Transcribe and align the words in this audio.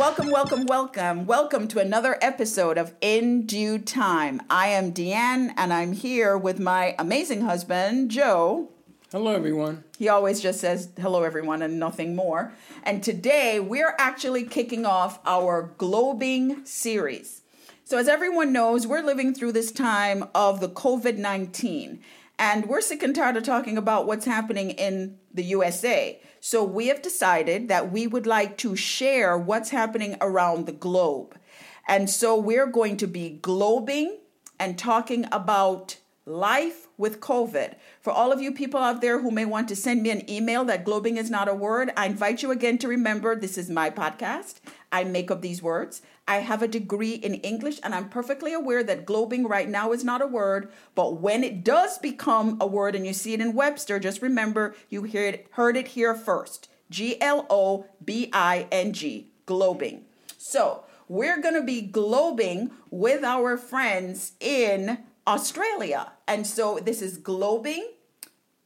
Welcome, 0.00 0.30
welcome, 0.30 0.64
welcome. 0.64 1.26
Welcome 1.26 1.68
to 1.68 1.78
another 1.78 2.16
episode 2.22 2.78
of 2.78 2.94
In 3.02 3.44
Due 3.44 3.78
Time. 3.78 4.40
I 4.48 4.68
am 4.68 4.94
Deanne 4.94 5.52
and 5.58 5.74
I'm 5.74 5.92
here 5.92 6.38
with 6.38 6.58
my 6.58 6.94
amazing 6.98 7.42
husband, 7.42 8.10
Joe. 8.10 8.70
Hello, 9.12 9.34
everyone. 9.34 9.84
He 9.98 10.08
always 10.08 10.40
just 10.40 10.58
says 10.58 10.88
hello, 10.98 11.22
everyone, 11.22 11.60
and 11.60 11.78
nothing 11.78 12.16
more. 12.16 12.54
And 12.82 13.02
today 13.02 13.60
we're 13.60 13.94
actually 13.98 14.44
kicking 14.44 14.86
off 14.86 15.20
our 15.26 15.74
Globing 15.76 16.66
series. 16.66 17.42
So, 17.84 17.98
as 17.98 18.08
everyone 18.08 18.54
knows, 18.54 18.86
we're 18.86 19.02
living 19.02 19.34
through 19.34 19.52
this 19.52 19.70
time 19.70 20.24
of 20.34 20.60
the 20.60 20.70
COVID 20.70 21.18
19, 21.18 22.00
and 22.40 22.64
we're 22.66 22.80
sick 22.80 23.02
and 23.02 23.14
tired 23.14 23.36
of 23.36 23.44
talking 23.44 23.76
about 23.76 24.06
what's 24.06 24.24
happening 24.24 24.70
in 24.70 25.18
the 25.32 25.44
USA. 25.44 26.20
So, 26.40 26.64
we 26.64 26.86
have 26.86 27.02
decided 27.02 27.68
that 27.68 27.92
we 27.92 28.06
would 28.06 28.26
like 28.26 28.56
to 28.58 28.74
share 28.74 29.36
what's 29.36 29.68
happening 29.68 30.16
around 30.22 30.64
the 30.64 30.72
globe. 30.72 31.38
And 31.86 32.08
so, 32.08 32.34
we're 32.34 32.66
going 32.66 32.96
to 32.96 33.06
be 33.06 33.38
globing 33.42 34.16
and 34.58 34.78
talking 34.78 35.26
about 35.30 35.98
life 36.24 36.88
with 37.00 37.18
COVID. 37.18 37.74
For 38.00 38.12
all 38.12 38.30
of 38.30 38.42
you 38.42 38.52
people 38.52 38.78
out 38.78 39.00
there 39.00 39.20
who 39.20 39.30
may 39.30 39.46
want 39.46 39.68
to 39.68 39.76
send 39.76 40.02
me 40.02 40.10
an 40.10 40.30
email 40.30 40.64
that 40.66 40.84
globing 40.84 41.16
is 41.16 41.30
not 41.30 41.48
a 41.48 41.54
word, 41.54 41.90
I 41.96 42.06
invite 42.06 42.42
you 42.42 42.50
again 42.50 42.76
to 42.78 42.88
remember 42.88 43.34
this 43.34 43.56
is 43.56 43.70
my 43.70 43.88
podcast. 43.88 44.56
I 44.92 45.04
make 45.04 45.30
up 45.30 45.40
these 45.40 45.62
words. 45.62 46.02
I 46.28 46.36
have 46.36 46.62
a 46.62 46.68
degree 46.68 47.14
in 47.14 47.34
English 47.36 47.80
and 47.82 47.94
I'm 47.94 48.10
perfectly 48.10 48.52
aware 48.52 48.84
that 48.84 49.06
globing 49.06 49.48
right 49.48 49.68
now 49.68 49.92
is 49.92 50.04
not 50.04 50.22
a 50.22 50.26
word, 50.26 50.70
but 50.94 51.20
when 51.20 51.42
it 51.42 51.64
does 51.64 51.96
become 51.98 52.58
a 52.60 52.66
word 52.66 52.94
and 52.94 53.06
you 53.06 53.14
see 53.14 53.32
it 53.32 53.40
in 53.40 53.54
Webster, 53.54 53.98
just 53.98 54.20
remember 54.20 54.76
you 54.90 55.02
heard 55.02 55.34
it, 55.34 55.46
heard 55.52 55.76
it 55.76 55.88
here 55.88 56.14
first. 56.14 56.68
G 56.90 57.20
L 57.20 57.46
O 57.48 57.86
B 58.04 58.28
I 58.32 58.66
N 58.70 58.92
G, 58.92 59.30
globing. 59.46 60.02
So, 60.36 60.84
we're 61.08 61.40
going 61.40 61.54
to 61.54 61.62
be 61.62 61.82
globing 61.82 62.70
with 62.88 63.24
our 63.24 63.56
friends 63.56 64.32
in 64.38 64.98
Australia. 65.30 66.10
And 66.26 66.44
so 66.44 66.80
this 66.82 67.00
is 67.00 67.16
globing 67.16 67.84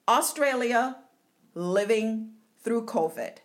Australia 0.08 0.96
living 1.54 2.30
through 2.62 2.86
COVID. 2.86 3.36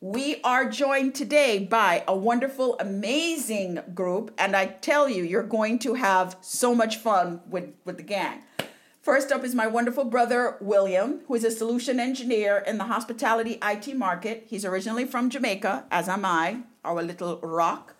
We 0.00 0.40
are 0.42 0.64
joined 0.70 1.14
today 1.14 1.58
by 1.58 2.02
a 2.08 2.16
wonderful, 2.16 2.78
amazing 2.80 3.80
group, 3.94 4.32
and 4.38 4.56
I 4.56 4.66
tell 4.66 5.06
you, 5.06 5.22
you're 5.22 5.42
going 5.42 5.78
to 5.80 5.94
have 5.94 6.38
so 6.40 6.74
much 6.74 6.96
fun 6.96 7.42
with, 7.46 7.74
with 7.84 7.98
the 7.98 8.02
gang. 8.02 8.42
First 9.02 9.30
up 9.32 9.44
is 9.44 9.54
my 9.54 9.66
wonderful 9.66 10.04
brother, 10.04 10.56
William, 10.62 11.20
who 11.28 11.34
is 11.34 11.44
a 11.44 11.50
solution 11.50 12.00
engineer 12.00 12.64
in 12.66 12.78
the 12.78 12.84
hospitality 12.84 13.58
IT 13.62 13.94
market. 13.94 14.46
He's 14.48 14.64
originally 14.64 15.04
from 15.04 15.28
Jamaica, 15.28 15.84
as 15.90 16.08
am 16.08 16.24
I, 16.24 16.60
our 16.82 17.02
little 17.02 17.38
rock. 17.40 17.95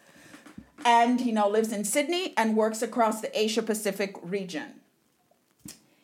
And 0.85 1.21
he 1.21 1.33
now 1.33 1.49
lives 1.49 1.73
in 1.73 1.85
Sydney 1.85 2.35
and 2.37 2.57
works 2.57 2.83
across 2.83 3.21
the 3.21 3.39
Asia 3.39 3.63
Pacific 3.63 4.15
region. 4.23 4.81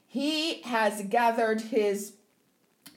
He 0.07 0.63
has 0.63 1.03
gathered 1.09 1.61
his 1.61 2.15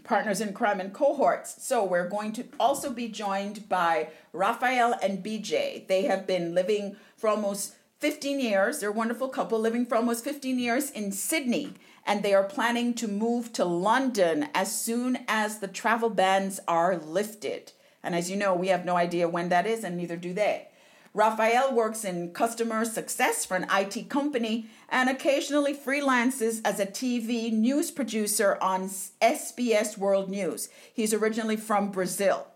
partners 0.04 0.40
in 0.40 0.54
crime 0.54 0.80
and 0.80 0.94
cohorts. 0.94 1.66
So 1.66 1.84
we're 1.84 2.10
going 2.10 2.32
to 2.34 2.46
also 2.60 2.92
be 2.92 3.08
joined 3.08 3.68
by 3.68 4.10
Raphael 4.34 4.96
and 5.02 5.24
BJ. 5.24 5.88
They 5.88 6.04
have 6.04 6.28
been 6.28 6.54
living 6.54 6.96
for 7.18 7.30
almost 7.30 7.76
15 8.00 8.40
years. 8.40 8.80
They're 8.80 8.90
a 8.90 8.94
wonderful 8.94 9.30
couple 9.30 9.60
living 9.60 9.86
for 9.86 9.96
almost 9.96 10.24
15 10.24 10.60
years 10.60 10.92
in 10.92 11.12
Sydney. 11.12 11.74
And 12.06 12.22
they 12.22 12.34
are 12.34 12.44
planning 12.44 12.94
to 12.96 13.08
move 13.08 13.52
to 13.54 13.66
London 13.66 14.50
as 14.54 14.72
soon 14.80 15.20
as 15.28 15.60
the 15.60 15.68
travel 15.68 16.10
bans 16.10 16.60
are 16.68 16.98
lifted. 16.98 17.72
And 18.04 18.14
as 18.14 18.30
you 18.30 18.38
know, 18.38 18.54
we 18.54 18.68
have 18.68 18.86
no 18.86 18.96
idea 18.96 19.28
when 19.28 19.50
that 19.50 19.66
is, 19.66 19.84
and 19.84 19.98
neither 19.98 20.16
do 20.16 20.34
they. 20.34 20.68
Raphael 21.16 21.74
works 21.74 22.04
in 22.04 22.34
customer 22.34 22.84
success 22.84 23.46
for 23.46 23.56
an 23.56 23.68
IT 23.72 24.10
company 24.10 24.68
and 24.90 25.10
occasionally 25.10 25.74
freelances 25.74 26.60
as 26.66 26.78
a 26.78 26.86
TV 26.86 27.54
news 27.54 27.90
producer 27.90 28.58
on 28.62 28.90
SBS 29.22 29.98
World 29.98 30.30
News. 30.30 30.68
He's 30.94 31.14
originally 31.14 31.56
from 31.56 31.90
Brazil. 31.90 32.48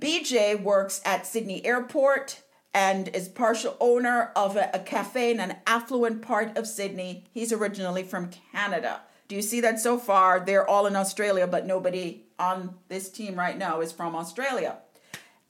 BJ 0.00 0.58
works 0.62 1.02
at 1.04 1.26
Sydney 1.26 1.62
Airport 1.66 2.40
and 2.72 3.08
is 3.08 3.28
partial 3.28 3.76
owner 3.78 4.32
of 4.34 4.56
a, 4.56 4.70
a 4.72 4.78
cafe 4.78 5.30
in 5.30 5.38
an 5.38 5.56
affluent 5.66 6.22
part 6.22 6.56
of 6.56 6.66
Sydney. 6.66 7.26
He's 7.32 7.52
originally 7.52 8.02
from 8.02 8.30
Canada. 8.50 9.02
Do 9.28 9.36
you 9.36 9.42
see 9.42 9.60
that 9.60 9.78
so 9.78 9.98
far? 9.98 10.40
They're 10.40 10.66
all 10.66 10.86
in 10.86 10.96
Australia, 10.96 11.46
but 11.46 11.66
nobody 11.66 12.24
on 12.38 12.76
this 12.88 13.10
team 13.10 13.36
right 13.36 13.58
now 13.58 13.82
is 13.82 13.92
from 13.92 14.16
Australia. 14.16 14.78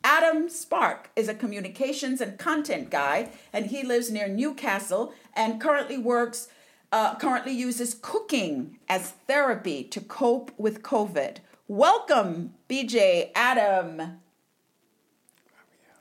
Adam 0.04 0.50
Spark 0.50 1.08
is 1.16 1.28
a 1.28 1.34
communications 1.34 2.20
and 2.20 2.38
content 2.38 2.90
guy, 2.90 3.30
and 3.54 3.66
he 3.66 3.82
lives 3.82 4.10
near 4.10 4.28
Newcastle 4.28 5.14
and 5.34 5.58
currently 5.58 5.96
works, 5.96 6.48
uh, 6.92 7.14
currently 7.16 7.52
uses 7.52 7.94
cooking 8.02 8.78
as 8.86 9.12
therapy 9.26 9.82
to 9.82 10.02
cope 10.02 10.52
with 10.58 10.82
COVID. 10.82 11.38
Welcome, 11.68 12.52
BJ, 12.68 13.30
Adam, 13.34 14.20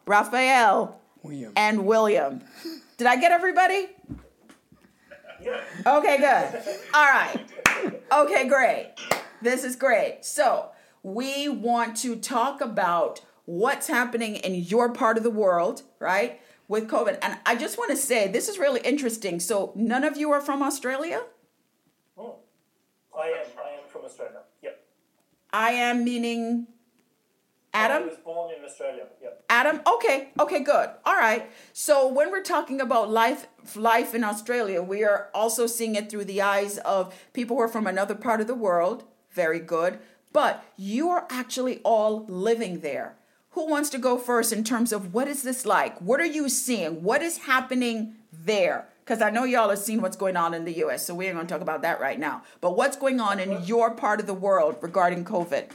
Raphael, 0.06 1.00
William. 1.24 1.54
and 1.56 1.86
William. 1.86 2.42
Did 2.98 3.08
I 3.08 3.16
get 3.16 3.32
everybody? 3.32 3.88
Okay, 5.88 6.18
good. 6.18 6.62
All 6.94 7.06
right. 7.06 7.38
Okay, 8.12 8.48
great. 8.50 8.94
This 9.42 9.64
is 9.64 9.78
great. 9.78 10.26
So, 10.26 10.70
we 11.04 11.48
want 11.50 11.98
to 11.98 12.16
talk 12.18 12.62
about 12.62 13.22
what's 13.46 13.88
happening 13.88 14.38
in 14.38 14.56
your 14.56 14.92
part 14.92 15.18
of 15.18 15.24
the 15.24 15.30
world, 15.30 15.84
right? 16.00 16.42
With 16.68 16.88
COVID. 16.88 17.20
And 17.22 17.38
I 17.46 17.56
just 17.56 17.78
want 17.78 17.92
to 17.92 17.98
say 17.98 18.28
this 18.28 18.48
is 18.48 18.58
really 18.58 18.82
interesting. 18.82 19.40
So, 19.40 19.74
none 19.76 20.04
of 20.04 20.18
you 20.18 20.32
are 20.32 20.42
from 20.42 20.64
Australia? 20.64 21.24
Oh, 22.18 22.38
I 23.18 23.28
am. 23.28 23.46
I 23.64 23.70
am 23.72 23.88
from 23.90 24.06
Australia. 24.06 24.40
Yep. 24.62 24.86
I 25.52 25.72
am 25.72 26.04
meaning 26.04 26.68
Adam? 27.74 28.04
I 28.04 28.06
was 28.06 28.18
born 28.18 28.54
in 28.58 28.64
Australia. 28.64 29.08
Yep. 29.22 29.46
Adam? 29.50 29.82
Okay, 29.88 30.30
okay, 30.40 30.64
good. 30.64 30.90
All 31.06 31.16
right. 31.16 31.50
So 31.74 32.08
when 32.08 32.32
we're 32.32 32.44
talking 32.44 32.80
about 32.80 33.10
life 33.10 33.48
life 33.76 34.14
in 34.14 34.24
Australia, 34.24 34.82
we 34.82 35.04
are 35.04 35.30
also 35.34 35.66
seeing 35.68 35.96
it 35.96 36.10
through 36.10 36.26
the 36.26 36.42
eyes 36.42 36.78
of 36.80 37.14
people 37.34 37.58
who 37.58 37.64
are 37.64 37.68
from 37.68 37.88
another 37.88 38.16
part 38.16 38.42
of 38.42 38.48
the 38.48 38.56
world. 38.56 39.04
Very 39.32 39.60
good. 39.60 40.00
But 40.32 40.64
you 40.78 41.10
are 41.10 41.28
actually 41.30 41.80
all 41.80 42.26
living 42.28 42.80
there. 42.80 43.16
Who 43.54 43.68
wants 43.68 43.90
to 43.92 43.98
go 44.00 44.18
first 44.18 44.52
in 44.52 44.64
terms 44.64 44.92
of 44.92 45.14
what 45.14 45.28
is 45.28 45.44
this 45.44 45.66
like? 45.66 46.00
What 46.02 46.20
are 46.20 46.26
you 46.26 46.50
seeing? 46.50 47.04
What 47.04 47.22
is 47.22 47.38
happening 47.40 48.16
there? 48.32 48.88
Because 49.06 49.22
I 49.22 49.30
know 49.30 49.44
y'all 49.44 49.70
have 49.70 49.80
seen 49.80 50.02
what's 50.02 50.16
going 50.18 50.36
on 50.38 50.54
in 50.54 50.66
the 50.66 50.74
US, 50.86 51.06
so 51.06 51.14
we 51.14 51.28
ain't 51.28 51.36
gonna 51.36 51.48
talk 51.48 51.62
about 51.62 51.82
that 51.84 52.00
right 52.02 52.18
now. 52.20 52.42
But 52.62 52.76
what's 52.76 52.98
going 52.98 53.20
on 53.20 53.40
in 53.40 53.64
your 53.66 53.92
part 53.92 54.20
of 54.20 54.26
the 54.28 54.34
world 54.34 54.78
regarding 54.82 55.24
COVID? 55.26 55.70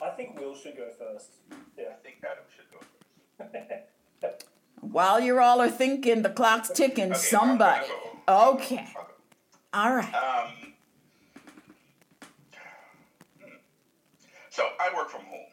I 0.00 0.10
think 0.10 0.38
Will 0.38 0.54
should 0.54 0.76
go 0.76 0.88
first. 0.98 1.30
Yeah. 1.76 1.86
I 1.90 2.02
think 2.02 2.22
Adam 2.24 2.44
should 2.56 2.70
go 2.72 2.78
first. 4.30 4.44
While 4.80 5.20
you 5.20 5.38
all 5.40 5.60
are 5.60 5.68
thinking, 5.70 6.22
the 6.22 6.30
clock's 6.30 6.70
ticking, 6.70 7.10
Okay, 7.12 7.18
somebody. 7.20 7.86
I'll- 7.86 8.18
I'll 8.28 8.52
go. 8.54 8.58
Okay. 8.60 8.86
I'll 8.96 9.02
go. 9.02 9.10
All 9.74 9.94
right. 9.94 10.14
Um, 10.14 10.50
hmm. 13.42 13.48
so 14.50 14.62
I 14.80 14.94
work 14.96 15.10
from 15.10 15.22
home. 15.22 15.47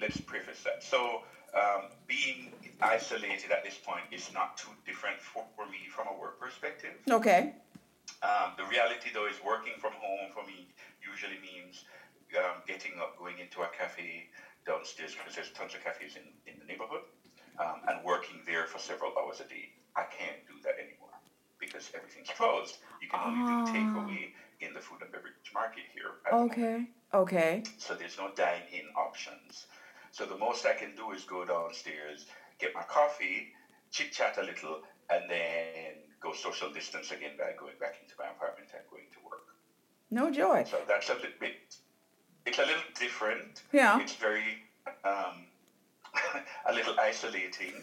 Let's 0.00 0.20
preface 0.20 0.62
that. 0.64 0.82
So 0.82 1.22
um, 1.54 1.82
being 2.06 2.52
isolated 2.80 3.50
at 3.50 3.64
this 3.64 3.76
point 3.76 4.04
is 4.10 4.32
not 4.32 4.56
too 4.56 4.70
different 4.86 5.18
for, 5.20 5.44
for 5.56 5.66
me 5.66 5.88
from 5.90 6.06
a 6.08 6.18
work 6.18 6.40
perspective. 6.40 6.94
Okay. 7.10 7.52
Um, 8.22 8.52
the 8.56 8.64
reality, 8.64 9.10
though, 9.12 9.26
is 9.26 9.36
working 9.44 9.74
from 9.78 9.92
home 9.92 10.30
for 10.34 10.44
me 10.46 10.68
usually 11.04 11.38
means 11.40 11.84
um, 12.38 12.62
getting 12.66 12.92
up, 13.00 13.18
going 13.18 13.38
into 13.38 13.60
a 13.62 13.68
cafe 13.76 14.28
downstairs 14.66 15.14
because 15.14 15.34
there's 15.34 15.50
tons 15.50 15.74
of 15.74 15.82
cafes 15.84 16.16
in, 16.16 16.22
in 16.52 16.58
the 16.60 16.66
neighborhood, 16.66 17.00
um, 17.58 17.80
and 17.88 18.04
working 18.04 18.40
there 18.46 18.66
for 18.66 18.78
several 18.78 19.12
hours 19.18 19.40
a 19.40 19.48
day. 19.48 19.70
I 19.96 20.04
can't 20.04 20.36
do 20.46 20.54
that 20.64 20.76
anymore 20.78 21.12
because 21.58 21.90
everything's 21.94 22.28
closed. 22.36 22.78
You 23.02 23.08
can 23.08 23.20
only 23.24 23.40
Ah. 23.42 23.64
do 23.64 23.72
takeaway 23.72 24.32
in 24.60 24.72
the 24.74 24.80
food 24.80 24.98
and 25.02 25.10
beverage 25.12 25.34
market 25.52 25.84
here. 25.92 26.20
at 26.26 26.30
the 26.30 26.36
moment. 26.36 26.52
Okay. 26.52 26.86
Okay. 27.12 27.62
So 27.78 27.94
there's 27.94 28.16
no 28.18 28.30
dine-in 28.36 28.86
options. 28.96 29.66
So 30.12 30.26
the 30.26 30.36
most 30.36 30.66
I 30.66 30.74
can 30.74 30.94
do 30.96 31.12
is 31.12 31.24
go 31.24 31.44
downstairs, 31.44 32.26
get 32.58 32.74
my 32.74 32.82
coffee, 32.82 33.52
chit 33.90 34.12
chat 34.12 34.38
a 34.38 34.42
little, 34.42 34.82
and 35.08 35.28
then 35.30 35.94
go 36.20 36.32
social 36.32 36.72
distance 36.72 37.10
again 37.10 37.32
by 37.38 37.52
going 37.58 37.74
back 37.80 37.96
into 38.02 38.14
my 38.18 38.26
apartment 38.26 38.68
and 38.74 38.82
going 38.90 39.06
to 39.12 39.18
work. 39.24 39.46
No 40.10 40.30
joy. 40.30 40.64
So 40.68 40.78
that's 40.88 41.08
a 41.08 41.14
little 41.14 41.30
bit. 41.38 41.54
It's 42.46 42.58
a 42.58 42.62
little 42.62 42.82
different. 42.98 43.62
Yeah. 43.72 44.00
It's 44.00 44.14
very 44.14 44.58
um, 45.04 45.46
a 46.66 46.72
little 46.72 46.94
isolating. 46.98 47.82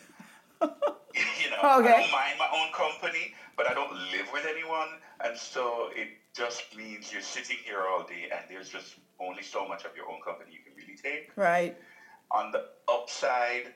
you 0.62 1.50
know, 1.50 1.62
I 1.62 1.80
Okay. 1.80 1.90
don't 1.90 2.12
mind 2.12 2.36
my 2.38 2.50
own 2.54 2.72
company, 2.74 3.34
but 3.56 3.68
I 3.70 3.74
don't 3.74 3.94
live 4.12 4.28
with 4.34 4.46
anyone, 4.46 5.00
and 5.24 5.38
so 5.38 5.90
it 5.96 6.10
just 6.36 6.76
means 6.76 7.12
you're 7.12 7.22
sitting 7.22 7.58
here 7.64 7.82
all 7.88 8.04
day, 8.04 8.30
and 8.32 8.46
there's 8.50 8.70
just 8.70 8.96
only 9.20 9.42
so 9.42 9.68
much 9.68 9.86
of 9.86 9.96
your 9.96 10.10
own 10.10 10.20
company 10.24 10.52
you 10.52 10.60
can 10.64 10.74
really 10.76 10.98
take. 11.02 11.32
Right. 11.36 11.76
On 12.32 12.52
the 12.52 12.66
upside, 12.92 13.74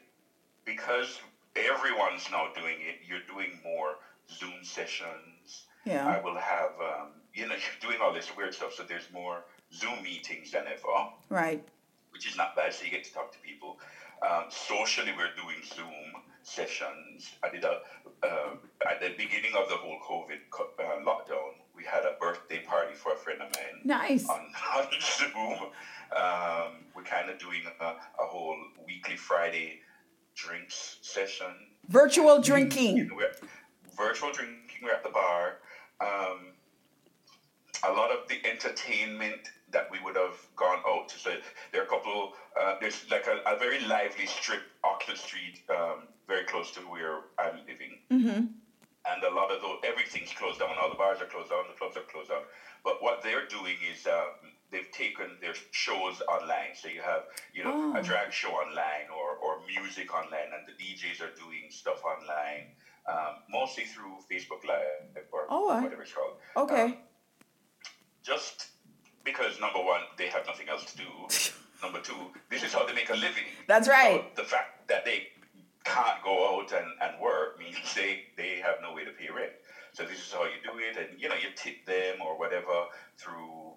because 0.65 1.19
everyone's 1.55 2.27
now 2.31 2.47
doing 2.53 2.77
it, 2.81 2.99
you're 3.07 3.23
doing 3.27 3.59
more 3.63 3.95
Zoom 4.29 4.63
sessions. 4.63 5.65
Yeah. 5.85 6.05
I 6.07 6.21
will 6.21 6.35
have, 6.37 6.71
um, 6.81 7.07
you 7.33 7.47
know, 7.47 7.55
you're 7.81 7.89
doing 7.89 8.01
all 8.03 8.13
this 8.13 8.35
weird 8.35 8.53
stuff, 8.53 8.73
so 8.73 8.83
there's 8.83 9.07
more 9.13 9.43
Zoom 9.73 10.03
meetings 10.03 10.51
than 10.51 10.63
ever, 10.67 11.09
Right. 11.29 11.63
which 12.11 12.27
is 12.27 12.35
not 12.35 12.55
bad. 12.55 12.73
So 12.73 12.83
you 12.85 12.91
get 12.91 13.03
to 13.05 13.13
talk 13.13 13.31
to 13.31 13.39
people. 13.39 13.79
Um, 14.21 14.45
socially, 14.49 15.11
we're 15.17 15.33
doing 15.41 15.57
Zoom 15.63 16.21
sessions. 16.43 17.31
I 17.43 17.49
did 17.49 17.63
a 17.63 17.79
uh, 18.23 18.55
at 18.89 18.99
the 18.99 19.09
beginning 19.17 19.53
of 19.57 19.67
the 19.69 19.75
whole 19.75 19.97
COVID 20.07 20.37
co- 20.51 20.69
uh, 20.77 21.03
lockdown. 21.03 21.53
We 21.75 21.83
had 21.83 22.03
a 22.03 22.15
birthday 22.19 22.59
party 22.67 22.93
for 22.93 23.13
a 23.13 23.15
friend 23.15 23.41
of 23.41 23.49
mine 23.55 23.81
Nice. 23.83 24.29
on, 24.29 24.39
on 24.77 24.85
Zoom. 24.99 25.69
Um, 26.15 26.85
we're 26.95 27.03
kind 27.03 27.29
of 27.29 27.39
doing 27.39 27.61
a, 27.79 27.85
a 27.85 28.25
whole 28.25 28.57
weekly 28.85 29.15
Friday 29.15 29.81
drinks 30.35 30.97
session. 31.01 31.47
Virtual 31.87 32.41
drinking. 32.41 33.09
virtual 33.97 34.31
drinking. 34.31 34.57
We're 34.83 34.93
at 34.93 35.03
the 35.03 35.09
bar. 35.09 35.57
Um, 35.99 36.53
a 37.87 37.91
lot 37.91 38.11
of 38.11 38.27
the 38.27 38.37
entertainment 38.45 39.51
that 39.71 39.89
we 39.89 39.99
would 40.03 40.15
have 40.15 40.35
gone 40.55 40.79
out 40.87 41.09
to. 41.09 41.19
So 41.19 41.31
there 41.71 41.81
are 41.81 41.85
a 41.85 41.87
couple. 41.87 42.33
Uh, 42.59 42.75
there's 42.79 43.09
like 43.09 43.27
a, 43.27 43.39
a 43.49 43.57
very 43.57 43.79
lively 43.85 44.25
strip, 44.25 44.61
Oxford 44.83 45.17
Street, 45.17 45.61
um, 45.69 46.07
very 46.27 46.45
close 46.45 46.71
to 46.71 46.81
where 46.81 47.21
I'm 47.39 47.59
living. 47.67 47.99
Mm-hmm. 48.11 48.45
And 49.01 49.23
a 49.23 49.33
lot 49.33 49.51
of 49.51 49.61
those, 49.61 49.79
everything's 49.83 50.31
closed 50.33 50.59
down. 50.59 50.69
All 50.79 50.89
the 50.89 50.95
bars 50.95 51.19
are 51.21 51.25
closed 51.25 51.49
down. 51.49 51.63
The 51.71 51.77
clubs 51.77 51.97
are 51.97 52.05
closed 52.11 52.29
down. 52.29 52.43
But 52.83 53.01
what 53.01 53.23
they're 53.23 53.47
doing 53.47 53.77
is 53.91 54.05
um, 54.05 54.50
they've 54.71 54.89
taken 54.91 55.37
their 55.41 55.53
shows 55.71 56.21
online. 56.27 56.73
So 56.75 56.87
you 56.87 57.01
have, 57.01 57.23
you 57.53 57.63
know, 57.63 57.93
Oh. 57.93 57.99
a 57.99 58.01
drag 58.03 58.31
show 58.31 58.49
online 58.51 59.07
or, 59.15 59.35
or 59.43 59.61
music 59.67 60.13
online, 60.13 60.49
and 60.55 60.65
the 60.65 60.73
DJs 60.81 61.21
are 61.21 61.33
doing 61.35 61.67
stuff 61.69 62.01
online, 62.05 62.67
um, 63.07 63.43
mostly 63.49 63.83
through 63.85 64.15
Facebook 64.31 64.65
Live 64.67 65.25
or 65.31 65.45
Oh, 65.49 65.81
whatever 65.81 66.01
it's 66.03 66.13
called. 66.13 66.37
Okay. 66.55 66.83
Um, 66.83 66.97
just 68.23 68.67
because 69.23 69.59
number 69.59 69.79
one, 69.79 70.01
they 70.17 70.27
have 70.27 70.45
nothing 70.47 70.69
else 70.69 70.85
to 70.91 70.97
do. 70.97 71.09
number 71.83 71.99
two, 71.99 72.15
this 72.49 72.63
is 72.63 72.73
how 72.73 72.85
they 72.85 72.93
make 72.93 73.09
a 73.09 73.15
living. 73.15 73.43
That's 73.67 73.87
right. 73.87 74.23
So 74.35 74.43
the 74.43 74.47
fact 74.47 74.87
that 74.87 75.03
they 75.05 75.27
can't 75.83 76.23
go 76.23 76.55
out 76.59 76.71
and, 76.71 76.85
and 77.01 77.19
work 77.21 77.59
means 77.59 77.77
they, 77.95 78.23
they 78.37 78.57
have 78.63 78.75
no 78.81 78.93
way 78.93 79.03
to 79.03 79.11
pay 79.11 79.29
rent. 79.35 79.51
So 79.93 80.03
this 80.03 80.19
is 80.19 80.31
how 80.31 80.43
you 80.45 80.51
do 80.63 80.77
it, 80.79 80.95
and 80.95 81.19
you 81.19 81.27
know 81.27 81.35
you 81.35 81.49
tip 81.55 81.85
them 81.85 82.21
or 82.25 82.37
whatever 82.39 82.85
through 83.17 83.73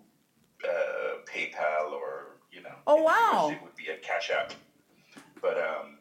uh, 0.62 1.24
PayPal 1.26 1.92
or 1.92 2.36
you 2.52 2.62
know. 2.62 2.74
Oh, 2.86 2.96
in 2.96 3.02
the 3.02 3.08
US 3.08 3.32
wow. 3.32 3.50
It 3.50 3.62
would 3.62 3.76
be 3.76 3.88
a 3.88 3.96
Cash 3.96 4.30
App, 4.30 4.52
but 5.40 5.58
um, 5.58 5.98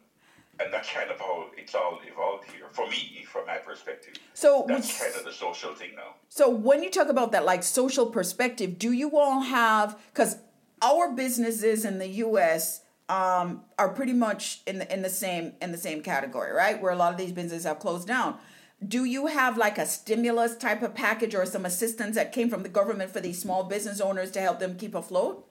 and 0.60 0.72
that's 0.72 0.90
kind 0.90 1.10
of 1.10 1.18
how 1.18 1.46
it's 1.56 1.74
all 1.74 1.98
evolved 2.04 2.50
here 2.50 2.66
for 2.72 2.86
me, 2.88 3.24
from 3.26 3.46
my 3.46 3.56
perspective. 3.56 4.14
So, 4.34 4.64
That's 4.68 4.98
kind 5.00 5.14
of 5.16 5.24
the 5.24 5.32
social 5.32 5.74
thing 5.74 5.90
now. 5.96 6.14
So 6.28 6.48
when 6.48 6.82
you 6.82 6.90
talk 6.90 7.08
about 7.08 7.32
that 7.32 7.44
like 7.44 7.62
social 7.62 8.06
perspective, 8.06 8.78
do 8.78 8.92
you 8.92 9.16
all 9.18 9.40
have 9.40 9.98
because 10.12 10.36
our 10.82 11.12
businesses 11.12 11.84
in 11.84 11.98
the 11.98 12.08
US 12.08 12.82
um, 13.08 13.62
are 13.78 13.90
pretty 13.90 14.12
much 14.12 14.60
in 14.66 14.78
the 14.78 14.92
in 14.92 15.02
the 15.02 15.10
same 15.10 15.52
in 15.60 15.72
the 15.72 15.78
same 15.78 16.02
category, 16.02 16.52
right? 16.52 16.80
Where 16.80 16.92
a 16.92 16.96
lot 16.96 17.12
of 17.12 17.18
these 17.18 17.32
businesses 17.32 17.64
have 17.64 17.78
closed 17.78 18.08
down. 18.08 18.38
Do 18.86 19.04
you 19.04 19.26
have 19.28 19.56
like 19.56 19.78
a 19.78 19.86
stimulus 19.86 20.56
type 20.56 20.82
of 20.82 20.94
package 20.94 21.34
or 21.34 21.46
some 21.46 21.64
assistance 21.64 22.16
that 22.16 22.32
came 22.32 22.50
from 22.50 22.62
the 22.62 22.68
government 22.68 23.10
for 23.10 23.20
these 23.20 23.40
small 23.40 23.64
business 23.64 24.00
owners 24.00 24.30
to 24.32 24.40
help 24.40 24.58
them 24.58 24.76
keep 24.76 24.94
afloat? 24.94 25.46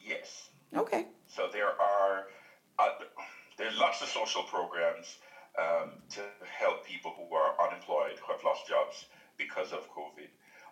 Yes. 0.00 0.48
Okay. 0.74 1.06
So 1.28 1.48
there 1.52 1.68
are 1.80 2.24
uh, 2.78 2.88
there's 3.58 3.78
lots 3.78 4.02
of 4.02 4.08
social 4.08 4.42
programs 4.44 5.18
um, 5.58 5.92
to 6.10 6.20
help 6.58 6.84
people 6.84 7.14
who 7.16 7.34
are 7.34 7.54
unemployed, 7.64 8.18
who 8.24 8.32
have 8.32 8.42
lost 8.44 8.66
jobs 8.66 9.06
because 9.38 9.72
of 9.72 9.88
COVID, 9.90 10.28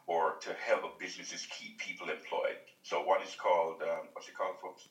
or 0.06 0.36
to 0.40 0.52
help 0.54 0.98
businesses 0.98 1.46
keep 1.50 1.78
people 1.78 2.08
employed. 2.10 2.56
So 2.82 3.04
one 3.04 3.22
is 3.22 3.34
called 3.36 3.80
um, 3.82 4.08
what's 4.12 4.28
it 4.28 4.34
called, 4.34 4.56
folks? 4.60 4.88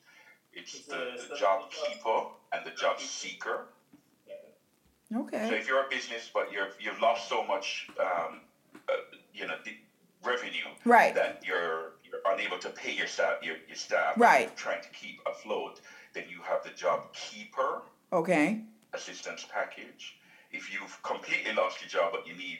It's 0.53 0.75
It's, 0.75 0.85
the, 0.85 1.17
the 1.23 1.27
the- 1.33 1.35
job 1.39 1.69
keeper 1.71 2.23
and 2.53 2.65
the 2.65 2.71
job 2.71 2.99
seeker. 3.01 3.67
So 5.11 5.53
if 5.53 5.67
you're 5.67 5.85
a 5.85 5.89
business 5.89 6.29
but 6.33 6.51
you've 6.51 6.75
you've 6.79 6.99
lost 7.01 7.27
so 7.27 7.43
much, 7.43 7.87
um, 7.99 8.39
uh, 8.89 8.93
you 9.33 9.45
know, 9.45 9.55
revenue 10.23 10.67
Right. 10.85 11.13
that 11.15 11.43
you're 11.45 11.93
you're 12.03 12.21
unable 12.33 12.57
to 12.59 12.69
pay 12.69 12.91
your 12.93 13.07
staff, 13.07 13.43
your, 13.43 13.55
your 13.67 13.75
staff, 13.75 14.13
Right. 14.17 14.55
trying 14.55 14.81
to 14.81 14.89
keep 14.89 15.19
afloat, 15.25 15.81
then 16.13 16.25
you 16.29 16.41
have 16.43 16.63
the 16.63 16.69
job 16.71 17.13
keeper 17.13 17.83
Okay. 18.13 18.61
assistance 18.93 19.45
package. 19.51 20.17
If 20.51 20.71
you've 20.71 21.01
completely 21.03 21.53
lost 21.53 21.81
your 21.81 21.89
job 21.89 22.11
but 22.11 22.25
you 22.27 22.33
need 22.33 22.59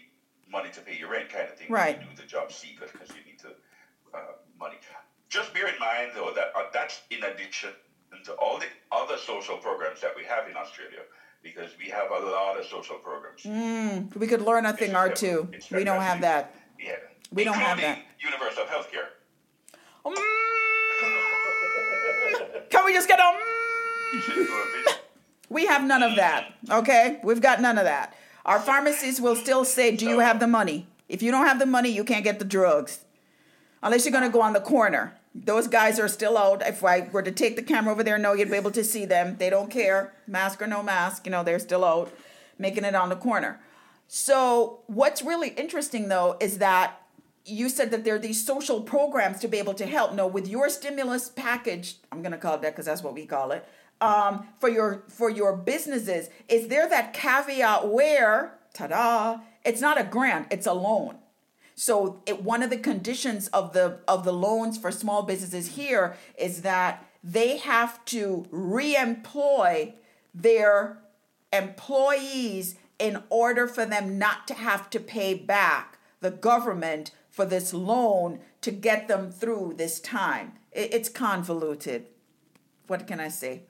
money 0.50 0.70
to 0.72 0.82
pay 0.82 0.96
your 0.98 1.10
rent, 1.10 1.30
kind 1.30 1.48
of 1.50 1.58
thing, 1.58 1.70
Right. 1.70 1.98
you 2.02 2.08
do 2.10 2.16
the 2.22 2.28
job 2.28 2.52
seeker 2.52 2.86
because 2.92 3.10
you 3.16 3.24
need 3.24 3.40
to 3.40 3.50
uh, 4.14 4.34
money. 4.60 4.76
Just 5.30 5.54
bear 5.54 5.68
in 5.68 5.80
mind 5.80 6.12
though 6.16 6.32
that 6.36 6.52
uh, 6.56 6.64
that's 6.74 7.02
in 7.12 7.24
addition 7.24 7.72
to 8.26 8.34
all 8.34 8.60
the 8.60 8.68
other 8.92 9.18
social 9.18 9.58
programs 9.58 10.02
that 10.02 10.14
we 10.16 10.24
have 10.26 10.48
in 10.50 10.56
Australia, 10.58 11.00
because 11.44 11.72
we 11.80 11.90
have 11.90 12.10
a 12.12 12.20
lot 12.26 12.60
of 12.60 12.66
social 12.66 12.96
programs. 12.98 13.44
Mm, 13.44 14.16
we 14.16 14.28
could 14.28 14.42
learn 14.42 14.66
a 14.66 14.74
thing 14.74 14.96
or 14.96 15.10
two. 15.10 15.50
We 15.72 15.84
don't 15.84 16.02
have 16.02 16.22
that. 16.22 16.56
Yeah. 16.80 16.96
We 17.32 17.44
don't 17.44 17.56
have 17.56 17.78
Including 17.80 18.04
Universal 18.20 18.66
healthcare. 18.66 19.08
Mm, 20.06 20.16
can 22.70 22.86
we 22.86 22.94
just 22.94 23.08
get 23.08 23.20
a? 23.20 23.24
mm? 23.24 23.36
You 24.14 24.22
should 24.22 24.48
go 24.48 24.62
and 24.62 24.72
visit. 24.74 25.02
We 25.50 25.66
have 25.68 25.84
none 25.84 26.04
of 26.04 26.16
that. 26.16 26.54
Okay, 26.70 27.20
we've 27.24 27.42
got 27.42 27.62
none 27.62 27.78
of 27.78 27.86
that. 27.86 28.14
Our 28.46 28.60
pharmacies 28.60 29.22
will 29.22 29.36
still 29.36 29.64
say, 29.66 29.96
"Do 29.96 30.06
you 30.06 30.20
have 30.20 30.40
the 30.40 30.48
money?" 30.48 30.88
If 31.08 31.22
you 31.22 31.32
don't 31.32 31.46
have 31.46 31.60
the 31.60 31.66
money, 31.66 31.90
you 31.90 32.04
can't 32.04 32.24
get 32.24 32.40
the 32.40 32.46
drugs, 32.46 33.00
unless 33.84 34.06
you're 34.06 34.14
going 34.14 34.24
to 34.24 34.30
go 34.30 34.42
on 34.42 34.54
the 34.54 34.62
corner. 34.62 35.14
Those 35.34 35.68
guys 35.68 36.00
are 36.00 36.08
still 36.08 36.38
out. 36.38 36.62
If 36.66 36.84
I 36.84 37.08
were 37.12 37.22
to 37.22 37.32
take 37.32 37.56
the 37.56 37.62
camera 37.62 37.94
over 37.94 38.04
there, 38.04 38.18
no, 38.18 38.34
you'd 38.34 38.52
be 38.52 38.58
able 38.58 38.72
to 38.72 38.84
see 38.84 39.06
them. 39.06 39.38
They 39.38 39.50
don't 39.50 39.72
care, 39.72 40.14
mask 40.28 40.62
or 40.62 40.68
no 40.68 40.84
mask. 40.84 41.26
You 41.26 41.32
know, 41.32 41.44
they're 41.44 41.60
still 41.60 41.86
out, 41.86 42.12
making 42.60 42.84
it 42.84 42.96
on 42.96 43.10
the 43.10 43.16
corner. 43.16 43.62
So, 44.08 44.80
what's 44.88 45.22
really 45.22 45.50
interesting 45.50 46.10
though 46.10 46.36
is 46.42 46.58
that 46.58 47.02
you 47.46 47.70
said 47.70 47.92
that 47.92 48.04
there 48.04 48.16
are 48.16 48.20
these 48.20 48.46
social 48.46 48.82
programs 48.82 49.40
to 49.40 49.48
be 49.48 49.58
able 49.58 49.74
to 49.76 49.86
help. 49.86 50.14
No, 50.14 50.28
with 50.28 50.48
your 50.48 50.70
stimulus 50.70 51.30
package, 51.30 51.96
I'm 52.12 52.22
going 52.22 52.34
to 52.34 52.38
call 52.38 52.56
it 52.56 52.62
that 52.62 52.74
because 52.74 52.86
that's 52.86 53.04
what 53.04 53.14
we 53.14 53.26
call 53.26 53.52
it. 53.52 53.66
Um, 54.00 54.48
for 54.60 54.68
your 54.68 55.04
for 55.08 55.30
your 55.30 55.56
businesses, 55.56 56.30
is 56.50 56.68
there 56.68 56.90
that 56.90 57.14
caveat 57.14 57.88
where, 57.88 58.58
ta-da, 58.74 59.40
it's 59.64 59.80
not 59.80 60.00
a 60.00 60.04
grant, 60.04 60.48
it's 60.52 60.66
a 60.66 60.74
loan. 60.74 61.18
So 61.82 62.22
it, 62.28 62.44
one 62.44 62.62
of 62.62 62.70
the 62.70 62.78
conditions 62.78 63.48
of 63.48 63.74
the 63.74 64.02
of 64.08 64.24
the 64.24 64.32
loans 64.32 64.78
for 64.78 64.92
small 64.92 65.24
businesses 65.24 65.70
here 65.70 66.16
is 66.38 66.62
that 66.62 67.04
they 67.24 67.58
have 67.58 68.06
to 68.06 68.46
reemploy 68.54 69.94
their 70.32 71.00
employees 71.52 72.76
in 73.00 73.24
order 73.32 73.68
for 73.68 73.84
them 73.88 74.20
not 74.20 74.48
to 74.50 74.54
have 74.54 74.92
to 74.92 75.00
pay 75.00 75.34
back 75.34 75.98
the 76.20 76.30
government 76.30 77.10
for 77.32 77.46
this 77.46 77.74
loan 77.74 78.42
to 78.62 78.70
get 78.70 79.08
them 79.08 79.32
through 79.32 79.74
this 79.76 80.00
time. 80.00 80.54
It, 80.72 80.94
it's 80.94 81.10
convoluted. 81.10 82.06
What 82.86 83.08
can 83.08 83.20
I 83.20 83.30
say? 83.30 83.64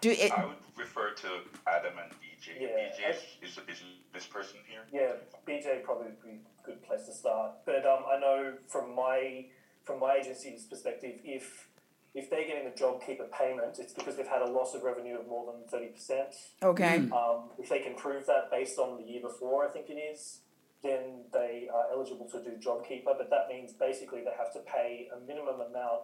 Do 0.00 0.10
it? 0.10 0.32
I 0.32 0.46
would 0.46 0.56
refer 0.76 1.12
to 1.12 1.28
Adam 1.68 1.92
and 2.02 2.10
BJ. 2.14 2.60
Yeah, 2.60 2.66
BJ 2.66 3.10
is, 3.10 3.22
I- 3.22 3.46
is 3.46 3.54
the 3.54 3.60
business 3.60 4.26
person 4.28 4.58
here. 4.68 4.80
Yeah, 4.92 5.12
BJ 5.46 5.84
probably 5.84 6.06
would 6.06 6.20
be 6.20 6.30
a 6.30 6.53
good 6.64 6.82
place 6.82 7.06
to 7.06 7.12
start. 7.12 7.52
But 7.64 7.86
um, 7.86 8.04
I 8.10 8.18
know 8.18 8.54
from 8.66 8.94
my 8.94 9.46
from 9.84 10.00
my 10.00 10.16
agency's 10.20 10.64
perspective, 10.64 11.20
if 11.24 11.68
if 12.14 12.30
they're 12.30 12.46
getting 12.46 12.64
the 12.64 12.70
JobKeeper 12.70 13.30
payment, 13.32 13.78
it's 13.78 13.92
because 13.92 14.16
they've 14.16 14.26
had 14.26 14.42
a 14.42 14.50
loss 14.50 14.74
of 14.74 14.82
revenue 14.82 15.18
of 15.18 15.26
more 15.26 15.52
than 15.52 15.68
thirty 15.68 15.92
percent. 15.92 16.34
Okay. 16.62 16.96
Um, 17.10 17.50
if 17.58 17.68
they 17.68 17.80
can 17.80 17.94
prove 17.94 18.26
that 18.26 18.50
based 18.50 18.78
on 18.78 18.98
the 19.00 19.04
year 19.04 19.20
before, 19.20 19.68
I 19.68 19.70
think 19.70 19.90
it 19.90 19.98
is, 19.98 20.40
then 20.82 21.24
they 21.32 21.68
are 21.72 21.86
eligible 21.92 22.28
to 22.30 22.42
do 22.42 22.50
JobKeeper. 22.50 23.04
But 23.04 23.30
that 23.30 23.48
means 23.48 23.72
basically 23.72 24.20
they 24.20 24.34
have 24.38 24.52
to 24.52 24.60
pay 24.60 25.08
a 25.14 25.20
minimum 25.26 25.60
amount 25.60 26.02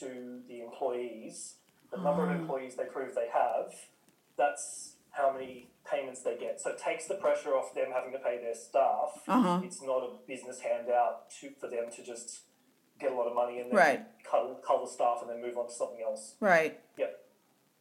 to 0.00 0.40
the 0.48 0.60
employees. 0.60 1.54
The 1.90 2.02
number 2.02 2.24
of 2.28 2.32
employees 2.32 2.74
they 2.74 2.84
prove 2.84 3.14
they 3.14 3.28
have, 3.32 3.72
that's 4.36 4.96
how 5.12 5.32
many 5.32 5.70
payments 5.90 6.22
they 6.22 6.36
get. 6.36 6.60
So 6.60 6.70
it 6.70 6.78
takes 6.78 7.06
the 7.06 7.14
pressure 7.14 7.50
off 7.56 7.74
them 7.74 7.86
having 7.94 8.12
to 8.12 8.18
pay 8.18 8.38
their 8.40 8.54
staff. 8.54 9.22
Uh-huh. 9.28 9.60
It's 9.64 9.82
not 9.82 10.02
a 10.02 10.10
business 10.26 10.60
handout 10.60 11.30
to, 11.40 11.50
for 11.60 11.68
them 11.68 11.84
to 11.96 12.02
just 12.04 12.42
get 12.98 13.12
a 13.12 13.14
lot 13.14 13.26
of 13.26 13.34
money 13.34 13.60
and 13.60 13.70
then 13.70 13.76
Right. 13.76 14.00
cull, 14.28 14.60
cull 14.66 14.84
the 14.84 14.90
staff 14.90 15.18
and 15.22 15.30
then 15.30 15.42
move 15.42 15.56
on 15.58 15.66
to 15.68 15.72
something 15.72 16.02
else. 16.02 16.34
Right. 16.40 16.80
Yep. 16.96 17.18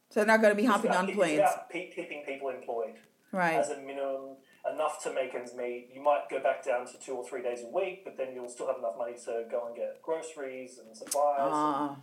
So 0.09 0.19
they're 0.19 0.27
not 0.27 0.41
going 0.41 0.51
to 0.51 0.55
be 0.55 0.63
It's 0.63 0.71
hopping 0.71 0.91
on 0.91 1.07
it's 1.09 1.15
planes. 1.17 1.39
about 1.39 1.69
keeping 1.71 2.23
people 2.25 2.49
employed 2.49 2.95
Right. 3.31 3.55
as 3.55 3.69
a 3.69 3.77
minimum, 3.77 4.37
enough 4.71 5.01
to 5.03 5.13
make 5.13 5.33
ends 5.35 5.53
meet. 5.55 5.89
You 5.93 6.01
might 6.01 6.29
go 6.29 6.39
back 6.41 6.63
down 6.63 6.85
to 6.87 6.99
two 6.99 7.13
or 7.13 7.27
three 7.27 7.41
days 7.41 7.61
a 7.63 7.67
week, 7.67 8.03
but 8.05 8.17
then 8.17 8.33
you'll 8.33 8.47
still 8.49 8.67
have 8.67 8.77
enough 8.77 8.97
money 8.97 9.13
to 9.25 9.45
go 9.49 9.67
and 9.67 9.75
get 9.75 10.01
groceries 10.01 10.79
and 10.79 10.95
supplies. 10.95 11.39
Ah. 11.41 11.97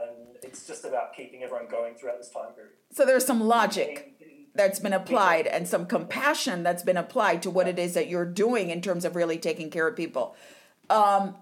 and 0.00 0.36
it's 0.44 0.64
just 0.66 0.84
about 0.84 1.12
keeping 1.12 1.42
everyone 1.42 1.66
going 1.68 1.94
throughout 1.96 2.18
this 2.18 2.30
time 2.30 2.52
period. 2.54 2.72
So 2.92 3.04
there's 3.04 3.26
some 3.26 3.40
logic 3.40 4.14
that's 4.58 4.80
been 4.80 4.92
applied 4.92 5.46
and 5.46 5.66
some 5.66 5.86
compassion 5.86 6.62
that's 6.62 6.82
been 6.82 6.96
applied 6.98 7.40
to 7.42 7.48
what 7.50 7.66
it 7.68 7.78
is 7.78 7.94
that 7.94 8.08
you're 8.08 8.26
doing 8.26 8.68
in 8.70 8.82
terms 8.82 9.04
of 9.06 9.14
really 9.16 9.38
taking 9.38 9.70
care 9.70 9.86
of 9.86 9.96
people. 9.96 10.34
Um, 10.90 11.36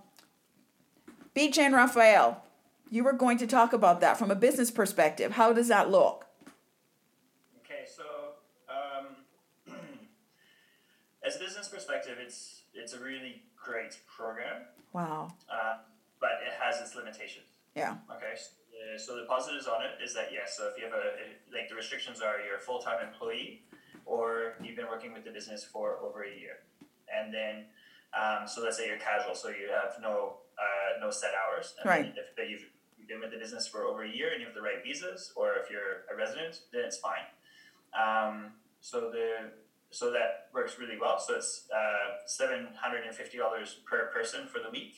BJ 1.34 1.58
and 1.58 1.74
Raphael, 1.74 2.44
you 2.90 3.02
were 3.02 3.14
going 3.14 3.38
to 3.38 3.46
talk 3.46 3.72
about 3.72 4.00
that 4.02 4.18
from 4.18 4.30
a 4.30 4.34
business 4.36 4.70
perspective. 4.70 5.32
How 5.32 5.52
does 5.54 5.68
that 5.68 5.90
look? 5.90 6.26
Okay, 7.64 7.84
so 7.86 8.04
um, 8.68 9.06
as 11.26 11.36
a 11.36 11.38
business 11.38 11.68
perspective, 11.68 12.18
it's 12.20 12.62
it's 12.74 12.92
a 12.92 13.00
really 13.00 13.42
great 13.56 13.98
program, 14.14 14.62
Wow. 14.92 15.32
uh, 15.50 15.78
but 16.20 16.32
it 16.46 16.52
has 16.60 16.80
its 16.82 16.94
limitations. 16.94 17.46
Yeah. 17.74 17.96
Okay, 18.14 18.34
so 18.76 18.92
the, 18.92 18.98
so 18.98 19.16
the 19.16 19.26
positives 19.26 19.66
on 19.66 19.82
it 19.82 20.02
is 20.04 20.14
that 20.14 20.28
yes, 20.32 20.56
so 20.56 20.68
if 20.68 20.76
you 20.76 20.84
have 20.84 20.92
a 20.94 21.32
like 21.52 21.68
the 21.68 21.74
restrictions 21.74 22.20
are 22.20 22.36
you're 22.44 22.56
a 22.56 22.60
full 22.60 22.78
time 22.78 23.06
employee, 23.06 23.62
or 24.04 24.54
you've 24.62 24.76
been 24.76 24.88
working 24.88 25.12
with 25.12 25.24
the 25.24 25.30
business 25.30 25.64
for 25.64 25.98
over 26.02 26.24
a 26.24 26.30
year, 26.30 26.58
and 27.12 27.32
then 27.32 27.64
um, 28.14 28.46
so 28.46 28.62
let's 28.62 28.76
say 28.76 28.86
you're 28.86 28.98
casual, 28.98 29.34
so 29.34 29.48
you 29.48 29.68
have 29.70 30.00
no 30.00 30.38
uh, 30.58 31.00
no 31.00 31.10
set 31.10 31.32
hours, 31.34 31.74
and 31.80 31.88
Right. 31.88 32.14
If 32.16 32.50
you've 32.50 32.66
you've 32.98 33.08
been 33.08 33.20
with 33.20 33.30
the 33.30 33.38
business 33.38 33.66
for 33.68 33.84
over 33.84 34.04
a 34.04 34.08
year 34.08 34.30
and 34.32 34.40
you 34.40 34.46
have 34.46 34.54
the 34.54 34.62
right 34.62 34.82
visas, 34.84 35.32
or 35.36 35.54
if 35.54 35.70
you're 35.70 36.04
a 36.12 36.16
resident, 36.16 36.60
then 36.72 36.84
it's 36.84 36.98
fine. 36.98 37.26
Um, 37.94 38.52
so 38.80 39.10
the 39.10 39.52
so 39.90 40.10
that 40.12 40.48
works 40.52 40.78
really 40.78 40.98
well. 41.00 41.18
So 41.18 41.36
it's 41.36 41.68
uh, 41.74 42.26
seven 42.26 42.68
hundred 42.76 43.04
and 43.06 43.14
fifty 43.14 43.38
dollars 43.38 43.80
per 43.86 44.10
person 44.12 44.46
for 44.46 44.58
the 44.58 44.70
week, 44.70 44.94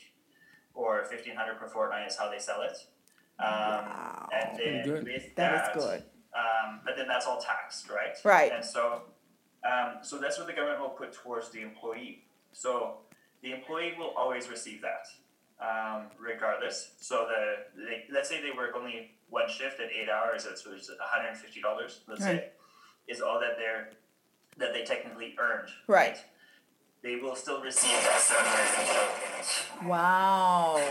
or 0.75 1.04
fifteen 1.04 1.37
hundred 1.37 1.58
per 1.58 1.68
fortnight 1.68 2.08
is 2.08 2.16
how 2.16 2.30
they 2.30 2.38
sell 2.38 2.62
it. 2.62 2.76
Um, 3.40 3.49
Wow. 3.49 4.28
And 4.33 4.59
then 4.59 4.85
good. 4.85 5.04
with 5.04 5.35
That 5.37 5.76
is 5.76 5.83
good. 5.85 6.02
Um, 6.35 6.80
but 6.85 6.97
then 6.97 7.09
that's 7.09 7.26
all 7.26 7.40
taxed, 7.40 7.88
right? 7.90 8.16
Right. 8.25 8.52
And 8.52 8.64
so, 8.64 9.02
um, 9.64 9.97
so 10.02 10.18
that's 10.18 10.38
what 10.38 10.47
the 10.47 10.52
government 10.52 10.80
will 10.80 10.90
put 10.90 11.12
towards 11.12 11.50
the 11.50 11.61
employee. 11.62 12.25
So 12.52 12.99
the 13.42 13.52
employee 13.52 13.95
will 13.99 14.12
always 14.16 14.49
receive 14.49 14.83
that, 14.83 15.07
um, 15.61 16.07
regardless. 16.21 16.92
So 17.00 17.26
the 17.28 17.83
they, 17.85 18.04
let's 18.12 18.28
say 18.28 18.40
they 18.42 18.57
work 18.57 18.75
only 18.76 19.12
one 19.30 19.49
shift 19.49 19.80
at 19.80 19.90
eight 19.92 20.09
hours, 20.09 20.45
That's 20.45 20.62
so 20.62 20.73
it's 20.73 20.88
one 20.88 20.99
hundred 21.00 21.28
and 21.30 21.38
fifty 21.38 21.61
dollars. 21.61 22.00
Let's 22.09 22.23
say 22.23 22.50
is 23.09 23.21
all 23.21 23.40
that 23.40 23.57
they're 23.57 23.90
that 24.59 24.73
they 24.75 24.85
technically 24.85 25.35
earned. 25.38 25.68
Right. 25.87 26.18
They 27.00 27.14
will 27.23 27.37
still 27.37 27.62
receive 27.62 27.95
that 27.95 28.19
seven 28.19 28.43
fifty 28.43 28.90
dollars 28.90 29.14
payment. 29.23 29.87
Wow. 29.87 30.83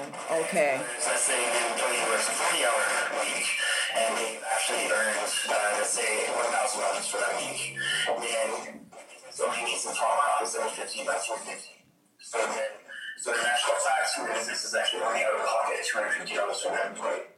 Okay. 0.47 0.79
Whereas 0.79 1.03
let's 1.03 1.27
say 1.27 1.35
the 1.35 1.61
employee 1.67 1.99
works 2.07 2.31
a 2.31 2.35
40 2.47 2.63
hour 2.63 2.83
week 3.27 3.43
and 3.91 4.09
they've 4.15 4.39
actually 4.47 4.87
earned, 4.87 5.19
uh, 5.19 5.83
let's 5.83 5.91
say, 5.91 6.31
$1,000 6.31 7.11
for 7.11 7.19
that 7.19 7.35
week, 7.43 7.75
then 8.23 8.87
so 9.35 9.51
he 9.51 9.65
needs 9.67 9.83
to 9.83 9.91
top 9.91 10.15
off 10.15 10.39
the 10.41 10.47
750 10.47 11.03
by 11.03 11.19
250 11.19 11.75
So 12.23 12.39
then, 12.39 12.71
so 13.19 13.35
the 13.35 13.43
national 13.43 13.75
tax 13.83 14.15
for 14.15 14.25
business 14.31 14.63
is 14.63 14.73
actually 14.79 15.03
only 15.03 15.27
out 15.27 15.35
of 15.35 15.43
pocket 15.43 15.83
$250 15.83 16.23
for 16.55 16.71
that 16.71 16.95
employee. 16.95 17.36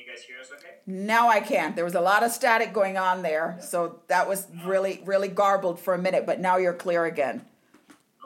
You 0.00 0.06
guys 0.10 0.22
hear 0.22 0.38
us 0.40 0.50
okay? 0.58 0.74
Now 0.86 1.28
I 1.28 1.40
can. 1.40 1.74
There 1.74 1.84
was 1.84 1.94
a 1.94 2.00
lot 2.00 2.22
of 2.22 2.30
static 2.30 2.72
going 2.72 2.96
on 2.96 3.22
there, 3.22 3.58
so 3.60 4.00
that 4.08 4.28
was 4.28 4.46
really, 4.64 5.02
really 5.04 5.28
garbled 5.28 5.78
for 5.80 5.94
a 5.94 5.98
minute, 5.98 6.26
but 6.26 6.40
now 6.40 6.56
you're 6.56 6.74
clear 6.74 7.04
again. 7.04 7.42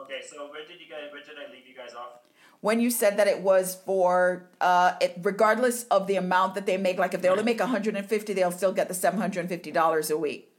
Okay, 0.01 0.21
so 0.27 0.47
where 0.49 0.65
did 0.65 0.79
you 0.79 0.87
guys, 0.89 1.11
where 1.11 1.21
did 1.21 1.35
I 1.37 1.51
leave 1.51 1.67
you 1.67 1.75
guys 1.75 1.93
off? 1.93 2.21
When 2.61 2.79
you 2.79 2.89
said 2.89 3.17
that 3.17 3.27
it 3.27 3.41
was 3.41 3.75
for, 3.85 4.47
uh, 4.61 4.93
it, 5.01 5.17
regardless 5.21 5.83
of 5.85 6.07
the 6.07 6.15
amount 6.15 6.55
that 6.55 6.65
they 6.65 6.77
make, 6.77 6.97
like 6.97 7.13
if 7.13 7.21
they 7.21 7.29
only 7.29 7.43
make 7.43 7.59
150, 7.59 8.33
they'll 8.33 8.51
still 8.51 8.71
get 8.73 8.87
the 8.87 8.93
$750 8.93 10.11
a 10.11 10.17
week. 10.17 10.51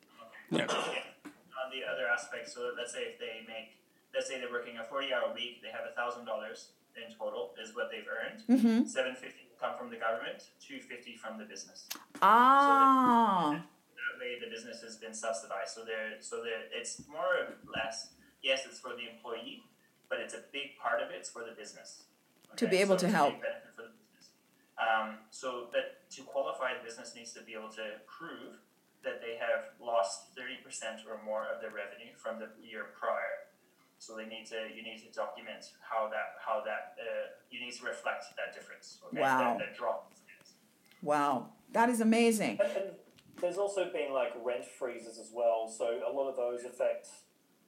Yeah. 0.51 0.65
Okay. 0.65 0.73
On 0.73 1.71
the 1.73 1.83
other 1.91 2.07
aspect, 2.07 2.49
so 2.49 2.71
let's 2.77 2.93
say 2.93 3.03
if 3.03 3.19
they 3.19 3.43
make, 3.49 3.75
let's 4.15 4.29
say 4.29 4.39
they're 4.39 4.51
working 4.51 4.79
a 4.79 4.85
forty-hour 4.85 5.35
week, 5.35 5.61
they 5.63 5.71
have 5.71 5.83
a 5.91 5.95
thousand 5.95 6.25
dollars 6.25 6.69
in 6.97 7.13
total 7.17 7.55
is 7.63 7.75
what 7.75 7.91
they've 7.91 8.09
earned. 8.09 8.41
Mm-hmm. 8.49 8.87
Seven 8.89 9.15
fifty 9.15 9.47
will 9.49 9.61
come 9.61 9.79
from 9.79 9.91
the 9.91 9.97
government, 9.97 10.51
two 10.61 10.81
fifty 10.81 11.17
from 11.17 11.39
the 11.39 11.45
business. 11.45 11.87
Ah, 12.23 13.53
That 13.95 14.21
way, 14.21 14.39
the 14.41 14.51
business 14.51 14.81
has 14.83 14.97
been 14.97 15.15
subsidized. 15.15 15.75
So 15.75 15.85
they're 15.85 16.21
so 16.21 16.43
they're, 16.43 16.67
it's 16.73 17.03
more 17.09 17.25
or 17.41 17.57
less 17.73 18.11
yes, 18.43 18.63
it's 18.69 18.79
for 18.79 18.91
the 18.97 19.09
employee, 19.11 19.63
but 20.09 20.19
it's 20.21 20.35
a 20.35 20.43
big 20.53 20.79
part 20.81 21.03
of 21.03 21.11
it's 21.11 21.31
for 21.31 21.43
the 21.45 21.53
business. 21.57 22.05
To 22.57 22.67
be 22.69 22.79
able 22.79 22.99
so 22.99 23.07
to 23.07 23.13
help. 23.13 23.33
benefit 23.43 23.75
for 23.77 23.83
the 23.83 23.93
business. 24.01 24.31
Um, 24.79 25.19
so, 25.31 25.69
but 25.73 26.09
to 26.17 26.23
qualify, 26.23 26.73
the 26.79 26.85
business 26.85 27.13
needs 27.17 27.33
to 27.35 27.43
be 27.43 27.53
able 27.53 27.69
to 27.77 28.01
prove 28.07 28.63
that 29.05 29.21
they 29.21 29.37
have 29.37 29.75
lost 29.81 30.33
thirty 30.37 30.57
percent 30.65 31.01
or 31.09 31.21
more 31.25 31.45
of 31.53 31.61
their 31.61 31.71
revenue 31.75 32.15
from 32.17 32.39
the 32.39 32.49
year 32.63 32.87
prior. 32.99 33.46
So 33.99 34.15
they 34.17 34.27
need 34.27 34.47
to, 34.47 34.57
you 34.75 34.83
need 34.83 34.99
to 34.99 35.11
document 35.13 35.73
how 35.81 36.09
that, 36.09 36.37
how 36.45 36.63
that, 36.65 36.95
uh, 37.01 37.27
you 37.51 37.61
need 37.61 37.73
to 37.73 37.85
reflect 37.85 38.25
that 38.37 38.55
difference. 38.55 38.99
Okay? 39.09 39.21
Wow. 39.21 39.57
That, 39.59 39.59
that 39.59 39.77
drop. 39.77 40.13
wow. 41.03 41.49
That 41.73 41.89
is 41.89 42.01
amazing. 42.01 42.59
And, 42.63 42.77
and 42.77 42.91
there's 43.41 43.59
also 43.59 43.91
been 43.93 44.13
like 44.13 44.33
rent 44.43 44.65
freezes 44.65 45.19
as 45.19 45.31
well, 45.35 45.69
so 45.69 46.01
a 46.09 46.13
lot 46.13 46.29
of 46.29 46.37
those 46.37 46.65
affect 46.65 47.09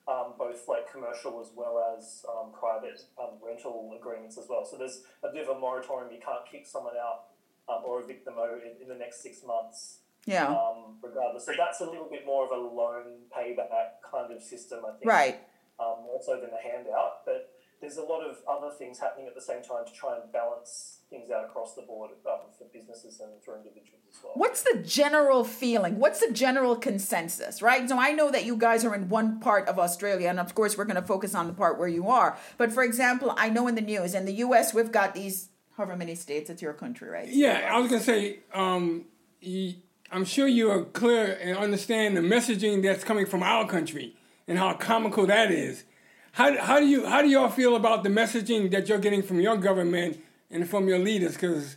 um, 0.06 0.32
both 0.38 0.66
like 0.68 0.90
commercial 0.90 1.40
as 1.40 1.50
well 1.54 1.94
as 1.98 2.24
um, 2.28 2.52
private 2.58 3.02
um, 3.20 3.34
rental 3.44 3.94
agreements 3.98 4.38
as 4.38 4.46
well. 4.48 4.64
So 4.64 4.78
there's 4.78 5.02
a 5.22 5.28
bit 5.32 5.46
of 5.48 5.54
a 5.56 5.60
moratorium. 5.60 6.12
You 6.12 6.20
can't 6.24 6.46
kick 6.50 6.66
someone 6.66 6.94
out 6.96 7.24
um, 7.68 7.82
or 7.84 8.00
evict 8.00 8.24
them 8.24 8.36
over 8.38 8.56
in, 8.56 8.80
in 8.80 8.88
the 8.88 8.94
next 8.94 9.22
six 9.22 9.42
months, 9.46 9.98
Yeah. 10.24 10.46
um, 10.46 10.96
regardless. 11.02 11.44
So 11.44 11.52
that's 11.56 11.80
a 11.80 11.84
little 11.84 12.08
bit 12.10 12.24
more 12.24 12.44
of 12.46 12.50
a 12.50 12.56
loan 12.56 13.18
payback 13.36 14.00
kind 14.10 14.32
of 14.32 14.42
system, 14.42 14.80
I 14.86 14.92
think. 14.98 15.04
Right. 15.04 15.40
Um, 15.80 16.02
more 16.04 16.20
so 16.24 16.40
than 16.40 16.50
a 16.50 16.62
handout. 16.62 17.24
But 17.24 17.50
there's 17.80 17.96
a 17.96 18.02
lot 18.02 18.22
of 18.22 18.36
other 18.48 18.74
things 18.76 18.98
happening 18.98 19.26
at 19.28 19.34
the 19.34 19.40
same 19.40 19.62
time 19.62 19.84
to 19.86 19.92
try 19.92 20.16
and 20.20 20.32
balance 20.32 20.98
things 21.10 21.30
out 21.30 21.44
across 21.44 21.74
the 21.74 21.82
board 21.82 22.10
um, 22.26 22.50
for 22.58 22.64
businesses 22.72 23.20
and 23.20 23.30
for 23.42 23.56
individuals 23.56 24.02
as 24.10 24.16
well. 24.22 24.32
What's 24.34 24.62
the 24.62 24.82
general 24.84 25.44
feeling? 25.44 25.98
What's 25.98 26.20
the 26.26 26.32
general 26.32 26.76
consensus, 26.76 27.62
right? 27.62 27.88
So 27.88 27.98
I 27.98 28.12
know 28.12 28.30
that 28.30 28.44
you 28.44 28.56
guys 28.56 28.84
are 28.84 28.94
in 28.94 29.08
one 29.08 29.40
part 29.40 29.68
of 29.68 29.78
Australia, 29.78 30.28
and 30.28 30.40
of 30.40 30.54
course, 30.54 30.76
we're 30.76 30.84
going 30.84 30.96
to 30.96 31.02
focus 31.06 31.34
on 31.34 31.46
the 31.46 31.52
part 31.52 31.78
where 31.78 31.88
you 31.88 32.08
are. 32.08 32.36
But 32.58 32.72
for 32.72 32.82
example, 32.82 33.32
I 33.36 33.48
know 33.48 33.68
in 33.68 33.74
the 33.76 33.80
news, 33.80 34.14
in 34.14 34.24
the 34.26 34.34
US, 34.34 34.74
we've 34.74 34.92
got 34.92 35.14
these 35.14 35.48
however 35.76 35.96
many 35.96 36.16
states, 36.16 36.50
it's 36.50 36.60
your 36.60 36.72
country, 36.72 37.08
right? 37.08 37.28
Yeah, 37.28 37.70
I 37.72 37.78
was 37.78 37.88
gonna 37.88 38.02
say, 38.02 38.40
um, 38.52 39.04
y- 39.40 39.76
I'm 40.10 40.24
sure 40.24 40.48
you 40.48 40.70
are 40.72 40.82
clear 40.84 41.38
and 41.40 41.56
understand 41.56 42.16
the 42.16 42.20
messaging 42.20 42.82
that's 42.82 43.04
coming 43.04 43.26
from 43.26 43.44
our 43.44 43.68
country 43.68 44.16
and 44.48 44.58
how 44.58 44.72
comical 44.72 45.26
that 45.26 45.52
is. 45.52 45.84
How, 46.32 46.56
how 46.58 46.80
do 46.80 46.86
you 46.86 47.06
how 47.06 47.22
do 47.22 47.28
y'all 47.28 47.50
feel 47.50 47.76
about 47.76 48.02
the 48.02 48.08
messaging 48.08 48.70
that 48.70 48.88
you're 48.88 48.98
getting 48.98 49.22
from 49.22 49.40
your 49.40 49.56
government 49.56 50.20
and 50.50 50.68
from 50.68 50.88
your 50.88 50.98
leaders? 50.98 51.34
Because 51.34 51.76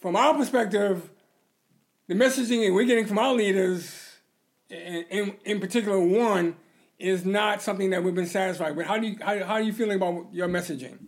from 0.00 0.14
our 0.14 0.34
perspective, 0.34 1.10
the 2.06 2.14
messaging 2.14 2.66
that 2.66 2.72
we're 2.72 2.84
getting 2.84 3.06
from 3.06 3.18
our 3.18 3.34
leaders, 3.34 4.16
in, 4.68 5.34
in, 5.44 5.60
particular 5.60 5.98
one, 5.98 6.56
is 6.98 7.24
not 7.24 7.62
something 7.62 7.90
that 7.90 8.02
we've 8.02 8.14
been 8.14 8.26
satisfied 8.26 8.76
with. 8.76 8.86
How 8.86 8.98
do 8.98 9.06
you 9.06 9.16
how, 9.20 9.38
how 9.44 9.54
are 9.54 9.62
you 9.62 9.72
feeling 9.72 9.96
about 9.96 10.26
your 10.32 10.48
messaging? 10.48 10.98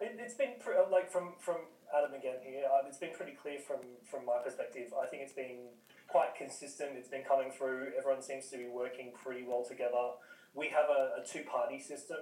It, 0.00 0.16
it's 0.18 0.34
been 0.34 0.54
pre- 0.60 0.74
like 0.92 1.10
from 1.10 1.34
from 1.40 1.56
Adam 1.96 2.14
again 2.14 2.36
here. 2.44 2.64
Uh, 2.66 2.86
it's 2.86 2.98
been 2.98 3.14
pretty 3.16 3.32
clear 3.32 3.58
from 3.58 3.78
from 4.04 4.26
my 4.26 4.38
perspective. 4.44 4.92
I 5.00 5.06
think 5.06 5.22
it's 5.22 5.32
been 5.32 5.68
quite 6.08 6.34
consistent. 6.36 6.90
It's 6.96 7.08
been 7.08 7.24
coming 7.24 7.50
through. 7.50 7.92
Everyone 7.98 8.22
seems 8.22 8.48
to 8.50 8.58
be 8.58 8.66
working 8.66 9.12
pretty 9.22 9.44
well 9.46 9.64
together. 9.64 10.14
We 10.54 10.68
have 10.68 10.86
a, 10.88 11.22
a 11.22 11.26
two 11.26 11.42
party 11.42 11.80
system 11.80 12.18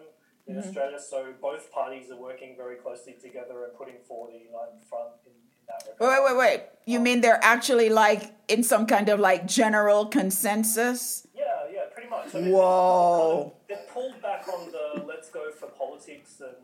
in 0.47 0.57
mm-hmm. 0.57 0.67
Australia, 0.67 0.99
so 0.99 1.33
both 1.41 1.71
parties 1.71 2.11
are 2.11 2.17
working 2.17 2.55
very 2.57 2.77
closely 2.77 3.15
together 3.23 3.65
and 3.65 3.75
putting 3.77 3.97
forward 4.09 4.33
the 4.35 4.39
united 4.39 4.83
front 4.89 5.11
in, 5.27 5.33
in 5.33 5.67
that 5.69 5.93
regard. 5.93 6.25
Wait, 6.25 6.37
wait, 6.37 6.39
wait. 6.39 6.63
You 6.87 6.99
um, 6.99 7.05
mean 7.05 7.21
they're 7.21 7.43
actually 7.43 7.91
like 7.91 8.33
in 8.49 8.63
some 8.63 8.87
kind 8.87 9.09
of 9.09 9.21
like 9.21 9.47
general 9.47 10.07
consensus? 10.07 11.27
Yeah, 11.35 11.45
yeah, 11.73 11.83
pretty 11.93 12.09
much. 12.09 12.35
I 12.35 12.41
mean, 12.41 12.53
Whoa. 12.53 13.55
They've 13.69 13.87
pulled 13.93 14.21
back 14.23 14.49
on 14.49 14.73
the 14.73 15.05
let's 15.05 15.31
go 15.31 15.51
for 15.53 15.67
politics 15.67 16.41
and, 16.41 16.57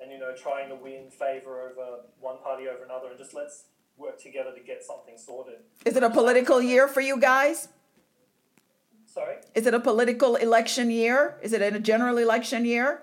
and 0.00 0.10
you 0.10 0.18
know 0.18 0.34
trying 0.34 0.68
to 0.70 0.74
win 0.74 1.10
favour 1.10 1.70
over 1.70 2.00
one 2.20 2.38
party 2.38 2.66
over 2.66 2.82
another 2.84 3.10
and 3.10 3.18
just 3.18 3.34
let's 3.34 3.64
work 4.02 4.20
together 4.20 4.52
to 4.54 4.60
get 4.60 4.82
something 4.84 5.16
sorted. 5.16 5.60
Is 5.86 5.96
it 5.96 6.02
a 6.02 6.10
political 6.10 6.60
year 6.60 6.88
for 6.88 7.00
you 7.00 7.18
guys? 7.18 7.68
Sorry? 9.06 9.36
Is 9.54 9.66
it 9.66 9.74
a 9.74 9.80
political 9.80 10.36
election 10.36 10.90
year? 10.90 11.36
Is 11.42 11.52
it 11.52 11.62
a 11.62 11.78
general 11.78 12.18
election 12.18 12.64
year? 12.64 13.02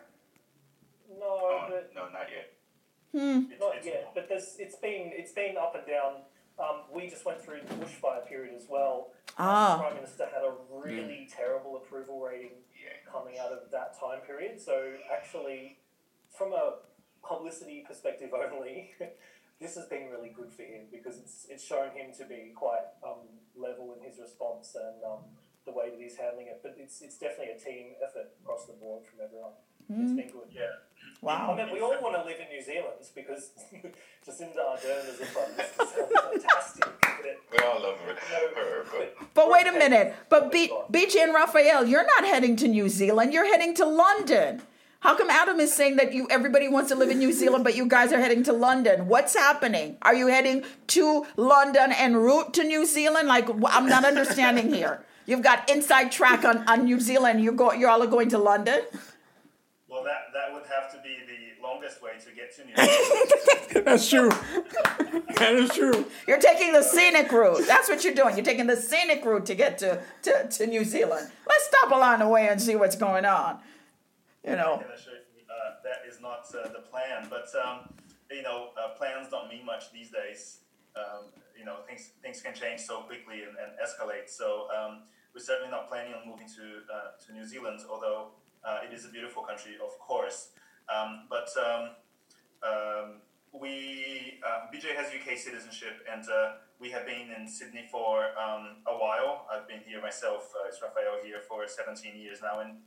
No, 1.10 1.18
No, 1.20 1.66
but 1.70 1.92
no, 1.96 2.04
not 2.10 2.28
yet. 2.30 2.54
It's- 3.14 3.60
not 3.60 3.76
it's- 3.78 3.86
yet. 3.86 4.12
But 4.14 4.28
there's 4.30 4.58
it's 4.60 4.76
been 4.76 5.12
it's 5.16 5.32
been 5.32 5.58
up 5.58 5.76
and 5.76 5.86
down. 5.88 6.14
Um, 6.60 6.84
we 6.92 7.08
just 7.08 7.24
went 7.26 7.40
through 7.42 7.62
the 7.68 7.76
bushfire 7.76 8.26
period 8.28 8.54
as 8.56 8.68
well. 8.68 9.14
Ah. 9.38 9.78
The 9.78 9.84
Prime 9.84 9.96
Minister 9.96 10.26
had 10.26 10.44
a 10.44 10.54
really 10.70 11.28
terrible 11.32 11.78
approval 11.78 12.20
rating 12.20 12.52
Yeah. 12.76 12.90
coming 13.10 13.38
out 13.40 13.52
of 13.54 13.72
that 13.72 13.98
time 13.98 14.20
period. 14.22 14.60
So 14.60 14.94
actually, 15.12 15.80
from 16.30 16.52
a 16.54 16.80
publicity 17.24 17.82
perspective 17.88 18.34
only, 18.34 18.94
this 19.60 19.76
has 19.76 19.86
been 19.86 20.10
really 20.10 20.30
good 20.30 20.52
for 20.52 20.64
him 20.64 20.88
because 20.92 21.18
it's 21.18 21.46
it's 21.50 21.64
shown 21.64 21.92
him 21.92 22.12
to 22.18 22.26
be 22.26 22.52
quite 22.56 22.86
um, 23.04 23.28
level 23.56 23.94
in 23.98 24.04
his 24.10 24.20
response 24.20 24.76
and 24.76 25.04
um, 25.04 25.20
the 25.66 25.72
way 25.72 25.90
that 25.90 26.00
he's 26.00 26.16
handling 26.18 26.48
it. 26.48 26.60
But 26.64 26.76
it's 26.78 27.02
it's 27.02 27.18
definitely 27.18 27.54
a 27.54 27.60
team 27.60 27.94
effort 28.04 28.32
across 28.42 28.66
the 28.66 28.74
board 28.74 29.04
from 29.06 29.20
everyone. 29.24 29.52
It's 29.92 30.12
been 30.14 30.30
good. 30.30 30.50
Yeah. 30.52 30.68
Wow. 31.22 31.34
I 31.34 31.50
Wow. 31.50 31.56
mean, 31.66 31.74
we 31.74 31.80
all 31.82 32.00
want 32.00 32.14
to 32.16 32.24
live 32.24 32.38
in 32.40 32.48
New 32.56 32.62
Zealand 32.62 33.02
because 33.16 33.52
Jacinda 34.24 34.58
Ardern 34.62 35.10
is 35.10 35.20
a 35.20 35.26
prime 35.34 35.50
minister. 35.58 36.06
Fantastic. 36.32 36.86
We 37.52 37.58
all 37.66 37.82
love 37.82 37.98
her, 38.06 38.14
her 38.56 38.86
but 38.92 39.16
But 39.34 39.50
wait 39.50 39.66
a 39.66 39.72
minute. 39.72 40.14
But 40.30 40.52
B- 40.52 40.72
BJ 40.92 41.24
and 41.24 41.34
Raphael, 41.34 41.88
you're 41.88 42.06
not 42.06 42.24
heading 42.24 42.56
to 42.58 42.68
New 42.68 42.88
Zealand. 42.88 43.34
You're 43.34 43.48
heading 43.48 43.74
to 43.76 43.86
London. 43.86 44.62
How 45.02 45.16
come 45.18 45.30
Adam 45.30 45.60
is 45.62 45.74
saying 45.74 45.96
that 45.96 46.14
you 46.14 46.28
everybody 46.30 46.68
wants 46.68 46.90
to 46.90 46.96
live 46.96 47.10
in 47.10 47.20
New 47.20 47.32
Zealand, 47.32 47.64
but 47.64 47.76
you 47.76 47.88
guys 47.88 48.12
are 48.12 48.20
heading 48.20 48.44
to 48.44 48.54
London? 48.54 49.08
What's 49.08 49.34
happening? 49.34 49.98
Are 50.02 50.14
you 50.14 50.28
heading 50.28 50.64
to 50.88 51.26
London 51.38 51.94
en 51.94 52.18
route 52.18 52.54
to 52.56 52.64
New 52.66 52.86
Zealand? 52.86 53.28
Like 53.28 53.48
I'm 53.50 53.88
not 53.88 54.04
understanding 54.04 54.74
here. 54.74 55.06
You've 55.26 55.42
got 55.42 55.70
inside 55.70 56.12
track 56.12 56.44
on, 56.44 56.68
on 56.68 56.84
New 56.84 57.00
Zealand. 57.00 57.42
You 57.42 57.54
go. 57.54 57.72
You 57.72 57.88
all 57.88 58.04
are 58.04 58.08
going 58.08 58.30
to 58.30 58.38
London. 58.38 58.82
Well, 59.88 60.04
that 60.04 60.34
that 60.34 60.54
would 60.54 60.64
have 60.66 60.92
to 60.92 60.98
be 61.02 61.16
the 61.26 61.64
longest 61.66 62.02
way 62.04 62.12
to 62.20 62.36
get 62.36 62.54
to 62.58 62.66
New 62.66 62.76
Zealand. 63.74 63.86
That's 63.86 64.10
true. 64.10 64.30
that 65.38 65.54
is 65.54 65.70
true. 65.72 66.06
You're 66.28 66.40
taking 66.40 66.74
the 66.74 66.84
scenic 66.84 67.32
route. 67.32 67.66
That's 67.66 67.88
what 67.88 68.04
you're 68.04 68.14
doing. 68.14 68.36
You're 68.36 68.46
taking 68.46 68.68
the 68.68 68.76
scenic 68.76 69.24
route 69.24 69.46
to 69.46 69.56
get 69.56 69.78
to, 69.78 70.02
to, 70.24 70.48
to 70.50 70.68
New 70.68 70.84
Zealand. 70.84 71.32
Let's 71.48 71.66
stop 71.68 71.92
along 71.92 72.20
the 72.20 72.28
way 72.28 72.50
and 72.50 72.62
see 72.62 72.76
what's 72.76 72.98
going 72.98 73.24
on. 73.24 73.60
You 74.46 74.56
know. 74.56 74.82
uh, 75.50 75.82
that 75.84 76.08
is 76.08 76.22
not 76.22 76.46
uh, 76.54 76.70
the 76.70 76.80
plan. 76.80 77.28
But 77.30 77.50
um, 77.58 77.90
you 78.32 78.44
know, 78.44 78.70
uh, 78.78 78.96
plans 78.98 79.28
don't 79.30 79.50
mean 79.50 79.66
much 79.66 79.92
these 79.92 80.10
days. 80.12 80.62
Um, 80.96 81.26
you 81.58 81.66
know, 81.66 81.78
things 81.88 82.12
things 82.22 82.42
can 82.42 82.54
change 82.54 82.82
so 82.82 83.02
quickly 83.02 83.44
and, 83.44 83.56
and 83.58 83.72
escalate. 83.82 84.30
So 84.30 84.68
um, 84.76 85.04
we're 85.34 85.42
certainly 85.42 85.72
not 85.72 85.90
planning 85.90 86.14
on 86.14 86.28
moving 86.28 86.48
to 86.48 86.66
uh, 86.94 87.18
to 87.26 87.34
New 87.34 87.46
Zealand, 87.46 87.82
although 87.90 88.30
uh, 88.64 88.80
it 88.88 88.94
is 88.94 89.06
a 89.06 89.10
beautiful 89.10 89.44
country, 89.44 89.74
of 89.84 89.98
course. 90.00 90.50
Um, 90.90 91.28
but 91.30 91.50
um, 91.58 91.90
um, 92.64 93.22
we 93.54 94.40
uh, 94.46 94.68
BJ 94.74 94.96
has 94.96 95.08
UK 95.08 95.38
citizenship, 95.38 96.06
and 96.12 96.24
we 96.80 96.90
have 96.92 97.06
been 97.06 97.28
in 97.38 97.48
Sydney 97.48 97.86
for 97.92 98.24
a 98.24 98.96
while. 98.96 99.48
I've 99.52 99.68
been 99.68 99.82
here 99.86 100.02
myself. 100.02 100.54
It's 100.68 100.82
Raphael 100.82 101.20
here 101.24 101.42
for 101.42 101.68
17 101.68 102.16
years 102.16 102.40
now, 102.42 102.62
and 102.62 102.78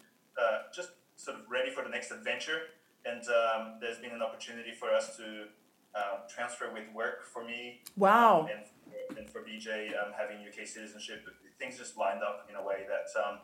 just 0.74 0.90
sort 1.16 1.38
of 1.38 1.42
ready 1.50 1.70
for 1.70 1.82
the 1.82 1.90
next 1.90 2.10
adventure. 2.10 2.62
And 3.04 3.22
um, 3.28 3.78
there's 3.80 3.98
been 3.98 4.12
an 4.12 4.22
opportunity 4.22 4.72
for 4.72 4.90
us 4.90 5.16
to 5.16 5.46
um, 5.94 6.24
transfer 6.28 6.72
with 6.72 6.84
work 6.94 7.24
for 7.26 7.44
me 7.44 7.82
Wow. 7.96 8.48
and, 8.50 9.18
and 9.18 9.28
for 9.28 9.40
BJ 9.40 9.88
um, 9.90 10.12
having 10.16 10.38
UK 10.38 10.66
citizenship. 10.66 11.26
Things 11.58 11.78
just 11.78 11.96
lined 11.96 12.22
up 12.22 12.46
in 12.48 12.56
a 12.56 12.62
way 12.62 12.86
that 12.88 13.06
um, 13.22 13.38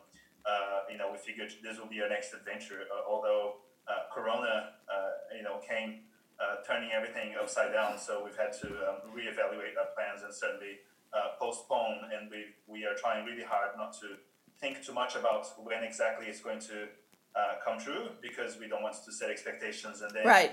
uh, 0.45 0.79
you 0.91 0.97
know 0.97 1.11
we 1.11 1.17
figured 1.17 1.51
this 1.63 1.77
will 1.79 1.87
be 1.87 2.01
our 2.01 2.09
next 2.09 2.33
adventure. 2.33 2.81
Uh, 2.91 3.09
although 3.09 3.57
uh, 3.87 4.11
Corona, 4.13 4.71
uh, 4.91 5.35
you 5.35 5.43
know, 5.43 5.59
came 5.59 6.01
uh, 6.39 6.57
turning 6.67 6.91
everything 6.91 7.35
upside 7.39 7.71
down, 7.71 7.97
so 7.97 8.23
we've 8.23 8.35
had 8.35 8.51
to 8.61 8.67
um, 8.67 8.97
reevaluate 9.15 9.75
our 9.79 9.91
plans 9.95 10.23
and 10.23 10.33
certainly 10.33 10.79
uh, 11.13 11.35
postpone. 11.39 12.09
And 12.11 12.29
we 12.31 12.45
we 12.67 12.85
are 12.85 12.95
trying 12.95 13.25
really 13.25 13.43
hard 13.43 13.71
not 13.77 13.93
to 14.01 14.17
think 14.59 14.83
too 14.83 14.93
much 14.93 15.15
about 15.15 15.47
when 15.63 15.83
exactly 15.83 16.27
it's 16.27 16.41
going 16.41 16.59
to 16.59 16.87
uh, 17.35 17.55
come 17.63 17.79
true 17.79 18.09
because 18.21 18.57
we 18.59 18.67
don't 18.67 18.81
want 18.83 18.95
to 19.05 19.11
set 19.11 19.29
expectations 19.29 20.01
and 20.01 20.11
then 20.13 20.25
Right. 20.25 20.51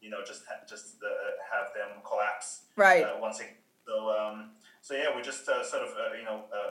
you 0.00 0.10
know 0.10 0.22
just 0.26 0.42
ha- 0.48 0.64
just 0.68 0.96
uh, 1.02 1.08
have 1.52 1.72
them 1.74 2.02
collapse 2.04 2.62
Right. 2.76 3.04
uh, 3.04 3.16
once 3.20 3.40
again. 3.40 3.54
So 3.86 4.10
um, 4.10 4.50
so 4.80 4.94
yeah, 4.94 5.14
we're 5.14 5.22
just 5.22 5.48
uh, 5.48 5.64
sort 5.64 5.82
of 5.82 5.90
uh, 5.90 6.16
you 6.18 6.24
know 6.24 6.44
uh, 6.52 6.70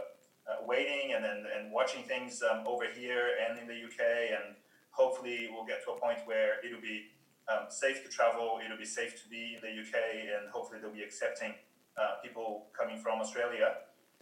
uh, 0.51 0.65
waiting 0.65 1.13
and 1.13 1.23
then 1.23 1.45
and 1.55 1.71
watching 1.71 2.03
things 2.03 2.41
um, 2.43 2.63
over 2.67 2.85
here 2.85 3.29
and 3.47 3.59
in 3.59 3.67
the 3.67 3.73
UK, 3.87 4.01
and 4.37 4.55
hopefully 4.91 5.49
we'll 5.51 5.65
get 5.65 5.83
to 5.85 5.91
a 5.91 5.99
point 5.99 6.19
where 6.25 6.63
it'll 6.65 6.81
be 6.81 7.07
um, 7.51 7.65
safe 7.69 8.03
to 8.03 8.09
travel, 8.09 8.59
it'll 8.63 8.77
be 8.77 8.85
safe 8.85 9.21
to 9.21 9.29
be 9.29 9.55
in 9.55 9.61
the 9.61 9.69
UK, 9.81 9.95
and 10.35 10.49
hopefully 10.51 10.79
they'll 10.81 10.91
be 10.91 11.03
accepting 11.03 11.53
uh, 11.97 12.15
people 12.23 12.67
coming 12.77 12.97
from 12.97 13.19
Australia. 13.21 13.75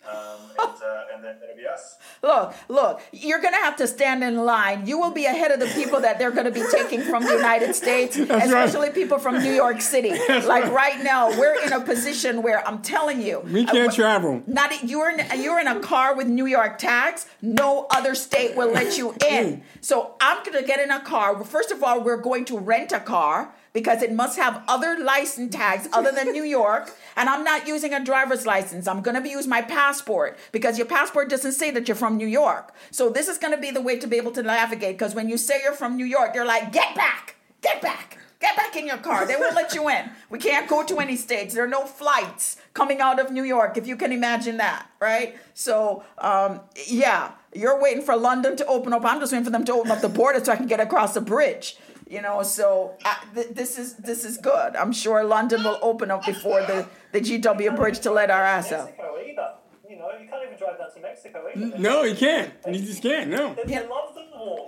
Um, 0.09 0.39
and, 0.59 0.83
uh, 0.83 1.03
and 1.13 1.23
then 1.23 1.37
that'll 1.39 1.55
be 1.55 1.65
us. 1.65 1.97
Look, 2.21 2.53
look, 2.67 3.01
you're 3.11 3.39
going 3.39 3.53
to 3.53 3.59
have 3.59 3.77
to 3.77 3.87
stand 3.87 4.23
in 4.23 4.37
line. 4.37 4.85
You 4.85 4.99
will 4.99 5.11
be 5.11 5.25
ahead 5.25 5.51
of 5.51 5.59
the 5.59 5.67
people 5.67 6.01
that 6.01 6.19
they're 6.19 6.31
going 6.31 6.45
to 6.45 6.51
be 6.51 6.63
taking 6.71 7.01
from 7.01 7.23
the 7.23 7.33
United 7.33 7.73
States, 7.73 8.17
right. 8.19 8.43
especially 8.43 8.89
people 8.89 9.17
from 9.17 9.41
New 9.41 9.53
York 9.53 9.81
City. 9.81 10.09
like 10.45 10.65
right 10.71 11.01
now, 11.03 11.29
we're 11.29 11.61
in 11.63 11.71
a 11.71 11.79
position 11.79 12.41
where 12.43 12.65
I'm 12.67 12.81
telling 12.81 13.21
you, 13.21 13.41
We 13.45 13.65
can't 13.65 13.89
uh, 13.89 13.95
travel. 13.95 14.43
Not 14.45 14.83
you're 14.83 15.09
in 15.09 15.41
you're 15.41 15.59
in 15.59 15.67
a 15.67 15.79
car 15.79 16.15
with 16.15 16.27
New 16.27 16.45
York 16.45 16.77
tax. 16.77 17.25
No 17.41 17.87
other 17.89 18.15
state 18.15 18.55
will 18.55 18.71
let 18.71 18.97
you 18.97 19.15
in. 19.25 19.63
So 19.81 20.15
I'm 20.19 20.43
gonna 20.43 20.63
get 20.63 20.79
in 20.79 20.91
a 20.91 21.01
car. 21.01 21.41
First 21.43 21.71
of 21.71 21.83
all, 21.83 22.01
we're 22.01 22.17
going 22.21 22.45
to 22.45 22.59
rent 22.59 22.91
a 22.91 22.99
car 22.99 23.53
because 23.73 24.01
it 24.01 24.13
must 24.13 24.37
have 24.37 24.63
other 24.67 24.97
license 24.97 25.53
tags 25.53 25.89
other 25.91 26.11
than 26.11 26.31
New 26.31 26.43
York. 26.43 26.91
And 27.15 27.29
I'm 27.29 27.43
not 27.43 27.67
using 27.67 27.93
a 27.93 28.03
driver's 28.03 28.47
license. 28.47 28.87
I'm 28.87 29.01
gonna 29.01 29.23
use 29.27 29.45
my 29.45 29.61
passport 29.61 30.35
because 30.51 30.79
your 30.79 30.87
passport 30.87 31.29
doesn't 31.29 31.51
say 31.51 31.69
that 31.69 31.87
you're 31.87 31.93
from 31.93 32.17
New 32.17 32.25
York. 32.25 32.73
So 32.89 33.11
this 33.11 33.27
is 33.27 33.37
gonna 33.37 33.59
be 33.59 33.69
the 33.69 33.81
way 33.81 33.99
to 33.99 34.07
be 34.07 34.17
able 34.17 34.31
to 34.31 34.41
navigate. 34.41 34.97
Because 34.97 35.13
when 35.13 35.29
you 35.29 35.37
say 35.37 35.61
you're 35.63 35.73
from 35.73 35.95
New 35.95 36.05
York, 36.05 36.33
they're 36.33 36.43
like, 36.43 36.71
get 36.71 36.95
back, 36.95 37.35
get 37.61 37.83
back. 37.83 38.17
Get 38.43 38.57
back 38.57 38.75
in 38.75 38.87
your 38.87 38.97
car. 38.97 39.25
They 39.25 39.37
won't 39.37 39.55
let 39.55 39.73
you 39.73 39.87
in. 39.89 40.09
We 40.29 40.37
can't 40.37 40.67
go 40.67 40.83
to 40.83 40.99
any 40.99 41.15
states. 41.15 41.53
There 41.53 41.63
are 41.63 41.75
no 41.79 41.85
flights 41.85 42.57
coming 42.73 42.99
out 42.99 43.17
of 43.17 43.31
New 43.31 43.43
York, 43.43 43.77
if 43.77 43.87
you 43.87 43.95
can 43.95 44.11
imagine 44.11 44.57
that, 44.57 44.85
right? 44.99 45.37
So, 45.53 46.03
um, 46.17 46.59
yeah, 46.87 47.31
you're 47.53 47.79
waiting 47.79 48.03
for 48.03 48.17
London 48.17 48.57
to 48.57 48.65
open 48.65 48.91
up. 48.91 49.05
I'm 49.05 49.21
just 49.21 49.31
waiting 49.31 49.45
for 49.45 49.51
them 49.51 49.63
to 49.63 49.73
open 49.73 49.91
up 49.91 50.01
the 50.01 50.09
border 50.09 50.43
so 50.43 50.51
I 50.51 50.57
can 50.57 50.67
get 50.67 50.81
across 50.81 51.13
the 51.13 51.21
bridge. 51.21 51.77
You 52.13 52.21
know, 52.21 52.43
so 52.43 52.95
uh, 53.03 53.15
th- 53.33 53.47
this 53.55 53.79
is 53.79 53.95
this 53.95 54.23
is 54.23 54.37
good. 54.37 54.75
I'm 54.75 54.93
sure 54.93 55.23
London 55.23 55.63
will 55.63 55.79
open 55.81 56.11
up 56.11 56.23
before 56.23 56.61
the, 56.61 56.85
the 57.11 57.19
GW 57.19 57.75
bridge 57.75 57.99
to 58.01 58.11
let 58.11 58.29
our 58.29 58.43
ass 58.43 58.71
out. 58.71 58.85
Mexico 58.85 59.17
either. 59.17 59.49
You 59.89 59.97
know, 59.97 60.09
you 60.21 60.27
can't 60.29 60.43
even 60.45 60.57
drive 60.59 60.77
down 60.77 60.93
to 60.93 60.99
Mexico 61.01 61.47
either. 61.55 61.79
No, 61.79 62.03
you 62.03 62.15
can't. 62.15 62.53
You 62.67 62.79
just 62.85 63.01
can't. 63.01 63.31
No. 63.31 63.55
They, 63.55 63.63
Yeah. 63.73 63.81
they 63.81 63.87
love 63.87 64.13
the 64.13 64.25
war. 64.37 64.67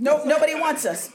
No, 0.00 0.24
nobody 0.24 0.56
wants 0.56 0.84
us. 0.84 1.12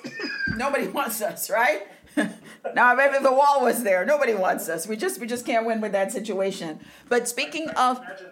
Nobody 0.55 0.87
wants 0.87 1.21
us, 1.21 1.49
right? 1.49 1.81
now, 2.73 2.95
maybe 2.95 3.17
the 3.21 3.33
wall 3.33 3.61
was 3.61 3.83
there. 3.83 4.05
Nobody 4.05 4.35
wants 4.35 4.69
us. 4.69 4.87
We 4.87 4.95
just 4.95 5.19
we 5.19 5.27
just 5.27 5.45
can't 5.45 5.65
win 5.65 5.81
with 5.81 5.91
that 5.91 6.13
situation. 6.13 6.79
But 7.09 7.27
speaking 7.27 7.67
of, 7.71 7.97
Imagine, 7.97 8.27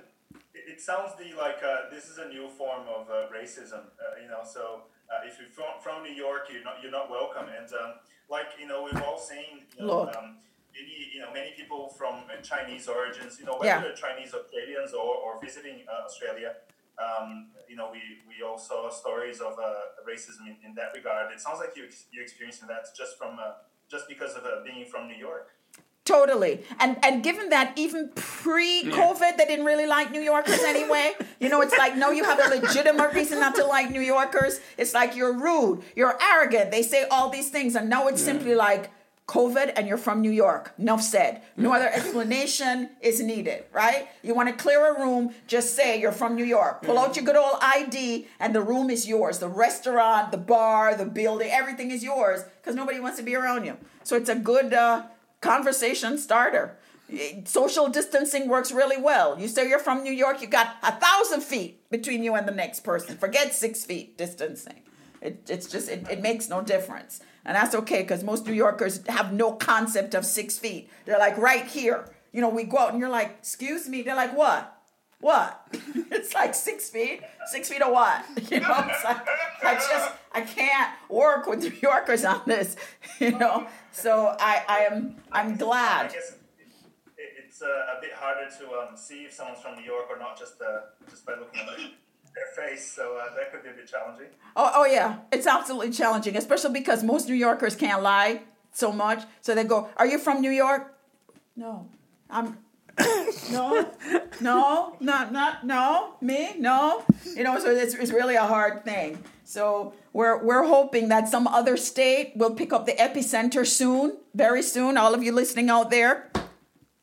it, 0.56 0.64
it 0.76 0.82
sounds 0.82 1.12
the, 1.20 1.36
like 1.38 1.60
uh, 1.62 1.90
this 1.92 2.06
is 2.10 2.20
a 2.20 2.30
new 2.30 2.48
form 2.48 2.84
of 2.88 3.10
uh, 3.10 3.16
racism, 3.38 3.82
uh, 4.00 4.22
you 4.24 4.30
know. 4.30 4.44
So 4.46 4.84
uh, 5.12 5.28
if 5.28 5.40
you're 5.40 5.50
from, 5.50 5.80
from 5.82 6.04
New 6.04 6.14
York, 6.14 6.48
you're 6.52 6.64
not 6.64 6.76
you're 6.82 6.92
not 6.92 7.10
welcome. 7.10 7.48
And 7.50 7.68
um, 7.74 7.92
like 8.30 8.48
you 8.60 8.68
know, 8.68 8.84
we've 8.84 9.02
all 9.02 9.20
seen 9.20 9.66
you 9.80 9.86
know, 9.88 10.08
um, 10.18 10.38
many 10.74 10.96
you 11.14 11.20
know 11.22 11.32
many 11.34 11.52
people 11.56 11.90
from 11.90 12.16
uh, 12.30 12.42
Chinese 12.42 12.88
origins, 12.88 13.40
you 13.40 13.46
know, 13.46 13.54
whether 13.58 13.66
Yeah. 13.68 13.82
they're 13.82 13.94
Chinese 13.96 14.34
Australians 14.34 14.94
or, 14.94 15.16
or 15.16 15.40
visiting 15.42 15.84
uh, 15.88 16.06
Australia. 16.06 16.54
Um, 16.98 17.50
you 17.70 17.76
know, 17.76 17.90
we, 17.92 18.02
we 18.28 18.42
all 18.44 18.58
saw 18.58 18.90
stories 18.90 19.40
of 19.40 19.54
uh, 19.60 20.02
racism 20.10 20.48
in, 20.50 20.56
in 20.66 20.74
that 20.76 20.94
regard. 20.96 21.32
It 21.32 21.40
sounds 21.40 21.60
like 21.60 21.78
you 21.78 21.86
ex- 21.86 22.06
you're 22.12 22.24
experiencing 22.24 22.68
that 22.70 22.86
just 22.98 23.18
from 23.20 23.38
uh, 23.40 23.62
just 23.90 24.08
because 24.10 24.34
of 24.34 24.44
uh, 24.46 24.64
being 24.66 24.86
from 24.86 25.08
New 25.08 25.16
York. 25.16 25.50
Totally. 26.08 26.64
And 26.80 26.98
and 27.04 27.22
given 27.22 27.50
that 27.50 27.74
even 27.76 28.10
pre-COVID 28.16 29.36
they 29.36 29.46
didn't 29.46 29.66
really 29.66 29.86
like 29.86 30.10
New 30.10 30.22
Yorkers 30.22 30.62
anyway. 30.62 31.16
You 31.42 31.50
know, 31.50 31.60
it's 31.60 31.78
like 31.78 31.98
no, 31.98 32.12
you 32.12 32.24
have 32.24 32.40
a 32.40 32.56
legitimate 32.56 33.14
reason 33.14 33.42
not 33.42 33.56
to 33.56 33.66
like 33.66 33.92
New 33.92 34.02
Yorkers. 34.02 34.62
It's 34.78 34.94
like 34.94 35.18
you're 35.18 35.34
rude, 35.34 35.84
you're 35.98 36.18
arrogant. 36.22 36.72
They 36.72 36.82
say 36.82 37.04
all 37.12 37.30
these 37.30 37.50
things 37.50 37.76
and 37.76 37.90
now 37.90 38.08
it's 38.08 38.22
simply 38.22 38.56
like 38.56 38.90
COVID 39.28 39.74
and 39.76 39.86
you're 39.86 39.98
from 39.98 40.22
New 40.22 40.32
York. 40.32 40.74
Enough 40.80 41.02
said. 41.02 41.42
No 41.58 41.74
other 41.74 41.90
explanation 41.90 42.90
is 43.02 43.20
needed, 43.20 43.66
right? 43.74 44.08
You 44.24 44.34
want 44.34 44.48
to 44.48 44.56
clear 44.56 44.96
a 44.96 44.98
room, 45.02 45.34
just 45.46 45.76
say 45.76 46.00
you're 46.00 46.14
from 46.14 46.36
New 46.38 46.46
York. 46.46 46.84
Pull 46.84 46.98
out 46.98 47.18
your 47.18 47.26
good 47.26 47.36
old 47.36 47.58
ID 47.62 48.28
and 48.40 48.56
the 48.56 48.62
room 48.62 48.90
is 48.90 49.06
yours. 49.06 49.40
The 49.40 49.50
restaurant, 49.50 50.32
the 50.32 50.38
bar, 50.38 50.96
the 50.96 51.06
building, 51.06 51.52
everything 51.52 51.92
is 51.92 52.02
yours 52.02 52.44
because 52.62 52.76
nobody 52.76 53.02
wants 53.02 53.18
to 53.18 53.24
be 53.24 53.36
around 53.36 53.66
you. 53.66 53.76
So 54.04 54.16
it's 54.16 54.30
a 54.30 54.36
good 54.36 54.74
uh, 54.74 55.04
conversation 55.42 56.18
starter. 56.18 56.78
Social 57.46 57.88
distancing 57.88 58.50
works 58.50 58.72
really 58.72 59.02
well. 59.02 59.40
You 59.40 59.48
say 59.48 59.70
you're 59.70 59.80
from 59.80 60.04
New 60.04 60.12
York, 60.12 60.42
you 60.42 60.48
got 60.48 60.76
a 60.84 60.92
thousand 60.92 61.42
feet 61.42 61.90
between 61.90 62.24
you 62.24 62.36
and 62.36 62.48
the 62.48 62.52
next 62.52 62.82
person. 62.82 63.18
Forget 63.18 63.54
six 63.54 63.86
feet 63.86 64.18
distancing. 64.18 64.82
It, 65.22 65.50
it's 65.50 65.68
just, 65.68 65.90
it, 65.90 66.06
it 66.10 66.22
makes 66.22 66.50
no 66.50 66.62
difference. 66.62 67.22
And 67.46 67.56
that's 67.56 67.74
okay 67.76 68.02
because 68.02 68.24
most 68.24 68.46
New 68.46 68.54
Yorkers 68.54 69.06
have 69.08 69.32
no 69.32 69.54
concept 69.54 70.14
of 70.16 70.26
six 70.26 70.60
feet. 70.60 70.90
They're 71.06 71.18
like 71.18 71.38
right 71.38 71.66
here. 71.66 72.10
You 72.34 72.42
know, 72.42 72.50
we 72.50 72.66
go 72.66 72.78
out 72.78 72.92
and 72.92 73.00
you're 73.00 73.10
like, 73.10 73.38
excuse 73.40 73.88
me. 73.88 74.02
They're 74.02 74.16
like, 74.16 74.36
what? 74.36 74.77
What? 75.20 75.68
it's 76.12 76.34
like 76.34 76.54
six 76.54 76.90
feet. 76.90 77.22
Six 77.52 77.70
feet 77.70 77.82
of 77.82 77.92
what? 77.92 78.24
You 78.52 78.60
know, 78.60 78.76
it's 78.88 79.04
like 79.04 79.28
I 79.64 79.74
just 79.76 80.12
I 80.32 80.42
can't 80.42 80.92
work 81.10 81.48
with 81.48 81.60
New 81.64 81.74
Yorkers 81.82 82.24
on 82.26 82.42
this. 82.46 82.76
You 83.20 83.32
know, 83.32 83.66
so 83.92 84.36
I 84.40 84.64
I 84.68 84.80
am 84.92 85.16
I'm 85.32 85.54
I 85.54 85.56
glad. 85.56 86.14
guess 86.14 86.36
it's 87.18 87.62
uh, 87.64 87.98
a 87.98 88.00
bit 88.02 88.12
harder 88.14 88.48
to 88.60 88.66
um, 88.80 88.96
see 88.96 89.24
if 89.24 89.34
someone's 89.34 89.60
from 89.60 89.76
New 89.76 89.84
York 89.84 90.06
or 90.12 90.20
not 90.20 90.38
just 90.38 90.62
uh, 90.62 90.82
just 91.10 91.26
by 91.26 91.34
looking 91.34 91.62
at 91.62 91.68
their- 91.78 91.88
their 92.36 92.68
face. 92.68 92.86
So 92.92 93.18
uh, 93.18 93.34
that 93.36 93.52
could 93.52 93.64
be 93.64 93.70
a 93.70 93.74
bit 93.74 93.88
challenging. 93.88 94.28
Oh 94.56 94.72
oh 94.76 94.86
yeah, 94.86 95.18
it's 95.32 95.48
absolutely 95.48 95.92
challenging, 95.92 96.36
especially 96.38 96.74
because 96.74 97.04
most 97.04 97.28
New 97.28 97.34
Yorkers 97.34 97.76
can't 97.76 98.04
lie 98.04 98.42
so 98.72 98.92
much. 98.92 99.24
So 99.42 99.56
they 99.56 99.64
go, 99.64 99.90
"Are 99.98 100.06
you 100.06 100.20
from 100.20 100.42
New 100.42 100.52
York?" 100.52 100.96
No, 101.56 101.88
I'm. 102.30 102.60
No, 103.52 103.90
no, 104.42 104.96
not 105.00 105.32
not 105.32 105.66
no, 105.66 106.16
me, 106.22 106.56
no. 106.58 107.04
You 107.36 107.44
know, 107.44 107.60
so 107.60 107.70
it's, 107.72 107.94
it's 107.94 108.12
really 108.12 108.36
a 108.36 108.46
hard 108.46 108.84
thing. 108.84 109.24
So 109.44 109.94
we're 110.14 110.44
we're 110.44 110.64
hoping 110.64 111.10
that 111.10 111.30
some 111.30 111.48
other 111.48 111.78
state 111.78 112.34
will 112.36 112.52
pick 112.56 112.74
up 112.74 112.86
the 112.86 112.94
epicenter 112.94 113.66
soon, 113.66 114.18
very 114.34 114.64
soon. 114.64 114.98
All 114.98 115.14
of 115.14 115.24
you 115.24 115.32
listening 115.32 115.70
out 115.70 115.90
there, 115.92 116.32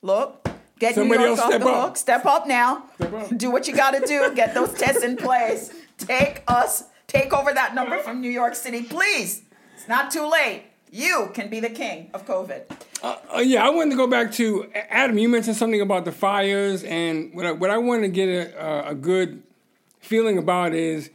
look, 0.03 0.47
get 0.79 0.95
Somebody 0.95 1.21
New 1.21 1.27
York 1.29 1.39
off 1.39 1.47
step 1.49 1.61
the 1.61 1.69
up. 1.69 1.85
hook. 1.89 1.97
Step 1.97 2.27
up 2.27 2.47
now. 2.47 2.85
Step 2.97 3.13
up. 3.13 3.37
Do 3.37 3.51
what 3.51 3.69
you 3.69 3.75
got 3.75 3.93
to 3.93 4.01
do. 4.01 4.35
Get 4.35 4.55
those 4.55 4.73
tests 4.75 5.03
in 5.05 5.17
place. 5.17 5.73
Take 5.97 6.43
us, 6.49 6.85
take 7.07 7.33
over 7.33 7.53
that 7.53 7.75
number 7.75 7.99
from 7.99 8.21
New 8.21 8.31
York 8.31 8.57
City, 8.57 8.83
please. 8.83 9.43
It's 9.77 9.89
not 9.89 10.11
too 10.11 10.29
late. 10.29 10.65
You 10.95 11.33
can 11.35 11.49
be 11.49 11.59
the 11.59 11.71
king 11.71 12.09
of 12.15 12.25
COVID. 12.25 12.63
Uh, 13.03 13.17
uh, 13.35 13.39
yeah, 13.41 13.67
I 13.67 13.71
wanted 13.71 13.91
to 13.91 13.97
go 13.97 14.07
back 14.07 14.31
to 14.35 14.71
Adam. 14.89 15.19
You 15.19 15.29
mentioned 15.29 15.57
something 15.57 15.81
about 15.81 16.05
the 16.05 16.13
fires, 16.13 16.85
and 16.85 17.35
what 17.35 17.45
I, 17.47 17.51
what 17.51 17.69
I 17.71 17.79
wanted 17.79 18.03
to 18.03 18.09
get 18.11 18.29
a, 18.29 18.65
a, 18.87 18.91
a 18.91 18.95
good 18.95 19.43
feeling 19.99 20.39
about 20.39 20.73
is 20.73 21.11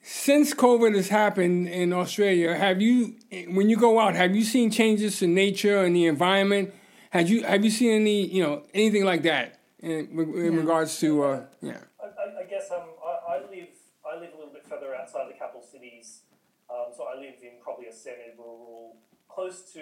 since 0.00 0.54
COVID 0.54 0.96
has 0.96 1.10
happened 1.10 1.68
in 1.68 1.92
Australia, 1.92 2.54
have 2.54 2.80
you, 2.80 3.14
when 3.48 3.68
you 3.68 3.76
go 3.76 4.00
out, 4.00 4.14
have 4.16 4.34
you 4.34 4.44
seen 4.44 4.70
changes 4.70 5.18
to 5.18 5.26
nature 5.26 5.84
and 5.84 5.94
the 5.94 6.06
environment? 6.06 6.72
Have 7.10 7.28
you 7.28 7.44
have 7.44 7.62
you 7.62 7.70
seen 7.70 7.92
any, 8.00 8.24
you 8.24 8.42
know, 8.42 8.62
anything 8.72 9.04
like 9.04 9.24
that 9.24 9.58
in, 9.80 10.08
in 10.08 10.54
Yeah. 10.54 10.58
regards 10.58 10.98
to, 11.00 11.22
uh, 11.22 11.44
yeah? 11.60 11.76
I, 12.02 12.06
I, 12.06 12.40
I 12.40 12.44
guess 12.48 12.70
um, 12.70 12.88
I, 13.06 13.34
I 13.34 13.38
live 13.40 13.68
I 14.10 14.18
live 14.18 14.30
a 14.32 14.36
little 14.38 14.54
bit 14.54 14.64
further 14.66 14.94
outside 14.94 15.28
the 15.28 15.34
capital 15.38 15.62
cities, 15.70 16.22
um, 16.70 16.86
so 16.96 17.04
I 17.04 17.20
live 17.20 17.34
in 17.41 17.41
probably 17.72 17.88
a 17.88 17.92
semi-rural, 17.92 18.96
close 19.28 19.72
to 19.72 19.80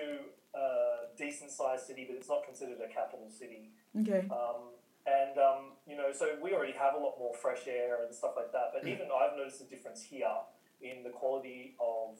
a 0.54 1.16
decent-sized 1.18 1.86
city, 1.86 2.04
but 2.08 2.16
it's 2.16 2.28
not 2.28 2.44
considered 2.44 2.78
a 2.78 2.92
capital 2.92 3.28
city. 3.28 3.70
Okay. 3.98 4.26
Um, 4.30 4.78
and 5.06 5.38
um, 5.38 5.72
you 5.86 5.96
know, 5.96 6.12
so 6.12 6.36
we 6.42 6.52
already 6.52 6.72
have 6.72 6.94
a 6.94 6.98
lot 6.98 7.18
more 7.18 7.34
fresh 7.34 7.66
air 7.66 8.04
and 8.04 8.14
stuff 8.14 8.32
like 8.36 8.52
that. 8.52 8.70
But 8.72 8.86
even 8.86 9.08
I've 9.10 9.36
noticed 9.36 9.60
a 9.60 9.64
difference 9.64 10.02
here 10.02 10.36
in 10.82 11.02
the 11.02 11.10
quality 11.10 11.74
of 11.80 12.18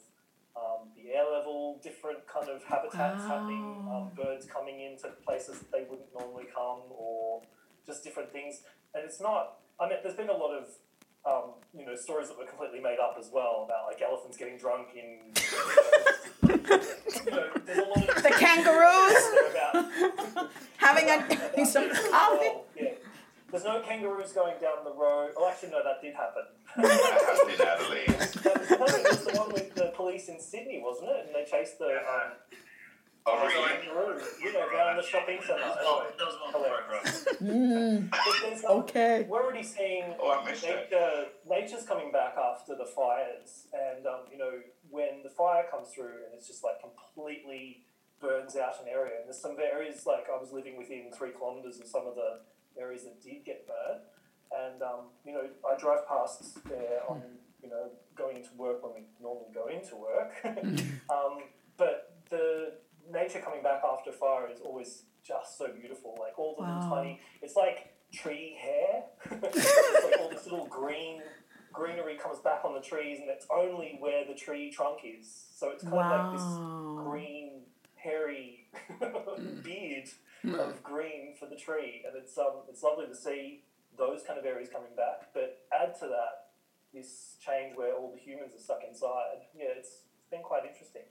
um, 0.57 0.89
the 0.97 1.13
air 1.13 1.23
level, 1.31 1.79
different 1.81 2.27
kind 2.27 2.49
of 2.49 2.63
habitats 2.63 3.23
happening, 3.23 3.87
um, 3.89 4.11
birds 4.15 4.45
coming 4.45 4.81
into 4.81 5.07
places 5.25 5.59
that 5.59 5.71
they 5.71 5.85
wouldn't 5.89 6.09
normally 6.13 6.47
come, 6.53 6.81
or 6.89 7.41
just 7.85 8.03
different 8.03 8.31
things. 8.33 8.63
And 8.93 9.05
it's 9.05 9.21
not. 9.21 9.59
I 9.79 9.87
mean, 9.87 9.99
there's 10.03 10.17
been 10.17 10.29
a 10.29 10.35
lot 10.35 10.51
of 10.51 10.67
um, 11.25 11.51
you 11.77 11.85
know 11.85 11.95
stories 11.95 12.27
that 12.29 12.37
were 12.37 12.45
completely 12.45 12.79
made 12.79 12.97
up 12.99 13.15
as 13.19 13.29
well 13.33 13.63
about 13.65 13.85
like 13.87 14.01
elephants 14.01 14.37
getting 14.37 14.57
drunk 14.57 14.87
in. 14.95 15.19
You 16.43 17.31
know, 17.31 17.47
there's 17.65 17.77
a 17.77 17.81
lot 17.83 18.09
of 18.09 18.23
The 18.23 18.29
kangaroos 18.31 19.23
about 19.51 20.49
having 20.77 21.07
a 21.09 21.65
some 21.65 21.89
coffee. 21.89 22.49
yeah. 22.77 22.89
There's 23.51 23.63
no 23.63 23.81
kangaroos 23.81 24.31
going 24.33 24.55
down 24.59 24.83
the 24.83 24.93
road. 24.93 25.31
Oh, 25.37 25.47
actually, 25.47 25.69
no, 25.71 25.83
that 25.83 26.01
did 26.01 26.15
happen. 26.15 26.43
That 26.77 26.89
happened 26.89 27.53
in 27.53 27.67
Adelaide. 27.67 28.07
that 28.43 28.79
was, 28.79 28.93
was 29.03 29.25
the 29.25 29.39
one 29.39 29.53
with 29.53 29.75
the 29.75 29.91
police 29.95 30.29
in 30.29 30.39
Sydney, 30.39 30.81
wasn't 30.83 31.09
it? 31.09 31.25
And 31.27 31.35
they 31.35 31.49
chased 31.49 31.77
the 31.77 31.97
um, 31.97 32.31
Oh, 33.25 33.45
really? 33.45 33.85
kangaroo, 33.85 34.19
you 34.41 34.53
know, 34.53 34.65
down 34.71 34.97
the 34.97 35.03
shopping 35.03 35.39
centre. 35.41 35.61
That 35.61 36.17
was 36.17 36.35
one 36.41 36.53
Hilarious. 36.53 37.23
for 37.23 37.29
us. 37.29 37.37
Mm, 37.41 38.09
But 38.09 38.19
there's, 38.41 38.63
okay. 38.63 39.25
We're 39.29 39.43
already 39.43 39.63
seeing 39.63 40.05
Oh, 40.19 40.31
I 40.41 40.49
missed 40.49 40.63
that. 40.63 40.89
nature, 40.91 41.25
nature's 41.47 41.83
coming 41.85 42.11
back 42.11 42.35
after 42.37 42.75
the 42.75 42.85
fires, 42.85 43.67
and 43.73 44.05
um, 44.07 44.21
you 44.31 44.37
know 44.39 44.51
when 44.89 45.21
the 45.23 45.29
fire 45.29 45.65
comes 45.69 45.89
through 45.89 46.25
and 46.25 46.33
it's 46.35 46.47
just 46.47 46.63
like 46.63 46.75
completely 46.81 47.83
burns 48.19 48.55
out 48.55 48.73
an 48.81 48.87
area. 48.89 49.13
And 49.19 49.25
there's 49.27 49.41
some 49.41 49.55
areas 49.61 50.05
like 50.07 50.25
I 50.33 50.39
was 50.39 50.51
living 50.51 50.77
within 50.77 51.11
three 51.15 51.31
kilometres 51.31 51.79
of 51.79 51.87
some 51.87 52.07
of 52.07 52.15
the 52.15 52.39
areas 52.79 53.03
that 53.03 53.21
did 53.21 53.45
get 53.45 53.67
burned, 53.67 54.01
and 54.65 54.81
um, 54.81 55.13
you 55.25 55.33
know 55.33 55.45
I 55.69 55.77
drive 55.79 56.07
past 56.07 56.57
there 56.67 57.01
on 57.07 57.21
you 57.61 57.69
know 57.69 57.89
going 58.15 58.37
into 58.37 58.49
work 58.57 58.81
when 58.83 58.93
we 58.95 59.01
normally 59.21 59.51
go 59.53 59.67
into 59.67 59.95
work, 59.95 60.33
um, 61.13 61.43
but 61.77 62.13
the 62.31 62.73
nature 63.11 63.39
coming 63.39 63.61
back 63.63 63.81
after 63.83 64.11
fire 64.11 64.49
is 64.51 64.59
always 64.61 65.03
just 65.23 65.57
so 65.57 65.67
beautiful. 65.73 66.15
Like 66.19 66.37
all 66.39 66.55
the 66.57 66.63
Wow. 66.63 66.75
little 66.75 66.89
tiny, 66.89 67.19
it's 67.41 67.55
like 67.55 67.93
tree 68.13 68.57
hair. 68.59 69.03
it's 69.31 70.05
like 70.05 70.19
all 70.19 70.29
this 70.29 70.45
little 70.45 70.67
green 70.67 71.21
greenery 71.73 72.17
comes 72.17 72.39
back 72.39 72.65
on 72.65 72.73
the 72.73 72.81
trees, 72.81 73.19
and 73.21 73.29
it's 73.29 73.45
only 73.49 73.95
where 73.99 74.25
the 74.25 74.33
tree 74.35 74.69
trunk 74.71 74.99
is. 75.05 75.45
So 75.55 75.69
it's 75.69 75.83
kind 75.83 75.95
of 75.95 76.11
like 76.11 76.31
this 76.33 76.57
green, 76.97 77.61
hairy 77.95 78.67
beard 79.63 80.09
of 80.59 80.83
green 80.83 81.33
for 81.39 81.45
the 81.45 81.55
tree, 81.55 82.03
and 82.05 82.15
it's 82.21 82.37
um 82.37 82.63
it's 82.69 82.83
lovely 82.83 83.07
to 83.07 83.15
see 83.15 83.63
those 83.97 84.21
kind 84.25 84.39
of 84.39 84.45
areas 84.45 84.69
coming 84.71 84.95
back. 84.97 85.33
But 85.33 85.59
add 85.71 85.93
to 85.99 86.07
that 86.07 86.51
this 86.93 87.37
change 87.39 87.77
where 87.77 87.93
all 87.93 88.11
the 88.11 88.19
humans 88.19 88.53
are 88.53 88.59
stuck 88.59 88.81
inside. 88.87 89.47
Yeah, 89.55 89.67
it's, 89.77 89.87
it's 90.19 90.27
been 90.29 90.41
quite 90.43 90.65
interesting. 90.65 91.03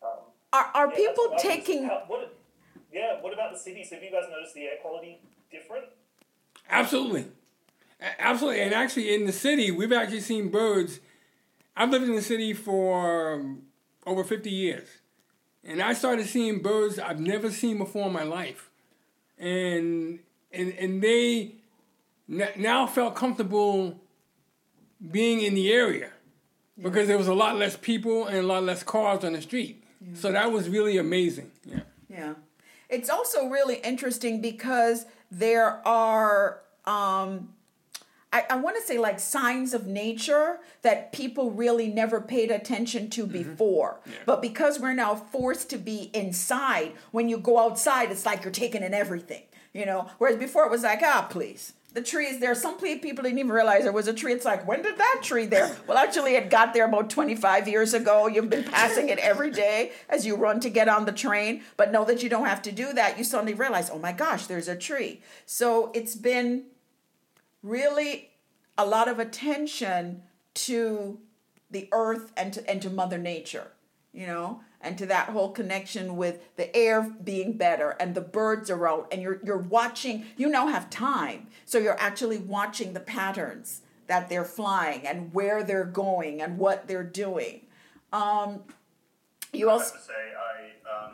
Um, 0.00 0.30
Are 0.52 0.70
are 0.74 0.88
yeah, 0.90 0.96
people 0.96 1.24
what 1.28 1.38
taking? 1.38 1.84
how- 1.84 2.04
what, 2.06 2.34
yeah, 2.92 3.20
what 3.20 3.32
about 3.32 3.52
the 3.52 3.58
cities? 3.58 3.90
Have 3.90 4.02
you 4.02 4.10
guys 4.10 4.24
noticed 4.30 4.54
the 4.54 4.62
air 4.62 4.76
quality 4.80 5.18
different? 5.50 5.84
Absolutely. 6.70 7.26
Absolutely. 8.18 8.60
And 8.60 8.72
actually, 8.74 9.14
in 9.14 9.26
the 9.26 9.32
city, 9.32 9.70
we've 9.70 9.92
actually 9.92 10.20
seen 10.20 10.50
birds. 10.50 11.00
I've 11.76 11.90
lived 11.90 12.04
in 12.06 12.14
the 12.14 12.22
city 12.22 12.52
for 12.54 13.34
um, 13.34 13.62
over 14.06 14.22
50 14.24 14.50
years. 14.50 14.88
And 15.64 15.82
I 15.82 15.92
started 15.94 16.26
seeing 16.26 16.60
birds 16.62 16.98
I've 16.98 17.20
never 17.20 17.50
seen 17.50 17.78
before 17.78 18.06
in 18.06 18.12
my 18.12 18.22
life. 18.22 18.70
And, 19.38 20.20
and, 20.52 20.72
and 20.78 21.02
they 21.02 21.54
n- 22.30 22.48
now 22.56 22.86
felt 22.86 23.16
comfortable 23.16 24.00
being 25.10 25.40
in 25.40 25.54
the 25.54 25.72
area 25.72 26.10
because 26.80 27.08
there 27.08 27.18
was 27.18 27.28
a 27.28 27.34
lot 27.34 27.56
less 27.56 27.76
people 27.76 28.26
and 28.26 28.38
a 28.38 28.42
lot 28.42 28.62
less 28.62 28.82
cars 28.82 29.24
on 29.24 29.32
the 29.32 29.42
street. 29.42 29.82
So 30.14 30.32
that 30.32 30.52
was 30.52 30.68
really 30.68 30.96
amazing. 30.96 31.50
Yeah. 31.64 31.80
Yeah. 32.08 32.34
It's 32.88 33.10
also 33.10 33.48
really 33.48 33.76
interesting 33.76 34.40
because 34.40 35.06
there 35.30 35.86
are, 35.86 36.60
um, 36.86 37.50
I, 38.32 38.44
I 38.50 38.56
want 38.56 38.76
to 38.76 38.82
say, 38.82 38.98
like 38.98 39.20
signs 39.20 39.74
of 39.74 39.86
nature 39.86 40.60
that 40.82 41.12
people 41.12 41.50
really 41.50 41.88
never 41.88 42.20
paid 42.20 42.50
attention 42.50 43.10
to 43.10 43.26
before. 43.26 44.00
But 44.24 44.40
because 44.40 44.78
we're 44.78 44.94
now 44.94 45.14
forced 45.14 45.68
to 45.70 45.78
be 45.78 46.10
inside, 46.14 46.92
when 47.10 47.28
you 47.28 47.38
go 47.38 47.58
outside, 47.58 48.10
it's 48.10 48.24
like 48.24 48.44
you're 48.44 48.52
taking 48.52 48.82
in 48.82 48.94
everything, 48.94 49.42
you 49.72 49.84
know? 49.84 50.08
Whereas 50.18 50.36
before 50.36 50.64
it 50.64 50.70
was 50.70 50.82
like, 50.82 51.00
ah, 51.02 51.26
please. 51.28 51.72
The 51.94 52.02
tree 52.02 52.26
is 52.26 52.38
there. 52.38 52.54
Some 52.54 52.78
people 52.78 53.22
didn't 53.22 53.38
even 53.38 53.50
realize 53.50 53.82
there 53.82 53.92
was 53.92 54.08
a 54.08 54.12
tree. 54.12 54.32
It's 54.32 54.44
like, 54.44 54.66
when 54.68 54.82
did 54.82 54.98
that 54.98 55.20
tree 55.22 55.46
there? 55.46 55.74
Well, 55.86 55.96
actually, 55.96 56.36
it 56.36 56.50
got 56.50 56.74
there 56.74 56.86
about 56.86 57.08
25 57.08 57.66
years 57.66 57.94
ago. 57.94 58.26
You've 58.26 58.50
been 58.50 58.64
passing 58.64 59.08
it 59.08 59.18
every 59.18 59.50
day 59.50 59.92
as 60.08 60.26
you 60.26 60.36
run 60.36 60.60
to 60.60 60.68
get 60.68 60.88
on 60.88 61.06
the 61.06 61.12
train. 61.12 61.62
But 61.78 61.90
know 61.90 62.04
that 62.04 62.22
you 62.22 62.28
don't 62.28 62.46
have 62.46 62.60
to 62.62 62.72
do 62.72 62.92
that. 62.92 63.16
You 63.16 63.24
suddenly 63.24 63.54
realize, 63.54 63.88
oh 63.90 63.98
my 63.98 64.12
gosh, 64.12 64.46
there's 64.46 64.68
a 64.68 64.76
tree. 64.76 65.22
So 65.46 65.90
it's 65.94 66.14
been 66.14 66.64
really 67.62 68.30
a 68.76 68.84
lot 68.86 69.08
of 69.08 69.18
attention 69.18 70.22
to 70.54 71.18
the 71.70 71.88
earth 71.92 72.32
and 72.36 72.52
to, 72.52 72.70
and 72.70 72.82
to 72.82 72.90
Mother 72.90 73.18
Nature, 73.18 73.68
you 74.12 74.26
know, 74.26 74.60
and 74.80 74.96
to 74.98 75.06
that 75.06 75.30
whole 75.30 75.50
connection 75.50 76.16
with 76.16 76.54
the 76.56 76.74
air 76.76 77.02
being 77.22 77.54
better 77.54 77.96
and 77.98 78.14
the 78.14 78.20
birds 78.20 78.70
are 78.70 78.88
out 78.88 79.08
and 79.10 79.22
you're 79.22 79.40
you're 79.44 79.58
watching. 79.58 80.24
You 80.36 80.48
now 80.48 80.68
have 80.68 80.90
time, 80.90 81.48
so 81.64 81.78
you're 81.78 82.00
actually 82.00 82.38
watching 82.38 82.92
the 82.92 83.00
patterns 83.00 83.82
that 84.06 84.28
they're 84.28 84.44
flying 84.44 85.06
and 85.06 85.32
where 85.34 85.62
they're 85.62 85.84
going 85.84 86.40
and 86.40 86.58
what 86.58 86.88
they're 86.88 87.04
doing. 87.04 87.66
Um, 88.12 88.62
you 89.52 89.68
I 89.68 89.72
also 89.72 89.92
have 89.92 90.02
to 90.02 90.06
say, 90.06 90.12
I 90.14 91.04
um, 91.06 91.12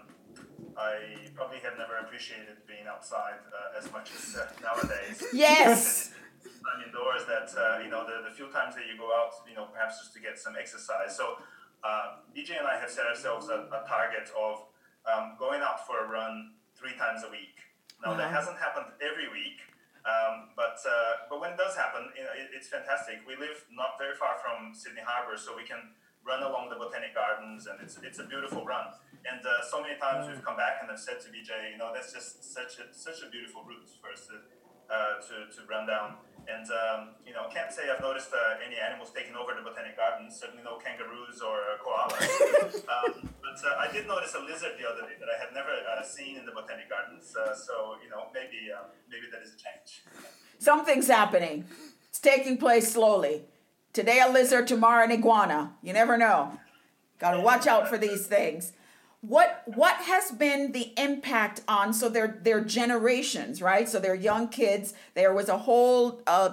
I 0.76 1.16
probably 1.34 1.58
have 1.58 1.78
never 1.78 1.96
appreciated 1.98 2.56
being 2.66 2.86
outside 2.88 3.38
uh, 3.52 3.78
as 3.78 3.90
much 3.92 4.10
as 4.14 4.36
uh, 4.36 4.46
nowadays. 4.62 5.22
yes. 5.32 6.12
I'm 6.44 6.82
indoors. 6.82 7.26
That 7.26 7.50
uh, 7.58 7.82
you 7.82 7.90
know, 7.90 8.06
the, 8.06 8.28
the 8.28 8.34
few 8.34 8.48
times 8.48 8.74
that 8.74 8.84
you 8.90 8.98
go 8.98 9.10
out, 9.12 9.32
you 9.48 9.54
know, 9.54 9.66
perhaps 9.72 10.00
just 10.00 10.14
to 10.14 10.20
get 10.20 10.38
some 10.38 10.54
exercise. 10.58 11.16
So, 11.16 11.38
uh, 11.84 12.24
BJ 12.34 12.58
and 12.58 12.66
I 12.66 12.80
have 12.80 12.90
set 12.90 13.06
ourselves 13.06 13.48
a, 13.48 13.68
a 13.70 13.84
target 13.86 14.30
of 14.32 14.64
um, 15.04 15.36
going 15.38 15.60
out 15.60 15.86
for 15.86 16.04
a 16.04 16.08
run 16.08 16.52
three 16.74 16.96
times 16.96 17.22
a 17.22 17.30
week. 17.30 17.60
Now 18.04 18.16
that 18.16 18.32
hasn't 18.32 18.58
happened 18.58 18.86
every 19.00 19.28
week, 19.28 19.60
Um, 20.04 20.52
but 20.52 20.76
uh, 20.84 21.32
but 21.32 21.40
when 21.40 21.56
it 21.56 21.58
does 21.64 21.72
happen, 21.72 22.12
you 22.12 22.24
know, 22.28 22.34
it, 22.36 22.52
it's 22.52 22.68
fantastic. 22.68 23.24
We 23.24 23.40
live 23.40 23.64
not 23.72 23.96
very 23.96 24.12
far 24.20 24.36
from 24.36 24.76
Sydney 24.76 25.00
Harbour, 25.00 25.40
so 25.40 25.56
we 25.56 25.64
can 25.64 25.96
run 26.20 26.44
along 26.44 26.68
the 26.68 26.76
botanic 26.76 27.16
gardens, 27.16 27.64
and 27.64 27.80
it's 27.80 27.96
it's 28.04 28.20
a 28.20 28.28
beautiful 28.28 28.68
run. 28.68 28.92
And 29.24 29.40
uh, 29.40 29.64
so 29.64 29.80
many 29.80 29.96
times 29.96 30.28
we've 30.28 30.44
come 30.44 30.60
back 30.60 30.84
and 30.84 30.92
I've 30.92 31.00
said 31.00 31.24
to 31.24 31.32
BJ, 31.32 31.72
you 31.72 31.80
know, 31.80 31.88
that's 31.96 32.12
just 32.12 32.44
such 32.44 32.76
a 32.84 32.92
such 32.92 33.24
a 33.24 33.32
beautiful 33.32 33.64
route 33.64 33.88
for 33.96 34.12
us 34.12 34.28
to 34.28 34.36
uh, 34.92 35.24
to, 35.24 35.34
to 35.56 35.60
run 35.72 35.88
down. 35.88 36.20
And 36.44 36.66
um, 36.68 37.00
you 37.26 37.32
know, 37.32 37.48
can't 37.52 37.72
say 37.72 37.88
I've 37.88 38.00
noticed 38.00 38.30
uh, 38.32 38.60
any 38.64 38.76
animals 38.76 39.10
taking 39.14 39.34
over 39.34 39.54
the 39.54 39.62
botanic 39.62 39.96
gardens. 39.96 40.36
Certainly 40.36 40.64
no 40.64 40.76
kangaroos 40.76 41.40
or 41.40 41.56
uh, 41.56 41.80
koalas. 41.80 42.84
um, 42.94 43.28
but 43.40 43.58
uh, 43.64 43.80
I 43.80 43.90
did 43.92 44.06
notice 44.06 44.34
a 44.34 44.42
lizard 44.42 44.76
the 44.78 44.88
other 44.88 45.08
day 45.08 45.16
that 45.18 45.28
I 45.28 45.38
had 45.40 45.54
never 45.54 45.72
uh, 45.72 46.02
seen 46.04 46.36
in 46.36 46.44
the 46.44 46.52
botanic 46.52 46.88
gardens. 46.90 47.34
Uh, 47.36 47.54
so 47.54 47.96
you 48.02 48.10
know, 48.10 48.28
maybe 48.34 48.70
uh, 48.70 48.84
maybe 49.08 49.26
that 49.32 49.42
is 49.42 49.54
a 49.54 49.58
change. 49.58 50.02
Something's 50.58 51.08
happening. 51.08 51.64
It's 52.08 52.20
taking 52.20 52.58
place 52.58 52.92
slowly. 52.92 53.42
Today 53.92 54.20
a 54.20 54.30
lizard, 54.30 54.66
tomorrow 54.66 55.04
an 55.04 55.12
iguana. 55.12 55.74
You 55.82 55.92
never 55.92 56.18
know. 56.18 56.58
Got 57.18 57.32
to 57.32 57.40
watch 57.40 57.66
out 57.66 57.88
for 57.88 57.96
these 57.96 58.26
things. 58.26 58.72
What 59.26 59.62
what 59.66 59.96
has 60.02 60.32
been 60.32 60.72
the 60.72 60.92
impact 60.98 61.62
on 61.66 61.94
so 61.94 62.08
their 62.08 62.38
their 62.42 62.60
generations, 62.60 63.62
right? 63.62 63.88
So 63.88 63.98
they're 63.98 64.14
young 64.14 64.48
kids. 64.48 64.92
There 65.14 65.32
was 65.32 65.48
a 65.48 65.58
whole 65.58 66.20
uh, 66.26 66.50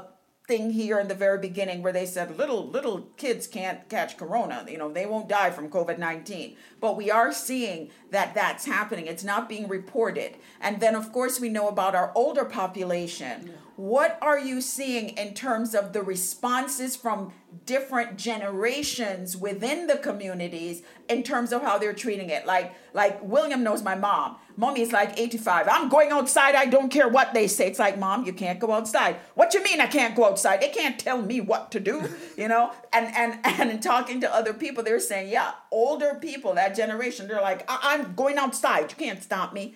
thing 0.48 0.72
here 0.72 1.00
in 1.00 1.08
the 1.08 1.16
very 1.16 1.38
beginning 1.38 1.82
where 1.82 1.94
they 1.94 2.06
said 2.06 2.38
little 2.38 2.68
little 2.68 3.02
kids 3.16 3.48
can't 3.48 3.88
catch 3.90 4.18
corona 4.18 4.66
you 4.68 4.78
know 4.78 4.92
they 4.92 5.06
won't 5.06 5.30
die 5.30 5.52
from 5.52 5.70
covid-19 5.70 6.56
but 6.82 6.98
we 6.98 7.12
are 7.12 7.32
seeing 7.32 7.90
that 8.10 8.34
that's 8.34 8.66
happening 8.66 9.06
it's 9.06 9.24
not 9.24 9.48
being 9.48 9.68
reported 9.68 10.36
and 10.60 10.80
then 10.80 10.96
of 10.96 11.14
course 11.14 11.40
we 11.40 11.48
know 11.48 11.70
about 11.70 11.96
our 11.96 12.12
older 12.16 12.44
population 12.44 13.48
yeah. 13.48 13.54
What 13.82 14.20
are 14.22 14.38
you 14.38 14.62
seeing 14.62 15.10
in 15.18 15.34
terms 15.34 15.74
of 15.74 15.92
the 15.92 16.04
responses 16.04 16.96
from 16.96 17.34
different 17.66 18.16
generations 18.16 19.36
within 19.36 19.88
the 19.88 19.98
communities 19.98 20.84
in 21.10 21.24
terms 21.24 21.52
of 21.52 21.64
how 21.64 21.80
they're 21.80 21.92
treating 21.92 22.30
it? 22.30 22.46
Like 22.46 22.76
like 22.94 23.20
william 23.24 23.64
knows 23.64 23.82
my 23.82 23.96
mom. 23.96 24.38
Mommy 24.56 24.82
is 24.82 24.92
like 24.92 25.20
85 25.20 25.68
i'm 25.68 25.90
going 25.90 26.12
outside. 26.12 26.54
I 26.54 26.68
don't 26.68 26.90
care 26.90 27.10
what 27.10 27.34
they 27.34 27.48
say. 27.48 27.70
It's 27.70 27.80
like 27.80 27.98
mom 27.98 28.24
you 28.24 28.34
can't 28.34 28.60
go 28.60 28.72
outside. 28.72 29.16
What 29.34 29.56
you 29.56 29.64
mean 29.64 29.82
i 29.82 29.88
can't 29.88 30.16
go 30.16 30.26
outside? 30.26 30.62
They 30.62 30.70
can't 30.70 31.00
tell 31.00 31.20
me 31.20 31.42
what 31.42 31.72
to 31.72 31.80
do 31.80 32.08
you 32.38 32.48
know? 32.48 32.74
And 32.94 33.08
and 33.16 33.40
and 33.44 33.72
in 33.72 33.80
talking 33.80 34.22
to 34.22 34.32
other 34.32 34.54
people 34.54 34.84
they're 34.84 35.00
saying 35.00 35.30
yeah 35.30 35.54
older 35.72 36.20
people 36.22 36.54
that 36.54 36.76
generation 36.76 37.28
they're 37.28 37.42
like 37.42 37.66
I- 37.68 37.96
am 37.96 38.14
going 38.14 38.38
outside. 38.38 38.92
You 38.92 38.98
can't 39.08 39.24
stop 39.24 39.54
me. 39.54 39.74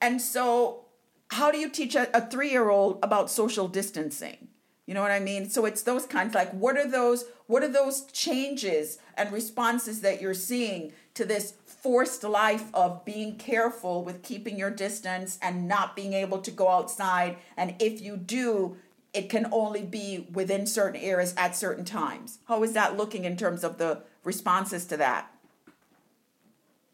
And 0.00 0.20
so 0.20 0.85
how 1.30 1.50
do 1.50 1.58
you 1.58 1.68
teach 1.68 1.94
a, 1.94 2.14
a 2.16 2.20
three-year-old 2.20 2.98
about 3.02 3.30
social 3.30 3.68
distancing 3.68 4.48
you 4.86 4.94
know 4.94 5.02
what 5.02 5.10
I 5.10 5.18
mean? 5.18 5.50
So 5.50 5.66
it's 5.66 5.82
those 5.82 6.06
kinds 6.06 6.34
like 6.34 6.52
what 6.52 6.76
are 6.76 6.88
those 6.88 7.24
what 7.48 7.62
are 7.62 7.68
those 7.68 8.02
changes 8.12 8.98
and 9.16 9.32
responses 9.32 10.00
that 10.00 10.22
you're 10.22 10.34
seeing 10.34 10.92
to 11.14 11.24
this 11.24 11.54
forced 11.64 12.22
life 12.22 12.72
of 12.72 13.04
being 13.04 13.36
careful 13.36 14.04
with 14.04 14.22
keeping 14.22 14.56
your 14.56 14.70
distance 14.70 15.38
and 15.42 15.66
not 15.66 15.96
being 15.96 16.12
able 16.12 16.38
to 16.38 16.50
go 16.50 16.68
outside 16.68 17.36
and 17.56 17.74
if 17.80 18.00
you 18.00 18.16
do 18.16 18.76
it 19.12 19.28
can 19.28 19.46
only 19.50 19.82
be 19.82 20.28
within 20.32 20.66
certain 20.66 21.00
areas 21.00 21.34
at 21.38 21.56
certain 21.56 21.84
times. 21.84 22.38
How 22.48 22.62
is 22.62 22.74
that 22.74 22.96
looking 22.96 23.24
in 23.24 23.36
terms 23.36 23.64
of 23.64 23.78
the 23.78 24.02
responses 24.24 24.84
to 24.86 24.98
that? 24.98 25.32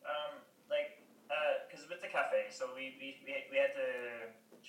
Um, 0.06 0.38
like, 0.70 1.02
because 1.68 1.84
uh, 1.84 1.88
with 1.90 2.00
the 2.00 2.06
cafe, 2.06 2.44
so 2.50 2.66
we, 2.76 2.94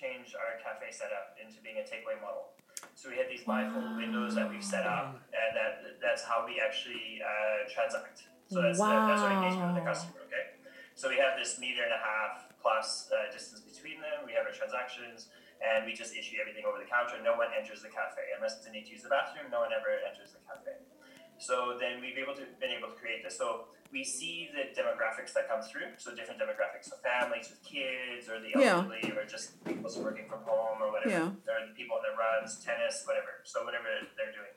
change 0.03 0.35
our 0.35 0.59
cafe 0.59 0.91
setup 0.91 1.39
into 1.39 1.63
being 1.63 1.79
a 1.79 1.85
takeaway 1.87 2.19
model. 2.19 2.51
So 2.99 3.07
we 3.07 3.15
had 3.15 3.31
these 3.31 3.47
bifold 3.47 3.95
windows 3.95 4.35
that 4.35 4.51
we've 4.51 4.63
set 4.63 4.83
up, 4.83 5.15
and 5.31 5.49
that 5.55 6.03
that's 6.03 6.27
how 6.27 6.43
we 6.43 6.59
actually 6.59 7.23
uh, 7.23 7.63
transact. 7.71 8.27
So 8.51 8.59
that's, 8.59 8.77
wow. 8.77 9.07
that's 9.07 9.23
our 9.23 9.31
engagement 9.31 9.71
with 9.71 9.79
the 9.79 9.87
customer. 9.87 10.19
Okay. 10.27 10.59
So 10.99 11.07
we 11.07 11.15
have 11.17 11.39
this 11.39 11.55
meter 11.57 11.87
and 11.87 11.95
a 11.95 12.03
half 12.03 12.51
plus 12.59 13.07
uh, 13.09 13.31
distance 13.31 13.63
between 13.63 14.03
them. 14.03 14.27
We 14.27 14.35
have 14.35 14.43
our 14.43 14.53
transactions, 14.53 15.31
and 15.63 15.87
we 15.87 15.95
just 15.95 16.11
issue 16.11 16.35
everything 16.43 16.67
over 16.67 16.77
the 16.77 16.89
counter. 16.91 17.17
No 17.23 17.39
one 17.39 17.49
enters 17.55 17.79
the 17.81 17.89
cafe 17.89 18.35
unless 18.35 18.59
they 18.59 18.75
need 18.75 18.85
to 18.91 18.93
use 18.93 19.07
the 19.07 19.09
bathroom. 19.09 19.47
No 19.47 19.63
one 19.63 19.71
ever 19.71 19.89
enters 20.03 20.35
the 20.35 20.43
cafe. 20.43 20.83
So 21.37 21.77
then 21.79 22.01
we've 22.01 22.17
able 22.17 22.33
to 22.35 22.45
been 22.59 22.71
able 22.71 22.89
to 22.89 22.95
create 22.95 23.23
this. 23.23 23.37
So 23.37 23.65
we 23.91 24.03
see 24.03 24.49
the 24.53 24.73
demographics 24.73 25.33
that 25.33 25.47
come 25.47 25.61
through. 25.61 25.93
So 25.97 26.15
different 26.15 26.39
demographics, 26.39 26.89
so 26.89 26.95
families 27.03 27.49
with 27.49 27.61
kids, 27.63 28.29
or 28.29 28.39
the 28.39 28.55
elderly, 28.55 29.01
yeah. 29.03 29.19
or 29.19 29.25
just 29.25 29.63
people 29.65 29.91
working 30.01 30.25
from 30.27 30.41
home, 30.45 30.81
or 30.81 30.91
whatever. 30.91 31.11
Yeah. 31.11 31.51
Or 31.51 31.67
the 31.67 31.75
people 31.75 31.97
that 32.01 32.17
runs, 32.17 32.57
tennis, 32.59 33.03
whatever. 33.05 33.43
So 33.43 33.63
whatever 33.63 33.85
they're 34.17 34.33
doing. 34.33 34.53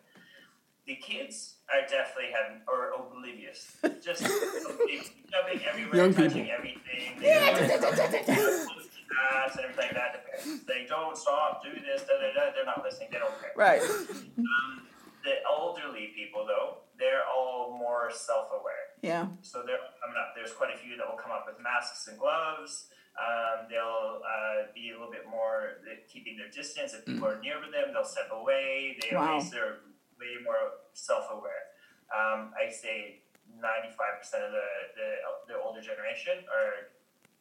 The 0.87 0.97
kids 1.03 1.57
are 1.69 1.83
definitely 1.83 2.31
having 2.31 2.63
or 2.69 2.95
oblivious, 2.95 3.75
just 4.01 4.23
jumping 4.23 5.61
everywhere, 5.69 5.97
Young 5.97 6.15
touching 6.15 6.47
people. 6.47 6.57
everything. 6.57 7.19
They 7.19 7.27
yeah. 7.27 8.67
and 9.19 9.61
everything 9.61 9.77
like 9.77 9.95
that. 9.95 10.25
They 10.67 10.87
don't 10.89 11.17
stop, 11.17 11.63
do 11.63 11.71
this, 11.81 12.03
da, 12.03 12.15
da, 12.15 12.33
da. 12.35 12.53
They're 12.55 12.65
not 12.65 12.83
listening. 12.83 13.09
They 13.13 13.19
don't 13.19 13.35
care. 13.41 13.53
Right. 13.57 13.83
Um, 13.83 14.87
the 15.27 15.43
elderly 15.45 16.15
people, 16.15 16.47
though, 16.47 16.87
they're 16.99 17.27
all 17.27 17.77
more 17.77 18.09
self-aware. 18.15 18.95
Yeah. 19.03 19.27
So 19.43 19.67
they're 19.67 19.83
coming 20.01 20.17
up. 20.17 20.33
There's 20.39 20.55
quite 20.55 20.73
a 20.73 20.79
few 20.79 20.97
that 20.97 21.05
will 21.05 21.19
come 21.19 21.35
up 21.35 21.45
with 21.45 21.59
masks 21.59 22.07
and 22.07 22.17
gloves. 22.17 22.89
Um, 23.19 23.67
they'll 23.69 24.23
uh, 24.23 24.71
be 24.73 24.91
a 24.91 24.95
little 24.95 25.11
bit 25.11 25.27
more 25.29 25.83
keeping 26.07 26.37
their 26.37 26.49
distance. 26.49 26.95
If 26.95 27.05
people 27.05 27.27
are 27.27 27.41
near 27.41 27.59
them, 27.61 27.93
they'll 27.93 28.07
step 28.07 28.31
away. 28.31 28.97
They 29.03 29.17
wow. 29.17 29.37
always 29.37 29.51
they're 29.51 29.83
way 30.21 30.41
more 30.45 30.81
self-aware. 30.93 31.75
Um, 32.13 32.53
I 32.55 32.71
say 32.71 33.27
95% 33.57 34.47
of 34.47 34.53
the, 34.53 34.69
the 34.95 35.09
the 35.49 35.57
older 35.57 35.81
generation 35.81 36.45
are 36.51 36.93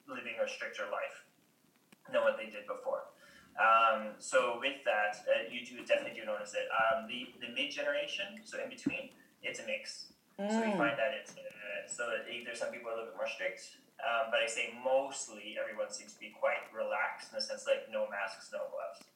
living 0.08 0.38
a 0.40 0.48
stricter 0.48 0.88
life 0.88 1.26
than 2.12 2.22
what 2.22 2.38
they 2.38 2.46
did 2.46 2.68
before. 2.70 3.10
Um, 3.56 4.20
so 4.20 4.60
with 4.60 4.84
that, 4.84 5.24
uh, 5.32 5.48
you 5.48 5.64
do 5.64 5.80
definitely 5.88 6.20
do 6.20 6.28
notice 6.28 6.54
it. 6.54 6.68
Um, 6.76 7.08
the 7.08 7.32
the 7.40 7.52
mid 7.56 7.72
generation, 7.72 8.44
so 8.44 8.60
in 8.60 8.68
between, 8.68 9.16
it's 9.44 9.64
a 9.64 9.66
mix. 9.66 10.12
Mm. 10.36 10.52
So 10.52 10.60
we 10.60 10.76
mm. 10.76 10.78
find 10.78 10.96
that 11.00 11.16
it's 11.16 11.32
uh, 11.40 11.88
so 11.88 12.12
there's 12.28 12.60
some 12.60 12.72
people 12.76 12.92
are 12.92 12.94
a 12.94 12.96
little 13.00 13.16
bit 13.16 13.18
more 13.18 13.32
strict, 13.32 13.80
um, 14.04 14.28
but 14.28 14.44
I 14.44 14.48
say 14.48 14.76
mostly 14.84 15.56
everyone 15.56 15.88
seems 15.88 16.12
to 16.14 16.20
be 16.20 16.36
quite 16.36 16.68
relaxed 16.76 17.32
in 17.32 17.40
the 17.40 17.44
sense 17.44 17.64
like 17.64 17.88
no 17.88 18.12
masks, 18.12 18.52
no 18.52 18.68
gloves, 18.68 19.08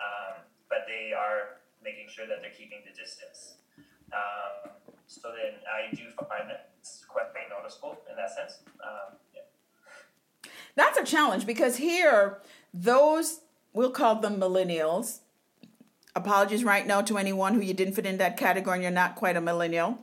um, 0.00 0.40
but 0.72 0.88
they 0.88 1.12
are 1.12 1.60
making 1.84 2.08
sure 2.08 2.24
that 2.24 2.40
they're 2.40 2.56
keeping 2.56 2.80
the 2.88 2.96
distance. 2.96 3.60
Um, 4.08 4.72
so 5.04 5.36
then 5.36 5.60
I 5.68 5.92
do 5.92 6.08
find 6.16 6.48
that 6.48 6.72
it's 6.80 7.04
quite 7.04 7.28
noticeable 7.52 7.98
in 8.08 8.16
that 8.16 8.30
sense. 8.34 8.58
Um, 8.82 9.16
yeah. 9.34 10.50
That's 10.74 10.98
a 10.98 11.04
challenge 11.04 11.46
because 11.46 11.76
here 11.76 12.38
those 12.72 13.40
we'll 13.72 13.90
call 13.90 14.16
them 14.16 14.40
millennials. 14.40 15.20
Apologies 16.14 16.64
right 16.64 16.86
now 16.86 17.00
to 17.02 17.16
anyone 17.16 17.54
who 17.54 17.60
you 17.60 17.74
didn't 17.74 17.94
fit 17.94 18.06
in 18.06 18.18
that 18.18 18.36
category 18.36 18.76
and 18.76 18.82
you're 18.82 18.92
not 18.92 19.16
quite 19.16 19.36
a 19.36 19.40
millennial. 19.40 19.98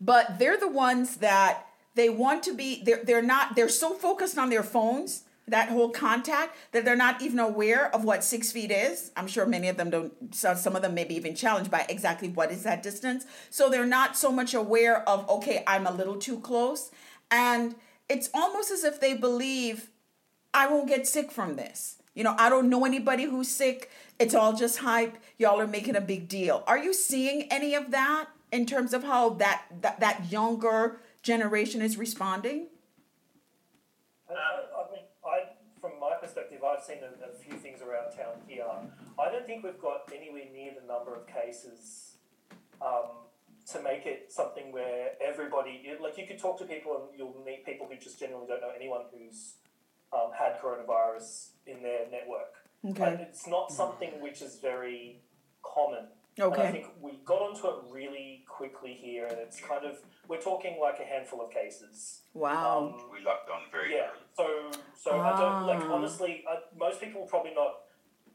But 0.00 0.38
they're 0.38 0.58
the 0.58 0.68
ones 0.68 1.16
that 1.16 1.66
they 1.94 2.08
want 2.08 2.42
to 2.44 2.54
be 2.54 2.82
they're 2.84 3.04
they're 3.04 3.22
not 3.22 3.54
they're 3.54 3.68
so 3.68 3.94
focused 3.94 4.38
on 4.38 4.48
their 4.48 4.62
phones 4.62 5.24
that 5.48 5.68
whole 5.68 5.90
contact 5.90 6.56
that 6.72 6.84
they're 6.84 6.96
not 6.96 7.20
even 7.20 7.38
aware 7.38 7.94
of 7.94 8.04
what 8.04 8.22
six 8.22 8.52
feet 8.52 8.70
is. 8.70 9.10
I'm 9.16 9.26
sure 9.26 9.44
many 9.44 9.68
of 9.68 9.76
them 9.76 9.90
don't, 9.90 10.34
some 10.34 10.76
of 10.76 10.82
them 10.82 10.94
may 10.94 11.04
be 11.04 11.16
even 11.16 11.34
challenged 11.34 11.70
by 11.70 11.84
exactly 11.88 12.28
what 12.28 12.52
is 12.52 12.62
that 12.62 12.82
distance. 12.82 13.26
So 13.50 13.68
they're 13.68 13.84
not 13.84 14.16
so 14.16 14.30
much 14.30 14.54
aware 14.54 15.06
of, 15.08 15.28
okay, 15.28 15.64
I'm 15.66 15.86
a 15.86 15.92
little 15.92 16.16
too 16.16 16.38
close. 16.38 16.90
And 17.30 17.74
it's 18.08 18.30
almost 18.32 18.70
as 18.70 18.84
if 18.84 19.00
they 19.00 19.14
believe, 19.14 19.90
I 20.54 20.68
won't 20.68 20.88
get 20.88 21.08
sick 21.08 21.32
from 21.32 21.56
this. 21.56 22.01
You 22.14 22.24
know, 22.24 22.34
I 22.38 22.50
don't 22.50 22.68
know 22.68 22.84
anybody 22.84 23.24
who's 23.24 23.48
sick. 23.48 23.90
It's 24.18 24.34
all 24.34 24.52
just 24.52 24.78
hype. 24.78 25.16
Y'all 25.38 25.60
are 25.60 25.66
making 25.66 25.96
a 25.96 26.00
big 26.00 26.28
deal. 26.28 26.62
Are 26.66 26.78
you 26.78 26.92
seeing 26.92 27.50
any 27.50 27.74
of 27.74 27.90
that 27.90 28.26
in 28.50 28.66
terms 28.66 28.92
of 28.92 29.02
how 29.02 29.30
that 29.30 29.64
that, 29.80 30.00
that 30.00 30.30
younger 30.30 31.00
generation 31.22 31.80
is 31.80 31.96
responding? 31.96 32.66
Uh, 34.28 34.34
I 34.34 34.92
mean, 34.92 35.04
I 35.24 35.38
from 35.80 35.92
my 36.00 36.14
perspective, 36.20 36.62
I've 36.62 36.84
seen 36.84 36.98
a, 37.02 37.30
a 37.30 37.32
few 37.32 37.54
things 37.58 37.80
around 37.80 38.12
town 38.12 38.40
here. 38.46 38.64
I 39.18 39.30
don't 39.30 39.46
think 39.46 39.64
we've 39.64 39.80
got 39.80 40.10
anywhere 40.14 40.44
near 40.52 40.72
the 40.80 40.86
number 40.86 41.14
of 41.14 41.26
cases 41.26 42.16
um, 42.80 43.26
to 43.72 43.82
make 43.82 44.06
it 44.06 44.30
something 44.30 44.70
where 44.70 45.10
everybody, 45.20 45.82
like, 46.00 46.16
you 46.18 46.26
could 46.26 46.38
talk 46.38 46.58
to 46.58 46.64
people 46.64 46.96
and 46.96 47.18
you'll 47.18 47.42
meet 47.44 47.66
people 47.66 47.88
who 47.90 47.96
just 47.96 48.20
generally 48.20 48.46
don't 48.46 48.60
know 48.60 48.70
anyone 48.74 49.02
who's 49.12 49.54
um, 50.12 50.30
had 50.38 50.60
coronavirus 50.60 51.50
in 51.66 51.82
their 51.82 52.10
network. 52.10 52.54
Okay. 52.84 53.26
it's 53.28 53.46
not 53.46 53.70
something 53.70 54.20
which 54.20 54.42
is 54.42 54.56
very 54.56 55.20
common. 55.62 56.06
Okay. 56.40 56.60
And 56.60 56.68
I 56.68 56.72
think 56.72 56.86
we 57.00 57.12
got 57.24 57.42
onto 57.42 57.68
it 57.68 57.74
really 57.90 58.44
quickly 58.48 58.98
here, 59.00 59.26
and 59.26 59.38
it's 59.38 59.60
kind 59.60 59.84
of 59.84 59.98
we're 60.28 60.40
talking 60.40 60.78
like 60.80 60.98
a 60.98 61.04
handful 61.04 61.42
of 61.42 61.50
cases. 61.50 62.22
Wow. 62.34 62.94
Um, 62.94 63.10
we 63.12 63.24
lucked 63.24 63.50
on 63.50 63.62
very 63.70 63.94
yeah. 63.94 64.08
early. 64.38 64.72
So 64.72 64.80
so 64.98 65.10
ah. 65.20 65.34
I 65.34 65.40
don't 65.40 65.66
like 65.66 65.90
ah. 65.90 65.94
honestly. 65.94 66.44
I, 66.48 66.56
most 66.76 67.00
people 67.00 67.20
will 67.20 67.28
probably 67.28 67.54
not 67.54 67.74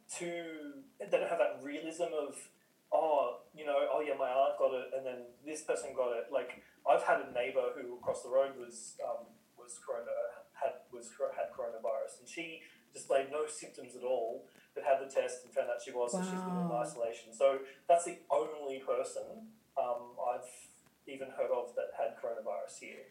too. 0.07 0.83
they 0.99 1.17
don't 1.17 1.27
have 1.27 1.39
that 1.39 1.59
realism 1.63 2.13
of 2.13 2.35
oh 2.93 3.39
you 3.53 3.65
know 3.65 3.75
oh 3.91 3.99
yeah 3.99 4.15
my 4.17 4.29
aunt 4.29 4.57
got 4.57 4.71
it 4.73 4.87
and 4.95 5.05
then 5.05 5.27
this 5.45 5.63
person 5.63 5.91
got 5.95 6.15
it 6.15 6.31
like 6.31 6.63
I've 6.87 7.03
had 7.03 7.19
a 7.19 7.33
neighbor 7.33 7.75
who 7.75 7.95
across 7.95 8.23
the 8.23 8.29
road 8.29 8.55
was 8.57 8.95
um, 9.03 9.27
was 9.59 9.79
corona 9.85 10.07
had 10.35 10.46
was 10.97 11.09
had 11.37 11.47
coronavirus 11.53 12.19
and 12.19 12.27
she 12.27 12.61
displayed 12.93 13.27
no 13.31 13.45
symptoms 13.47 13.95
at 13.95 14.03
all 14.03 14.45
but 14.73 14.83
had 14.83 14.97
the 14.99 15.09
test 15.09 15.45
and 15.45 15.53
found 15.53 15.69
out 15.69 15.81
she 15.83 15.91
was 15.91 16.11
so 16.11 16.21
she's 16.21 16.41
been 16.41 16.57
in 16.57 16.71
isolation 16.71 17.31
so 17.31 17.59
that's 17.87 18.05
the 18.05 18.17
only 18.31 18.79
person 18.79 19.23
um, 19.77 20.17
I've 20.33 20.49
even 21.07 21.29
heard 21.37 21.51
of 21.51 21.75
that 21.75 21.89
had 21.97 22.17
coronavirus 22.21 22.79
here 22.81 23.03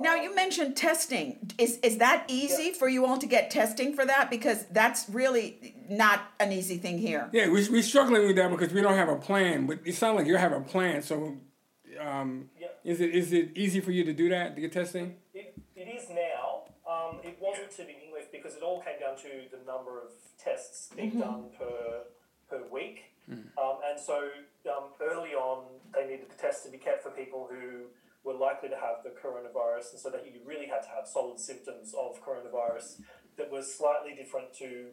Now 0.00 0.14
you 0.14 0.30
mentioned 0.34 0.76
testing. 0.76 1.28
Is 1.58 1.78
is 1.82 1.98
that 1.98 2.24
easy 2.28 2.72
for 2.72 2.88
you 2.88 3.04
all 3.04 3.18
to 3.18 3.26
get 3.26 3.50
testing 3.50 3.94
for 3.98 4.04
that? 4.06 4.30
Because 4.30 4.60
that's 4.70 5.08
really 5.10 5.74
not 5.90 6.20
an 6.38 6.52
easy 6.52 6.78
thing 6.84 6.98
here. 6.98 7.28
Yeah, 7.32 7.48
we, 7.54 7.68
we're 7.68 7.82
struggling 7.82 8.24
with 8.28 8.36
that 8.36 8.48
because 8.54 8.72
we 8.72 8.80
don't 8.80 8.94
have 9.02 9.08
a 9.08 9.16
plan. 9.28 9.66
But 9.66 9.80
it 9.84 9.96
sounds 9.96 10.16
like 10.18 10.28
you 10.28 10.36
have 10.36 10.52
a 10.52 10.60
plan. 10.60 11.02
So, 11.02 11.16
um, 12.00 12.48
Yeah. 12.62 12.68
is 12.92 13.00
it 13.00 13.10
is 13.22 13.32
it 13.32 13.46
easy 13.64 13.80
for 13.80 13.90
you 13.90 14.04
to 14.04 14.12
do 14.22 14.28
that 14.34 14.54
to 14.54 14.60
get 14.60 14.70
testing? 14.72 15.16
It, 15.34 15.48
it 15.74 15.88
is 15.96 16.08
now. 16.10 16.27
To 17.54 17.82
begin 17.84 18.10
with 18.12 18.30
because 18.32 18.54
it 18.54 18.62
all 18.62 18.80
came 18.82 18.98
down 19.00 19.16
to 19.18 19.28
the 19.50 19.58
number 19.66 19.98
of 20.02 20.10
tests 20.42 20.90
being 20.94 21.18
done 21.20 21.50
per 21.58 22.02
per 22.50 22.62
week. 22.70 23.04
Um, 23.30 23.76
and 23.88 24.00
so 24.00 24.28
um, 24.74 24.84
early 25.02 25.30
on, 25.34 25.64
they 25.94 26.06
needed 26.06 26.30
the 26.30 26.34
test 26.40 26.64
to 26.64 26.70
be 26.70 26.78
kept 26.78 27.02
for 27.02 27.10
people 27.10 27.48
who 27.50 27.86
were 28.24 28.32
likely 28.34 28.68
to 28.70 28.76
have 28.76 29.02
the 29.04 29.10
coronavirus, 29.10 29.92
and 29.92 30.00
so 30.00 30.08
that 30.10 30.24
you 30.26 30.40
really 30.46 30.66
had 30.66 30.82
to 30.82 30.88
have 30.88 31.06
solid 31.06 31.38
symptoms 31.38 31.94
of 31.98 32.22
coronavirus 32.24 33.02
that 33.36 33.50
was 33.50 33.72
slightly 33.72 34.14
different 34.14 34.52
to 34.54 34.86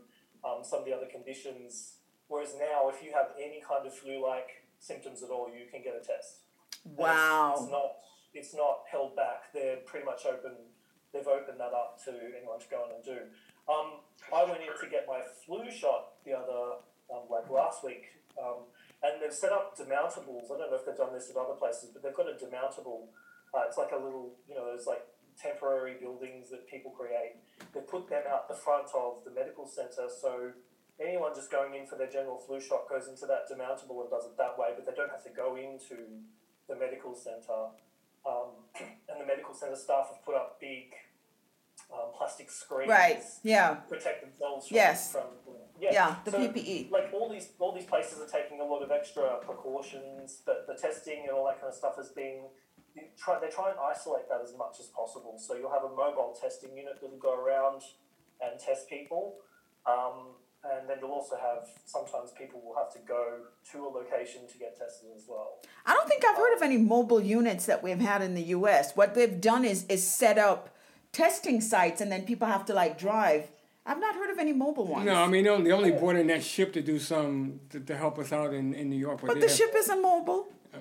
um, 0.44 0.63
some 0.63 0.80
of 0.80 0.86
the 0.86 0.94
other 0.94 1.08
conditions. 1.08 1.94
Whereas 2.28 2.56
now, 2.60 2.89
if 2.89 3.02
you 3.04 3.12
have 3.13 3.28
any 3.41 3.62
kind 3.68 3.86
of 3.88 3.94
flu-like 3.94 4.63
symptoms 4.80 5.24
at 5.24 5.30
all, 5.30 5.48
you 5.50 5.65
can 5.72 5.82
get 5.82 5.94
a 5.96 6.04
test. 6.06 6.39
And 6.86 6.94
it's- 6.94 7.06
Wow. 7.08 7.54
It's, 7.58 7.72
not 7.72 7.91
it's 8.34 8.54
not 8.54 8.80
held 8.91 9.15
back. 9.15 9.54
They're 9.54 9.78
pretty 9.78 10.06
much 10.06 10.26
open. 10.26 10.52
They've 11.15 11.23
opened 11.23 11.63
that 11.63 11.71
up 11.71 11.95
to 12.04 12.12
anyone 12.12 12.60
to 12.60 12.67
go 12.67 12.84
in 12.91 12.99
and 12.99 13.04
do. 13.08 13.32
Um, 13.71 14.04
I 14.36 14.43
went 14.43 14.60
in 14.60 14.75
to 14.75 14.88
get 14.91 15.08
my 15.08 15.23
flu 15.47 15.71
shot 15.71 16.19
the 16.28 16.36
other 16.36 16.84
um, 17.08 17.32
like 17.32 17.47
last 17.49 17.88
week, 17.88 18.19
um, 18.36 18.67
and 18.99 19.23
they've 19.23 19.34
set 19.34 19.56
up 19.56 19.80
demountables. 19.80 20.51
I 20.51 20.60
don't 20.60 20.75
know 20.75 20.78
if 20.78 20.86
they've 20.86 20.97
done 20.97 21.15
this 21.15 21.32
at 21.32 21.39
other 21.39 21.56
places, 21.56 21.95
but 21.95 22.04
they've 22.04 22.13
got 22.13 22.28
a 22.28 22.36
demountable. 22.36 23.08
Uh, 23.56 23.63
it's 23.63 23.78
like 23.78 23.95
a 23.95 23.97
little, 23.97 24.36
you 24.49 24.56
know, 24.56 24.67
there's 24.67 24.86
like 24.86 25.08
temporary 25.39 25.95
buildings 25.99 26.51
that 26.51 26.67
people 26.67 26.91
create. 26.91 27.39
They 27.73 27.80
put 27.80 28.10
them 28.10 28.23
out 28.28 28.51
the 28.51 28.60
front 28.60 28.91
of 28.91 29.23
the 29.23 29.32
medical 29.32 29.67
centre, 29.67 30.12
so 30.12 30.51
anyone 30.99 31.32
just 31.36 31.51
going 31.51 31.75
in 31.75 31.88
for 31.88 31.95
their 31.95 32.10
general 32.10 32.38
flu 32.38 32.60
shot 32.60 32.89
goes 32.89 33.08
into 33.08 33.25
that 33.28 33.47
demountable 33.47 34.01
and 34.01 34.10
does 34.10 34.25
it 34.25 34.38
that 34.38 34.58
way, 34.58 34.75
but 34.75 34.86
they 34.86 34.93
don't 34.93 35.12
have 35.12 35.23
to 35.23 35.32
go 35.32 35.56
into 35.56 36.23
the 36.67 36.75
medical 36.75 37.15
centre. 37.15 37.71
Um, 38.25 38.67
and 39.10 39.21
the 39.21 39.25
medical 39.25 39.54
centre 39.54 39.75
staff 39.75 40.10
have 40.10 40.23
put 40.25 40.36
up 40.36 40.60
big 40.60 40.91
um, 41.93 42.12
plastic 42.17 42.50
screens 42.52 42.89
Right. 42.89 43.24
Yeah. 43.43 43.76
to 43.76 43.82
protect 43.88 44.21
themselves 44.21 44.67
from, 44.67 44.76
Yes. 44.76 45.12
from 45.12 45.24
Yeah. 45.80 46.15
The 46.26 46.32
so, 46.32 46.39
PPE. 46.39 46.91
Like 46.91 47.10
all 47.13 47.30
these 47.30 47.50
all 47.60 47.74
these 47.74 47.86
places 47.86 48.19
are 48.19 48.28
taking 48.28 48.60
a 48.62 48.63
lot 48.65 48.82
of 48.82 48.91
extra 48.91 49.38
precautions. 49.41 50.41
But 50.45 50.65
the 50.67 50.76
testing 50.76 51.21
and 51.28 51.32
all 51.32 51.45
that 51.45 51.60
kind 51.60 51.69
of 51.71 51.76
stuff 51.78 51.95
has 51.98 52.10
been 52.10 52.45
try, 53.17 53.39
they 53.39 53.48
try 53.50 53.69
and 53.71 53.80
isolate 53.80 54.30
that 54.30 54.41
as 54.41 54.54
much 54.58 54.80
as 54.80 54.88
possible. 54.88 55.36
So 55.38 55.54
you'll 55.56 55.71
have 55.71 55.84
a 55.84 55.89
mobile 55.89 56.36
testing 56.39 56.76
unit 56.78 57.00
that'll 57.02 57.17
go 57.17 57.34
around 57.36 57.82
and 58.41 58.60
test 58.60 58.89
people. 58.89 59.36
Um, 59.86 60.36
and 60.63 60.89
then 60.89 60.98
you'll 61.00 61.12
also 61.12 61.36
have 61.36 61.67
sometimes 61.86 62.32
people 62.32 62.60
will 62.65 62.76
have 62.76 62.91
to 62.93 63.00
go 63.08 63.41
to 63.71 63.86
a 63.86 63.89
location 63.89 64.48
to 64.48 64.58
get 64.58 64.76
tested 64.78 65.10
as 65.15 65.26
well. 65.28 65.60
I 65.86 65.93
don't 65.93 66.08
think 66.08 66.24
I've 66.26 66.38
heard 66.38 66.56
of 66.56 66.62
any 66.63 66.78
mobile 66.78 67.21
units 67.21 67.67
that 67.67 67.84
we've 67.84 68.00
had 68.00 68.21
in 68.24 68.34
the 68.34 68.41
U.S. 68.58 68.95
What 68.95 69.13
they've 69.13 69.39
done 69.39 69.63
is 69.63 69.86
is 69.88 70.10
set 70.10 70.38
up 70.39 70.69
testing 71.15 71.62
sites, 71.62 72.01
and 72.01 72.12
then 72.12 72.23
people 72.23 72.47
have 72.47 72.65
to 72.65 72.73
like 72.73 72.97
drive. 72.99 73.49
I've 73.86 73.99
not 73.99 74.15
heard 74.15 74.32
of 74.32 74.39
any 74.39 74.51
mobile 74.51 74.88
ones. 74.88 75.06
No, 75.06 75.15
I 75.15 75.28
mean 75.28 75.43
they 75.45 75.71
only, 75.71 75.91
brought 75.91 76.15
in 76.15 76.28
that 76.28 76.43
ship 76.43 76.73
to 76.73 76.82
do 76.82 76.99
some 76.99 77.60
to, 77.69 77.80
to 77.80 77.95
help 77.95 78.17
us 78.19 78.34
out 78.34 78.54
in, 78.54 78.73
in 78.73 78.89
New 78.89 78.97
York. 78.97 79.21
but 79.21 79.36
they 79.36 79.41
the 79.41 79.47
have- 79.47 79.56
ship 79.58 79.73
isn't 79.75 80.01
mobile. 80.01 80.47
Uh, 80.73 80.80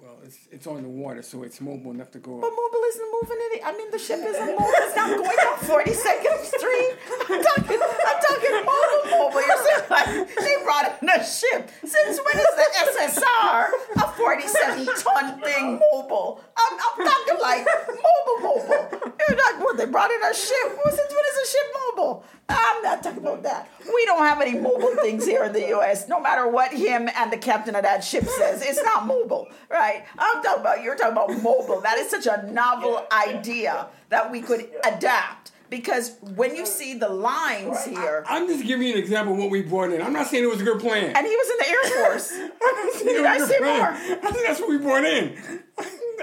well, 0.00 0.18
it's 0.22 0.38
it's 0.52 0.66
on 0.66 0.82
the 0.82 0.88
water, 0.88 1.22
so 1.22 1.42
it's 1.42 1.60
mobile 1.60 1.90
enough 1.90 2.10
to 2.12 2.18
go. 2.18 2.32
But 2.40 2.52
mobile 2.62 2.84
isn't 2.92 3.08
moving 3.16 3.38
any. 3.48 3.62
I 3.64 3.72
mean, 3.72 3.90
the 3.90 3.98
ship 3.98 4.20
isn't 4.20 4.46
mobile. 4.46 4.78
It's 4.86 4.96
not 4.96 5.08
going 5.16 5.40
up 5.50 5.58
42nd 5.72 6.38
Street. 6.54 6.92
I'm 7.30 7.42
talking, 7.42 7.80
I'm 8.10 8.18
talking 8.28 8.54
mobile, 8.72 9.04
mobile. 9.18 9.42
You're 9.48 9.62
saying 9.64 9.84
like 9.90 10.08
they 10.46 10.56
brought 10.62 10.86
in 11.02 11.08
a 11.08 11.24
ship. 11.24 11.62
Since 11.80 12.20
when 12.24 12.36
is 12.44 12.52
the 12.60 12.68
SSR 12.92 13.58
a 14.04 14.06
47 14.12 14.86
ton 15.00 15.40
thing 15.40 15.80
mobile? 15.92 16.40
I'm, 16.56 16.78
I'm 16.78 17.06
talking 17.06 17.40
like 17.40 17.66
mobile, 17.88 18.40
mobile. 18.42 19.12
You're 19.28 19.38
like, 19.38 19.64
what? 19.64 19.76
They 19.76 19.86
brought 19.86 20.10
in 20.10 20.22
a 20.22 20.34
ship. 20.34 20.54
Well, 20.84 20.94
since 20.94 21.10
when 21.10 21.24
is 21.32 21.48
a 21.48 21.50
ship 21.50 21.76
mobile? 21.96 22.24
I'm 22.48 22.82
not 22.82 23.02
talking 23.02 23.18
about 23.20 23.42
that. 23.44 23.68
We 23.86 24.04
don't 24.04 24.22
have 24.22 24.40
any 24.40 24.58
mobile 24.58 24.94
things 24.96 25.24
here 25.24 25.44
in 25.44 25.52
the 25.52 25.66
U.S. 25.68 26.08
No 26.08 26.20
matter 26.20 26.46
what 26.46 26.72
him 26.72 27.08
and 27.16 27.32
the 27.32 27.38
captain 27.38 27.74
of 27.74 27.82
that 27.84 28.04
ship 28.04 28.24
says, 28.24 28.62
it's 28.62 28.82
not 28.82 29.06
mobile, 29.06 29.48
right? 29.70 30.04
I'm 30.18 30.42
talking 30.42 30.60
about 30.60 30.82
you're 30.82 30.94
talking 30.94 31.12
about 31.12 31.30
mobile. 31.42 31.80
That 31.80 31.96
is 31.98 32.10
such 32.10 32.26
a 32.26 32.46
novel 32.52 33.06
idea 33.10 33.86
that 34.10 34.30
we 34.30 34.42
could 34.42 34.68
adapt 34.86 35.52
because 35.70 36.16
when 36.36 36.54
you 36.54 36.66
see 36.66 36.94
the 36.98 37.08
lines 37.08 37.84
here, 37.86 38.24
I'm 38.28 38.46
just 38.46 38.64
giving 38.66 38.86
you 38.86 38.92
an 38.92 38.98
example 38.98 39.32
of 39.32 39.38
what 39.40 39.50
we 39.50 39.62
brought 39.62 39.90
in. 39.92 40.02
I'm 40.02 40.12
not 40.12 40.26
saying 40.26 40.44
it 40.44 40.48
was 40.50 40.60
a 40.60 40.64
good 40.64 40.80
plan. 40.80 41.16
and 41.16 41.26
he 41.26 41.34
was 41.34 41.50
in 41.50 41.56
the 41.58 41.68
Air 41.68 42.04
Force. 42.10 42.32
I'm 42.32 42.48
not 42.86 42.92
saying 42.92 43.08
it 43.08 43.12
Did 43.14 43.22
was 43.22 43.26
I 43.26 43.34
a 43.34 43.38
good 43.38 43.48
say 43.48 43.58
plan. 43.58 43.78
more? 43.78 44.18
I 44.28 44.32
think 44.32 44.46
that's 44.46 44.60
what 44.60 44.68
we 44.68 44.78
brought 44.78 45.04
in. 45.04 45.62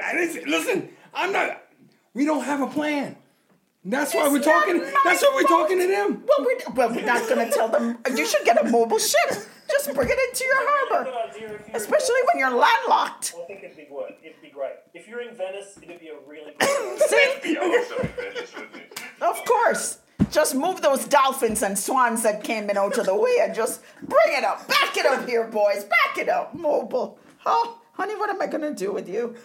I 0.04 0.14
didn't 0.14 0.34
say- 0.34 0.46
listen, 0.46 0.90
I'm 1.14 1.32
not. 1.32 1.64
We 2.14 2.26
don't 2.26 2.44
have 2.44 2.62
a 2.62 2.68
plan. 2.68 3.16
That's 3.84 4.14
why 4.14 4.26
It's 4.26 4.32
we're 4.34 4.42
talking. 4.44 4.80
That's 5.06 5.24
why 5.24 5.32
we're 5.34 5.48
fault. 5.48 5.62
talking 5.64 5.80
to 5.80 5.88
them. 5.88 6.24
Well, 6.28 6.38
we're, 6.46 6.74
well, 6.76 6.90
we're 6.96 7.04
not 7.06 7.28
going 7.28 7.48
to 7.48 7.52
tell 7.52 7.68
them 7.68 7.98
you 8.16 8.28
should 8.28 8.46
get 8.46 8.64
a 8.64 8.70
mobile 8.70 9.00
ship. 9.00 9.30
Just 9.72 9.94
bring 9.96 10.08
it 10.10 10.20
into 10.30 10.44
your 10.44 10.56
harbor, 10.58 11.06
Good 11.06 11.30
idea 11.30 11.34
if 11.56 11.60
you're 11.62 11.70
in 11.70 11.76
especially 11.76 12.20
when 12.32 12.40
you're 12.40 12.52
landlocked. 12.60 13.34
I 13.42 13.46
think 13.48 13.64
it'd 13.64 13.78
be 13.78 13.86
good. 13.90 14.14
It'd 14.24 14.42
be 14.42 14.50
great. 14.50 14.74
If 14.94 15.08
you're 15.08 15.22
in 15.22 15.34
Venice, 15.34 15.80
it'd 15.82 16.00
be 16.00 16.10
a 16.10 16.18
really 16.28 16.54
good. 16.60 17.00
See? 17.00 17.34
Be 17.42 17.58
awesome 17.58 18.02
in 18.02 18.08
Venice. 18.34 18.52
Of 19.22 19.44
course. 19.46 20.00
Just 20.30 20.54
move 20.56 20.82
those 20.82 21.06
dolphins 21.08 21.64
and 21.64 21.80
swans 21.80 22.22
that 22.24 22.44
came 22.44 22.70
in 22.70 22.78
out 22.78 22.98
of 22.98 23.06
the 23.08 23.16
way 23.16 23.38
and 23.42 23.56
just 23.56 23.82
bring 24.04 24.38
it 24.38 24.44
up. 24.44 24.68
Back 24.68 24.96
it 24.98 25.06
up 25.06 25.28
here, 25.28 25.48
boys. 25.48 25.86
Back 25.86 26.18
it 26.20 26.30
up. 26.30 26.54
Mobile. 26.54 27.18
Oh, 27.46 27.80
honey, 27.94 28.16
what 28.16 28.30
am 28.30 28.42
I 28.42 28.48
going 28.48 28.62
to 28.62 28.74
do 28.76 28.92
with 28.92 29.10
you? 29.10 29.36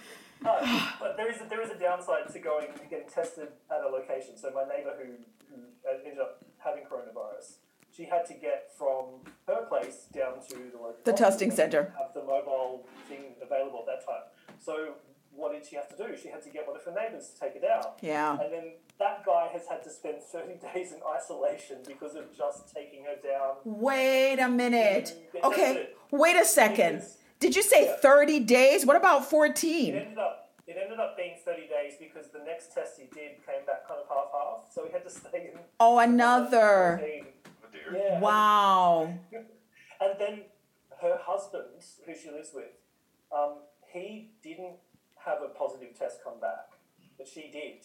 No, 0.43 0.59
but 1.01 1.17
there 1.17 1.31
is 1.31 1.41
a, 1.41 1.49
there 1.49 1.63
is 1.63 1.71
a 1.71 1.79
downside 1.79 2.29
to 2.33 2.39
going 2.39 2.69
and 2.81 2.91
getting 2.91 3.09
tested 3.09 3.49
at 3.71 3.83
a 3.83 3.89
location. 3.89 4.37
So 4.37 4.51
my 4.55 4.65
neighbour 4.65 4.95
who 4.99 5.13
who 5.55 5.63
uh, 5.89 5.99
ended 6.05 6.19
up 6.21 6.45
having 6.59 6.85
coronavirus, 6.85 7.57
she 7.91 8.05
had 8.05 8.27
to 8.27 8.35
get 8.35 8.71
from 8.77 9.23
her 9.47 9.65
place 9.67 10.07
down 10.13 10.35
to 10.51 10.57
the 10.57 10.77
local 10.79 10.97
The 11.05 11.13
testing 11.13 11.51
centre. 11.51 11.95
Have 11.99 12.13
the 12.15 12.23
mobile 12.23 12.87
thing 13.09 13.35
available 13.43 13.85
at 13.89 14.01
that 14.01 14.07
time. 14.07 14.25
So 14.61 14.95
what 15.33 15.53
did 15.53 15.67
she 15.67 15.77
have 15.77 15.89
to 15.89 15.97
do? 15.97 16.17
She 16.21 16.29
had 16.29 16.43
to 16.43 16.51
get 16.51 16.67
one 16.67 16.77
of 16.77 16.83
her 16.85 16.93
neighbours 16.93 17.29
to 17.31 17.41
take 17.41 17.57
it 17.57 17.65
out. 17.65 17.99
Yeah. 18.03 18.33
And 18.41 18.53
then 18.53 18.73
that 18.99 19.25
guy 19.25 19.49
has 19.53 19.67
had 19.69 19.83
to 19.85 19.91
spend 19.91 20.23
30 20.33 20.55
days 20.75 20.93
in 20.93 20.99
isolation 21.17 21.79
because 21.87 22.15
of 22.15 22.35
just 22.37 22.73
taking 22.75 23.05
her 23.05 23.17
down. 23.27 23.57
Wait 23.65 24.39
a 24.39 24.49
minute. 24.49 25.15
Okay, 25.45 25.75
tested. 25.75 25.87
wait 26.11 26.37
a 26.37 26.45
second. 26.45 27.03
Did 27.39 27.55
you 27.55 27.63
say 27.63 27.95
30 28.01 28.41
days? 28.41 28.87
What 28.87 28.97
about 28.97 29.23
It 29.23 29.27
14? 29.27 29.95
ended 29.95 30.19
up 30.19 30.43
it 30.67 30.77
ended 30.83 30.99
up 30.99 31.17
being 31.17 31.37
30 31.45 31.69
days 31.69 31.93
because 32.01 32.27
the 32.33 32.41
next 32.45 32.75
test 32.75 32.99
he 32.99 33.05
did 33.15 33.39
came 33.47 33.65
back 33.67 33.87
kind 33.87 34.01
of 34.01 34.09
half 34.09 34.33
half, 34.33 34.67
so 34.75 34.85
he 34.85 34.91
had 34.91 35.05
to 35.05 35.11
stay 35.11 35.53
in. 35.55 35.61
Oh, 35.79 35.99
another. 35.99 36.99
14. 37.01 37.25
Dear. 37.73 38.03
Yeah. 38.11 38.21
Wow. 38.21 39.15
And 39.99 40.13
then 40.19 40.43
her 41.01 41.17
husband, 41.19 41.65
who 42.05 42.13
she 42.15 42.31
lives 42.31 42.51
with, 42.55 42.67
um, 43.35 43.61
he 43.91 44.29
didn't 44.43 44.75
have 45.25 45.39
a 45.43 45.49
positive 45.49 45.99
test 45.99 46.19
come 46.23 46.39
back, 46.39 46.73
but 47.17 47.27
she 47.27 47.51
did. 47.51 47.81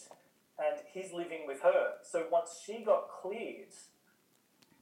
And 0.60 0.78
he's 0.94 1.14
living 1.14 1.48
with 1.48 1.62
her. 1.62 1.94
So 2.04 2.26
once 2.30 2.62
she 2.66 2.84
got 2.84 3.08
cleared, 3.22 3.72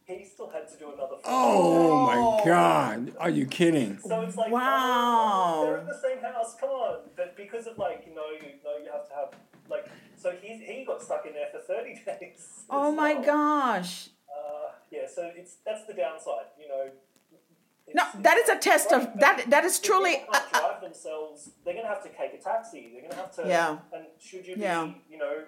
he 0.08 0.26
still 0.26 0.50
had 0.50 0.68
to 0.70 0.78
do 0.78 0.92
another. 0.92 1.18
Oh 1.24 2.08
my 2.08 2.44
God! 2.44 3.14
Are 3.20 3.30
you 3.30 3.46
kidding? 3.46 4.00
So 4.00 4.22
it's 4.22 4.36
like, 4.36 4.52
Wow. 4.52 5.60
oh, 5.60 5.66
they're 5.68 5.78
in 5.78 5.86
the 5.86 6.00
same 6.02 6.18
house. 6.18 6.56
Come 6.60 6.70
on, 6.72 7.02
but 7.16 7.38
because 7.38 7.68
of 7.68 7.78
like 7.78 8.06
you 8.08 8.16
know, 8.16 8.26
you 8.32 8.54
know, 8.64 8.84
you 8.84 8.92
have 8.92 9.08
to 9.08 9.14
have 9.14 9.30
like. 9.70 9.86
So 10.20 10.32
he 10.42 10.58
he 10.58 10.84
got 10.86 11.02
stuck 11.02 11.26
in 11.26 11.34
there 11.34 11.48
for 11.52 11.60
thirty 11.60 11.96
days. 12.20 12.64
Oh 12.70 12.92
my 12.92 13.14
well. 13.14 13.24
gosh. 13.24 14.10
Uh, 14.30 14.72
yeah, 14.92 15.08
so 15.08 15.32
it's 15.36 15.56
that's 15.66 15.86
the 15.86 15.94
downside. 15.94 16.48
You 16.60 16.68
know. 16.68 16.90
No, 17.96 18.04
that 18.22 18.38
is 18.38 18.50
a 18.50 18.56
test 18.58 18.92
of 18.92 19.08
that. 19.20 19.50
That 19.50 19.64
is 19.66 19.80
truly. 19.80 20.18
people 20.18 20.34
can't 20.34 20.52
drive 20.52 20.82
themselves. 20.82 21.50
They're 21.66 21.74
going 21.74 21.86
to 21.86 21.90
have 21.90 22.04
to 22.04 22.10
take 22.10 22.36
a 22.40 22.44
taxi. 22.44 22.90
They're 22.94 23.02
going 23.02 23.12
to 23.14 23.18
have 23.18 23.36
to. 23.38 23.48
Yeah. 23.48 23.78
And 23.92 24.06
should 24.20 24.46
you 24.46 24.56
Yeah. 24.60 24.86
be, 24.86 25.02
you 25.10 25.18
know, 25.18 25.46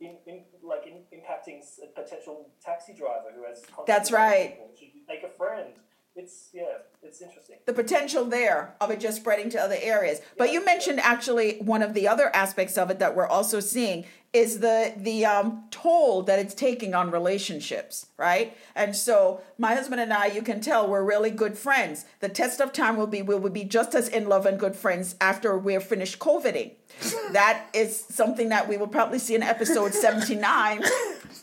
in, 0.00 0.16
in 0.26 0.40
like 0.62 0.86
in, 0.88 0.94
impacting 1.16 1.60
a 1.84 1.86
potential 2.00 2.48
taxi 2.64 2.94
driver 2.94 3.30
who 3.32 3.44
has. 3.44 3.62
That's 3.86 4.10
right. 4.10 4.54
people? 4.54 4.70
Should 4.76 4.88
you 4.94 5.02
make 5.06 5.22
a 5.22 5.28
friend? 5.28 5.74
It's 6.18 6.48
yeah, 6.52 6.64
it's 7.00 7.22
interesting. 7.22 7.56
the 7.64 7.72
potential 7.72 8.24
there 8.24 8.74
of 8.80 8.90
it 8.90 8.98
just 8.98 9.18
spreading 9.18 9.50
to 9.50 9.60
other 9.60 9.76
areas. 9.80 10.20
But 10.36 10.52
you 10.52 10.64
mentioned 10.64 10.98
actually 10.98 11.58
one 11.58 11.80
of 11.80 11.94
the 11.94 12.08
other 12.08 12.34
aspects 12.34 12.76
of 12.76 12.90
it 12.90 12.98
that 12.98 13.14
we're 13.14 13.26
also 13.26 13.60
seeing 13.60 14.04
is 14.32 14.58
the 14.58 14.92
the 14.96 15.24
um, 15.24 15.64
toll 15.70 16.22
that 16.24 16.40
it's 16.40 16.54
taking 16.54 16.92
on 16.92 17.12
relationships, 17.12 18.06
right? 18.16 18.56
And 18.74 18.96
so 18.96 19.42
my 19.58 19.74
husband 19.74 20.00
and 20.00 20.12
I, 20.12 20.26
you 20.26 20.42
can 20.42 20.60
tell 20.60 20.88
we're 20.88 21.04
really 21.04 21.30
good 21.30 21.56
friends. 21.56 22.04
The 22.18 22.28
test 22.28 22.60
of 22.60 22.72
time 22.72 22.96
will 22.96 23.06
be 23.06 23.22
we 23.22 23.36
will 23.36 23.50
be 23.50 23.64
just 23.64 23.94
as 23.94 24.08
in 24.08 24.28
love 24.28 24.44
and 24.44 24.58
good 24.58 24.74
friends 24.74 25.14
after 25.20 25.56
we're 25.56 25.80
finished 25.80 26.18
COVIDing. 26.18 26.72
that 27.32 27.66
is 27.72 27.96
something 27.96 28.48
that 28.48 28.68
we 28.68 28.76
will 28.76 28.88
probably 28.88 29.20
see 29.20 29.36
in 29.36 29.42
episode 29.44 29.94
79 29.94 30.82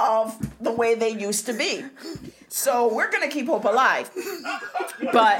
of 0.01 0.37
the 0.59 0.71
way 0.71 0.95
they 0.95 1.09
used 1.09 1.45
to 1.45 1.53
be. 1.53 1.85
So 2.47 2.93
we're 2.93 3.11
gonna 3.11 3.27
keep 3.29 3.47
hope 3.47 3.65
alive. 3.65 4.09
But 5.11 5.37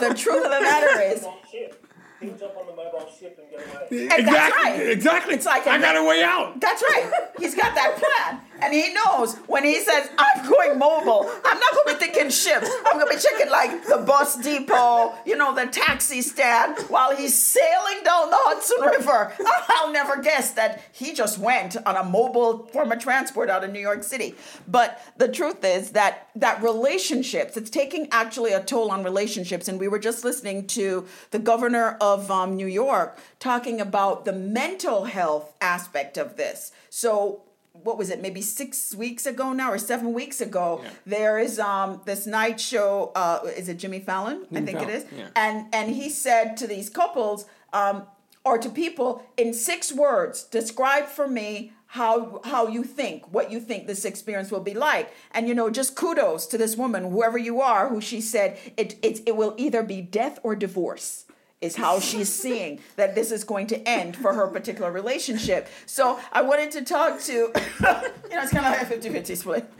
the 0.00 0.14
truth 0.14 0.44
of 0.44 0.50
the 0.50 0.60
matter 0.60 1.00
is, 1.00 1.22
Mobile 1.22 1.38
ship. 1.50 1.86
He'll 2.20 2.34
jump 2.36 2.56
on 2.56 2.66
the 2.66 2.72
mobile 2.74 3.06
ship 3.10 3.38
and 3.38 3.50
get 3.50 3.60
away. 3.60 4.06
that's 4.08 4.20
exactly, 4.20 4.62
right. 4.62 4.90
exactly. 4.90 5.34
It's 5.34 5.46
like 5.46 5.66
I 5.66 5.78
got 5.78 5.96
a 5.96 6.02
way 6.04 6.22
out. 6.22 6.60
that's 6.60 6.82
right. 6.82 7.10
He's 7.38 7.54
got 7.54 7.74
that 7.74 7.96
plan. 7.96 8.40
He 8.76 8.92
knows 8.92 9.36
when 9.46 9.64
he 9.64 9.80
says, 9.80 10.10
I'm 10.18 10.50
going 10.50 10.78
mobile, 10.78 11.30
I'm 11.44 11.58
not 11.58 11.72
going 11.72 11.86
to 11.86 11.94
be 11.94 11.98
thinking 11.98 12.30
ships. 12.30 12.68
I'm 12.86 12.98
going 12.98 13.08
to 13.08 13.16
be 13.16 13.20
checking 13.20 13.50
like 13.50 13.86
the 13.86 14.04
bus 14.06 14.36
depot, 14.36 15.14
you 15.24 15.34
know, 15.34 15.54
the 15.54 15.66
taxi 15.66 16.20
stand 16.20 16.78
while 16.88 17.16
he's 17.16 17.34
sailing 17.38 18.04
down 18.04 18.28
the 18.28 18.36
Hudson 18.38 18.82
River. 18.82 19.32
I'll 19.70 19.92
never 19.92 20.20
guess 20.20 20.52
that 20.52 20.82
he 20.92 21.14
just 21.14 21.38
went 21.38 21.78
on 21.86 21.96
a 21.96 22.04
mobile 22.04 22.66
form 22.66 22.92
of 22.92 22.98
transport 22.98 23.48
out 23.48 23.64
of 23.64 23.72
New 23.72 23.80
York 23.80 24.02
City. 24.02 24.34
But 24.68 25.00
the 25.16 25.28
truth 25.28 25.64
is 25.64 25.92
that 25.92 26.28
that 26.36 26.62
relationships, 26.62 27.56
it's 27.56 27.70
taking 27.70 28.08
actually 28.10 28.52
a 28.52 28.62
toll 28.62 28.90
on 28.90 29.04
relationships. 29.04 29.68
And 29.68 29.80
we 29.80 29.88
were 29.88 29.98
just 29.98 30.22
listening 30.22 30.66
to 30.68 31.06
the 31.30 31.38
governor 31.38 31.96
of 31.98 32.30
um, 32.30 32.56
New 32.56 32.66
York 32.66 33.18
talking 33.38 33.80
about 33.80 34.26
the 34.26 34.34
mental 34.34 35.04
health 35.04 35.54
aspect 35.62 36.18
of 36.18 36.36
this. 36.36 36.72
So 36.90 37.42
what 37.84 37.98
was 37.98 38.10
it 38.10 38.20
maybe 38.20 38.42
six 38.42 38.94
weeks 38.94 39.26
ago 39.26 39.52
now 39.52 39.70
or 39.70 39.78
seven 39.78 40.12
weeks 40.12 40.40
ago 40.40 40.82
there 41.04 41.38
is 41.38 41.58
um 41.58 42.00
this 42.04 42.26
night 42.26 42.60
show 42.60 43.12
uh 43.14 43.40
is 43.56 43.68
it 43.68 43.76
jimmy 43.76 44.00
fallon? 44.00 44.46
I 44.52 44.60
think 44.60 44.78
Fallon, 44.78 44.90
it 44.90 44.94
is. 44.94 45.04
yeah. 45.16 45.28
and 45.36 45.66
and 45.72 45.94
he 45.94 46.08
said 46.08 46.56
to 46.58 46.66
these 46.66 46.88
couples 46.90 47.46
um 47.72 48.06
or 48.44 48.58
to 48.58 48.68
people 48.70 49.22
in 49.36 49.52
six 49.52 49.92
words 49.92 50.44
describe 50.44 51.06
for 51.06 51.26
me 51.28 51.72
how 51.88 52.40
how 52.44 52.66
you 52.66 52.82
think 52.84 53.32
what 53.32 53.50
you 53.50 53.60
think 53.60 53.86
this 53.86 54.04
experience 54.04 54.50
will 54.50 54.60
be 54.60 54.74
like. 54.74 55.12
And 55.30 55.48
you 55.48 55.54
know 55.54 55.70
just 55.70 55.94
kudos 55.94 56.46
to 56.46 56.58
this 56.58 56.76
woman 56.76 57.10
whoever 57.10 57.38
you 57.38 57.60
are 57.60 57.88
who 57.88 58.00
she 58.00 58.20
said 58.20 58.58
it 58.76 58.96
it, 59.02 59.20
it 59.26 59.36
will 59.36 59.54
either 59.56 59.82
be 59.82 60.00
death 60.02 60.38
or 60.42 60.56
divorce 60.56 61.25
is 61.60 61.76
how 61.76 61.98
she's 61.98 62.32
seeing 62.32 62.80
that 62.96 63.14
this 63.14 63.32
is 63.32 63.42
going 63.44 63.66
to 63.66 63.88
end 63.88 64.16
for 64.16 64.34
her 64.34 64.46
particular 64.46 64.92
relationship. 64.92 65.68
So 65.86 66.20
I 66.32 66.42
wanted 66.42 66.70
to 66.72 66.82
talk 66.82 67.20
to, 67.22 67.32
you 67.32 67.50
know, 67.50 68.02
it's 68.42 68.52
kind 68.52 68.66
of 68.66 68.72
like 68.72 68.82
a 68.82 68.86
50 68.86 69.08
50 69.08 69.34
split 69.34 69.72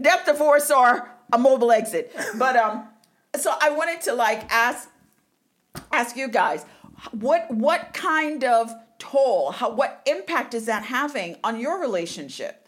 death, 0.00 0.26
divorce, 0.26 0.70
or 0.70 1.08
a 1.32 1.38
mobile 1.38 1.70
exit. 1.70 2.14
But, 2.36 2.56
um, 2.56 2.88
so 3.38 3.54
I 3.60 3.70
wanted 3.70 4.00
to 4.02 4.12
like 4.14 4.52
ask, 4.52 4.88
ask 5.92 6.16
you 6.16 6.28
guys, 6.28 6.64
what, 7.12 7.50
what 7.50 7.94
kind 7.94 8.42
of 8.42 8.72
toll, 8.98 9.52
how, 9.52 9.70
what 9.70 10.02
impact 10.06 10.54
is 10.54 10.66
that 10.66 10.84
having 10.84 11.36
on 11.44 11.60
your 11.60 11.80
relationship? 11.80 12.59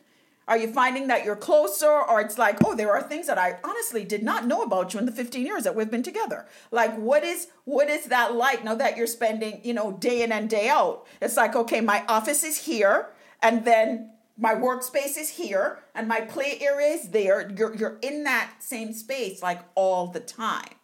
Are 0.49 0.59
you 0.59 0.72
finding 0.72 1.07
that 1.07 1.24
you're 1.24 1.36
closer, 1.36 1.90
or 1.90 2.20
it's 2.20 2.36
like, 2.36 2.59
oh, 2.64 2.74
there 2.74 2.90
are 2.93 3.03
things 3.03 3.26
that 3.28 3.38
I 3.38 3.59
honestly 3.62 4.05
did 4.05 4.22
not 4.22 4.47
know 4.47 4.62
about 4.62 4.93
you 4.93 4.99
in 5.01 5.07
the 5.07 5.12
15 5.12 5.47
years 5.47 5.62
that 5.64 5.76
we've 5.76 5.90
been 5.90 6.03
together? 6.03 6.47
Like, 6.70 6.97
what 6.97 7.22
is 7.22 7.49
what 7.64 7.88
is 7.88 8.07
that 8.07 8.34
like 8.34 8.64
now 8.64 8.74
that 8.74 8.97
you're 8.97 9.07
spending, 9.07 9.61
you 9.62 9.72
know, 9.72 9.93
day 9.93 10.22
in 10.22 10.32
and 10.32 10.51
day 10.51 10.68
out? 10.68 11.07
It's 11.20 11.36
like, 11.36 11.55
okay, 11.55 11.80
my 11.80 12.05
office 12.09 12.43
is 12.43 12.59
here, 12.59 13.11
and 13.40 13.64
then 13.64 14.11
my 14.36 14.55
workspace 14.55 15.16
is 15.16 15.30
here, 15.30 15.84
and 15.95 16.09
my 16.09 16.20
play 16.20 16.59
area 16.61 16.88
is 16.88 17.11
there. 17.11 17.49
You're 17.51 17.74
you're 17.76 17.99
in 18.03 18.24
that 18.24 18.55
same 18.59 18.93
space 18.93 19.43
like 19.43 19.61
all 19.76 20.09
the 20.09 20.20
time. 20.20 20.74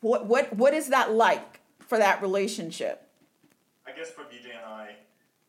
What 0.00 0.26
what 0.26 0.56
what 0.56 0.72
is 0.72 0.88
that 0.88 1.12
like 1.12 1.60
for 1.78 1.98
that 1.98 2.22
relationship? 2.22 3.06
I 3.86 3.92
guess 3.92 4.10
for 4.10 4.22
BJ 4.22 4.56
and 4.56 4.64
I, 4.66 4.96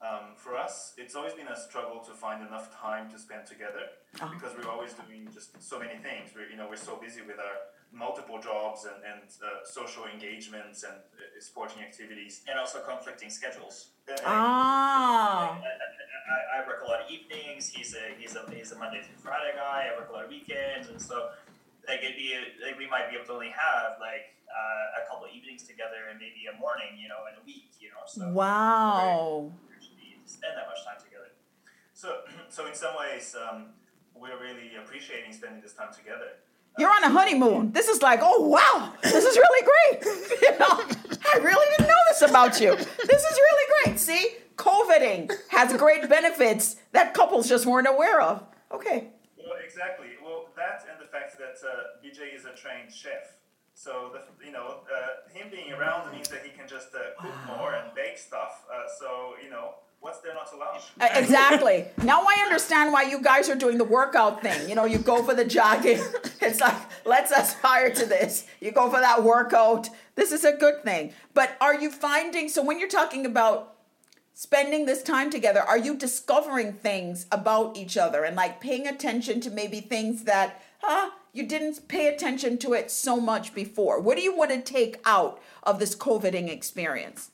um, 0.05 0.25
for 0.35 0.55
us, 0.55 0.93
it's 0.97 1.15
always 1.15 1.33
been 1.33 1.47
a 1.47 1.59
struggle 1.67 1.99
to 2.01 2.11
find 2.11 2.45
enough 2.47 2.67
time 2.79 3.09
to 3.11 3.17
spend 3.19 3.45
together 3.47 3.83
Oh. 4.21 4.31
because 4.33 4.51
we're 4.57 4.69
always 4.69 4.93
doing 4.93 5.27
just 5.33 5.49
so 5.61 5.79
many 5.79 5.97
things. 6.07 6.25
We're 6.35 6.49
you 6.49 6.57
know 6.57 6.67
we're 6.69 6.85
so 6.91 6.95
busy 7.05 7.21
with 7.21 7.39
our 7.39 7.57
multiple 7.91 8.39
jobs 8.41 8.85
and, 8.89 8.95
and 9.11 9.23
uh, 9.43 9.65
social 9.65 10.05
engagements 10.13 10.83
and 10.83 10.95
uh, 10.95 11.21
sporting 11.39 11.81
activities 11.83 12.41
and 12.49 12.59
also 12.59 12.79
conflicting 12.91 13.29
schedules. 13.29 13.75
Uh, 14.09 14.13
Ah, 14.25 15.57
I, 15.57 16.57
I, 16.57 16.61
I 16.63 16.67
work 16.67 16.81
a 16.85 16.87
lot 16.91 16.99
of 17.03 17.07
evenings. 17.11 17.69
He's 17.69 17.95
a 17.95 18.05
he's 18.19 18.35
a 18.35 18.43
he's 18.51 18.71
a 18.71 18.77
Monday 18.77 19.01
through 19.05 19.19
Friday 19.27 19.53
guy. 19.55 19.89
I 19.91 19.97
work 19.99 20.09
a 20.09 20.13
lot 20.13 20.23
of 20.25 20.29
weekends, 20.29 20.87
and 20.89 21.01
so 21.01 21.29
like 21.87 21.99
it'd 22.03 22.15
be 22.17 22.33
like 22.65 22.77
we 22.77 22.87
might 22.87 23.09
be 23.09 23.15
able 23.17 23.25
to 23.27 23.33
only 23.33 23.49
have 23.65 23.97
like 23.99 24.25
uh, 24.49 25.01
a 25.03 25.07
couple 25.09 25.25
of 25.27 25.31
evenings 25.35 25.63
together 25.63 26.07
and 26.09 26.17
maybe 26.19 26.47
a 26.47 26.55
morning, 26.57 26.95
you 26.97 27.09
know, 27.09 27.21
in 27.29 27.35
a 27.41 27.43
week, 27.45 27.71
you 27.81 27.89
know. 27.89 28.03
So 28.07 28.29
wow. 28.31 29.51
Spend 30.35 30.53
that 30.57 30.67
much 30.67 30.83
time 30.85 30.99
together. 31.03 31.31
So 31.93 32.21
so 32.49 32.67
in 32.67 32.75
some 32.75 32.95
ways, 32.99 33.35
um, 33.35 33.71
we're 34.13 34.39
really 34.39 34.75
appreciating 34.81 35.33
spending 35.33 35.61
this 35.61 35.73
time 35.73 35.93
together. 35.95 36.39
You're 36.77 36.91
on 36.91 37.03
a 37.05 37.09
honeymoon. 37.09 37.71
This 37.71 37.87
is 37.87 38.01
like, 38.01 38.19
oh 38.21 38.47
wow, 38.47 38.93
this 39.01 39.23
is 39.23 39.35
really 39.37 39.63
great. 39.71 40.03
You 40.45 40.59
know, 40.59 40.83
I 41.33 41.37
really 41.39 41.65
didn't 41.71 41.87
know 41.87 42.03
this 42.09 42.21
about 42.21 42.59
you. 42.61 42.75
This 42.75 43.23
is 43.23 43.37
really 43.45 43.65
great. 43.73 43.99
See, 43.99 44.35
COVIDing 44.57 45.31
has 45.49 45.75
great 45.77 46.07
benefits 46.09 46.75
that 46.91 47.13
couples 47.13 47.47
just 47.49 47.65
weren't 47.65 47.87
aware 47.87 48.21
of. 48.21 48.43
Okay. 48.71 49.07
Well, 49.37 49.57
exactly. 49.63 50.07
Well, 50.23 50.49
that 50.55 50.85
and 50.91 51.01
the 51.01 51.09
fact 51.11 51.37
that 51.39 51.57
uh, 51.67 52.03
BJ 52.03 52.35
is 52.35 52.45
a 52.45 52.55
trained 52.55 52.91
chef. 52.93 53.35
So, 53.73 54.11
the, 54.13 54.45
you 54.45 54.53
know, 54.53 54.81
uh, 54.87 55.29
him 55.33 55.47
being 55.51 55.73
around 55.73 56.11
means 56.11 56.29
that 56.29 56.43
he 56.43 56.49
can 56.49 56.67
just 56.67 56.95
uh, 56.95 57.21
cook 57.21 57.35
more 57.47 57.73
and 57.75 57.93
bake 57.93 58.17
stuff. 58.17 58.63
Uh, 58.71 58.83
so, 58.99 59.33
you 59.43 59.49
know, 59.49 59.75
what's 60.05 60.19
there 60.19 60.35
not 60.35 60.47
to 60.51 60.55
love? 60.55 60.91
Uh, 61.01 61.09
exactly. 61.15 61.87
Now 62.03 62.21
I 62.21 62.43
understand 62.45 62.93
why 62.93 63.03
you 63.03 63.19
guys 63.23 63.49
are 63.49 63.55
doing 63.55 63.79
the 63.79 63.83
workout 63.83 64.39
thing. 64.39 64.69
You 64.69 64.75
know, 64.75 64.85
you 64.85 64.99
go 64.99 65.23
for 65.23 65.33
the 65.33 65.43
jogging. 65.43 65.99
It's 66.41 66.59
like, 66.59 66.75
let's 67.05 67.31
aspire 67.31 67.91
to 67.95 68.05
this. 68.05 68.45
You 68.61 68.71
go 68.71 68.87
for 68.87 68.99
that 68.99 69.23
workout. 69.23 69.89
This 70.13 70.31
is 70.31 70.45
a 70.45 70.53
good 70.55 70.83
thing. 70.83 71.11
But 71.33 71.57
are 71.59 71.73
you 71.73 71.89
finding, 71.89 72.49
so 72.49 72.61
when 72.61 72.79
you're 72.79 72.87
talking 72.87 73.25
about 73.25 73.77
spending 74.35 74.85
this 74.85 75.01
time 75.01 75.31
together, 75.31 75.61
are 75.61 75.79
you 75.79 75.97
discovering 75.97 76.71
things 76.71 77.25
about 77.31 77.75
each 77.75 77.97
other 77.97 78.23
and 78.23 78.35
like 78.35 78.61
paying 78.61 78.85
attention 78.85 79.41
to 79.41 79.49
maybe 79.49 79.81
things 79.81 80.25
that, 80.25 80.61
huh, 80.83 81.09
you 81.33 81.47
didn't 81.47 81.87
pay 81.87 82.07
attention 82.07 82.59
to 82.59 82.73
it 82.73 82.91
so 82.91 83.19
much 83.19 83.55
before? 83.55 83.99
What 83.99 84.17
do 84.17 84.21
you 84.21 84.37
want 84.37 84.51
to 84.51 84.61
take 84.61 85.01
out 85.03 85.41
of 85.63 85.79
this 85.79 85.95
COVIDing 85.95 86.47
experience? 86.47 87.31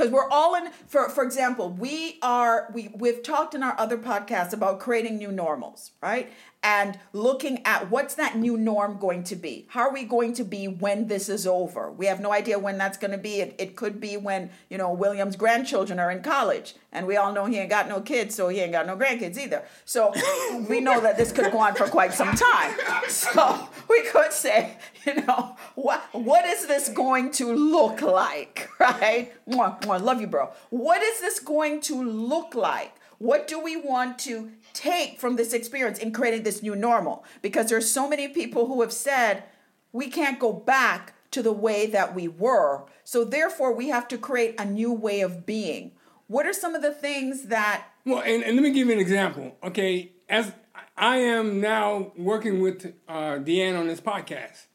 Because 0.00 0.12
we're 0.12 0.28
all 0.30 0.54
in 0.54 0.70
for 0.86 1.08
for 1.10 1.22
example 1.22 1.68
we 1.70 2.18
are 2.22 2.70
we 2.72 2.90
we've 2.94 3.22
talked 3.22 3.54
in 3.54 3.62
our 3.62 3.78
other 3.78 3.98
podcasts 3.98 4.52
about 4.52 4.80
creating 4.80 5.18
new 5.18 5.30
normals 5.30 5.92
right 6.02 6.32
and 6.62 6.98
looking 7.12 7.64
at 7.64 7.90
what's 7.90 8.14
that 8.14 8.36
new 8.36 8.56
norm 8.56 8.98
going 8.98 9.24
to 9.24 9.36
be? 9.36 9.66
How 9.68 9.82
are 9.82 9.92
we 9.92 10.04
going 10.04 10.34
to 10.34 10.44
be 10.44 10.68
when 10.68 11.08
this 11.08 11.28
is 11.28 11.46
over? 11.46 11.90
We 11.90 12.06
have 12.06 12.20
no 12.20 12.32
idea 12.32 12.58
when 12.58 12.76
that's 12.76 12.98
going 12.98 13.12
to 13.12 13.18
be. 13.18 13.40
It, 13.40 13.54
it 13.58 13.76
could 13.76 14.00
be 14.00 14.16
when 14.16 14.50
you 14.68 14.76
know 14.76 14.92
william's 14.92 15.36
grandchildren 15.36 15.98
are 15.98 16.10
in 16.10 16.22
college. 16.22 16.74
And 16.92 17.06
we 17.06 17.16
all 17.16 17.32
know 17.32 17.46
he 17.46 17.58
ain't 17.58 17.70
got 17.70 17.88
no 17.88 18.00
kids 18.00 18.34
so 18.34 18.48
he 18.48 18.60
ain't 18.60 18.72
got 18.72 18.86
no 18.86 18.96
grandkids 18.96 19.38
either. 19.38 19.62
So 19.84 20.12
we 20.68 20.80
know 20.80 21.00
that 21.00 21.16
this 21.16 21.32
could 21.32 21.50
go 21.50 21.58
on 21.58 21.74
for 21.74 21.86
quite 21.86 22.12
some 22.12 22.34
time. 22.34 22.76
So 23.08 23.68
we 23.88 24.02
could 24.02 24.32
say 24.32 24.76
you 25.06 25.14
know 25.14 25.56
what 25.74 26.02
what 26.12 26.44
is 26.44 26.66
this 26.66 26.88
going 26.90 27.30
to 27.32 27.52
look 27.54 28.02
like 28.02 28.68
right? 28.78 29.32
Mwah, 29.48 29.80
mwah, 29.82 30.02
love 30.02 30.20
you 30.20 30.26
bro. 30.26 30.50
What 30.68 31.02
is 31.02 31.20
this 31.20 31.40
going 31.40 31.80
to 31.82 32.02
look 32.02 32.54
like? 32.54 32.94
What 33.20 33.46
do 33.46 33.60
we 33.60 33.76
want 33.76 34.18
to 34.20 34.50
take 34.72 35.18
from 35.18 35.36
this 35.36 35.52
experience 35.52 35.98
in 35.98 36.12
creating 36.12 36.42
this 36.42 36.62
new 36.62 36.74
normal 36.74 37.24
because 37.42 37.68
there's 37.68 37.90
so 37.90 38.08
many 38.08 38.28
people 38.28 38.66
who 38.66 38.80
have 38.80 38.92
said 38.92 39.44
we 39.92 40.08
can't 40.08 40.38
go 40.38 40.52
back 40.52 41.14
to 41.30 41.42
the 41.42 41.52
way 41.52 41.86
that 41.86 42.14
we 42.14 42.28
were 42.28 42.84
so 43.04 43.24
therefore 43.24 43.72
we 43.72 43.88
have 43.88 44.08
to 44.08 44.18
create 44.18 44.58
a 44.58 44.64
new 44.64 44.92
way 44.92 45.20
of 45.20 45.46
being 45.46 45.92
what 46.30 46.46
are 46.46 46.52
some 46.52 46.76
of 46.76 46.82
the 46.82 46.92
things 46.92 47.46
that 47.46 47.86
Well, 48.06 48.20
and, 48.20 48.44
and 48.44 48.54
let 48.54 48.62
me 48.62 48.70
give 48.70 48.86
you 48.86 48.92
an 48.92 49.00
example. 49.00 49.56
Okay, 49.64 50.12
as 50.28 50.52
I 50.96 51.16
am 51.16 51.60
now 51.60 52.12
working 52.16 52.60
with 52.60 52.94
uh, 53.08 53.40
Deanne 53.40 53.76
on 53.76 53.88
this 53.88 54.00
podcast, 54.00 54.66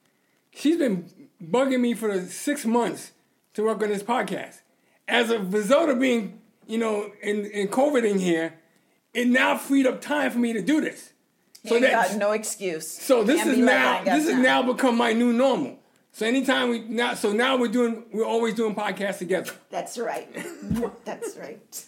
she's 0.52 0.76
been 0.76 1.10
bugging 1.42 1.80
me 1.80 1.94
for 1.94 2.20
six 2.26 2.66
months 2.66 3.14
to 3.54 3.64
work 3.64 3.82
on 3.82 3.88
this 3.88 4.04
podcast. 4.04 4.64
As 5.08 5.30
a 5.30 5.40
result 5.40 5.88
of 5.90 5.98
being, 5.98 6.42
you 6.68 6.78
know, 6.78 7.10
in, 7.22 7.46
in 7.46 7.70
COVID 7.70 8.04
in 8.04 8.20
here, 8.20 8.56
it 9.16 9.28
now 9.28 9.58
freed 9.58 9.88
up 9.88 10.02
time 10.02 10.32
for 10.32 10.40
me 10.40 10.54
to 10.54 10.62
do 10.62 10.82
this. 10.82 11.14
So 11.66 11.76
you 11.76 11.82
got 11.82 12.16
no 12.18 12.32
excuse. 12.32 12.88
So 12.88 13.24
this 13.24 13.38
Can't 13.38 13.52
is 13.52 13.58
like, 13.58 13.66
now 13.66 13.92
"I 13.94 13.96
ain't 13.98 14.06
got 14.06 14.16
this 14.16 14.26
has 14.26 14.34
time." 14.34 14.44
now 14.44 14.62
become 14.64 14.98
my 14.98 15.14
new 15.14 15.34
normal. 15.34 15.80
So 16.12 16.26
anytime 16.26 16.70
we 16.70 16.80
now 16.80 17.14
so 17.16 17.32
now 17.32 17.58
we're 17.58 17.68
doing 17.68 18.06
we're 18.14 18.26
always 18.26 18.54
doing 18.54 18.76
podcasts 18.76 19.18
together. 19.18 19.52
That's 19.70 19.98
right. 19.98 20.30
That's 21.06 21.36
right. 21.38 21.86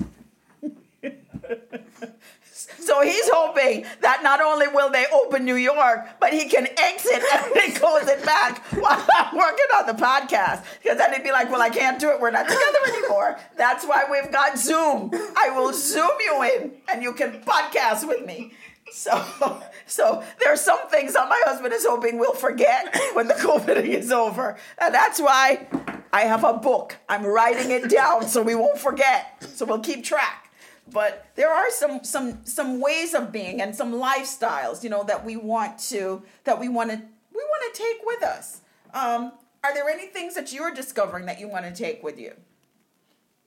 So 2.88 3.02
he's 3.02 3.30
hoping 3.30 3.86
that 4.00 4.24
not 4.24 4.40
only 4.40 4.70
will 4.70 4.90
they 4.90 5.06
open 5.14 5.44
New 5.44 5.58
York, 5.58 6.08
but 6.22 6.32
he 6.32 6.48
can 6.48 6.70
exit 6.78 7.22
and 7.34 7.52
then 7.54 7.72
close 7.74 8.08
it 8.08 8.24
back 8.24 8.60
while 8.80 9.06
I'm 9.18 9.36
working 9.36 9.66
on 9.76 9.88
the 9.88 9.92
podcast. 9.92 10.64
Because 10.82 10.98
then 10.98 11.14
he'd 11.14 11.22
be 11.22 11.34
like, 11.34 11.52
well, 11.52 11.62
I 11.62 11.70
can't 11.70 12.00
do 12.00 12.12
it. 12.12 12.22
We're 12.22 12.32
not 12.32 12.48
together 12.48 12.80
anymore. 12.88 13.38
That's 13.58 13.86
why 13.86 14.06
we've 14.10 14.32
got 14.32 14.58
Zoom. 14.58 15.12
I 15.36 15.50
will 15.50 15.74
Zoom 15.74 16.12
you 16.22 16.44
in 16.44 16.72
and 16.88 17.04
you 17.04 17.12
can 17.12 17.42
podcast 17.42 18.08
with 18.08 18.26
me. 18.26 18.54
So, 18.90 19.22
so 19.86 20.24
there 20.40 20.54
are 20.54 20.58
some 20.58 20.88
things 20.88 21.12
that 21.12 21.28
my 21.28 21.42
husband 21.46 21.74
is 21.74 21.86
hoping 21.86 22.18
we'll 22.18 22.36
forget 22.36 22.98
when 23.12 23.28
the 23.28 23.34
COVID 23.34 23.84
is 23.84 24.14
over, 24.14 24.56
and 24.80 24.96
that's 24.96 25.20
why 25.20 25.68
I 26.14 26.22
have 26.22 26.46
a 26.46 26.54
book. 26.54 26.96
I'm 27.10 27.26
writing 27.26 27.70
it 27.70 27.90
down 27.90 28.30
so 28.30 28.42
we 28.42 28.56
won't 28.56 28.80
forget. 28.80 29.44
So 29.44 29.66
we'll 29.66 29.80
keep 29.80 30.06
track. 30.06 30.47
But 30.92 31.28
there 31.36 31.52
are 31.52 31.70
some 31.72 32.04
some 32.04 32.46
some 32.46 32.80
ways 32.80 33.14
of 33.14 33.32
being 33.32 33.62
and 33.62 33.76
some 33.76 33.94
lifestyles, 33.94 34.84
you 34.84 34.90
know, 34.90 35.04
that 35.04 35.26
we 35.26 35.36
want 35.36 35.80
to 35.90 36.24
that 36.46 36.60
we 36.60 36.70
want 36.70 36.92
to 36.92 36.98
we 36.98 37.42
want 37.44 37.74
to 37.76 37.82
take 37.82 38.00
with 38.06 38.24
us. 38.24 38.62
Um, 38.94 39.34
are 39.64 39.74
there 39.74 39.90
any 39.90 40.08
things 40.08 40.34
that 40.36 40.54
you're 40.54 40.74
discovering 40.74 41.26
that 41.26 41.40
you 41.40 41.48
want 41.50 41.66
to 41.66 41.74
take 41.74 42.04
with 42.04 42.18
you? 42.20 42.34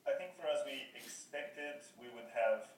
I 0.06 0.12
think 0.18 0.36
for 0.38 0.46
us, 0.48 0.58
we 0.66 0.82
expected 0.94 1.80
we 2.00 2.08
would 2.14 2.28
have 2.34 2.68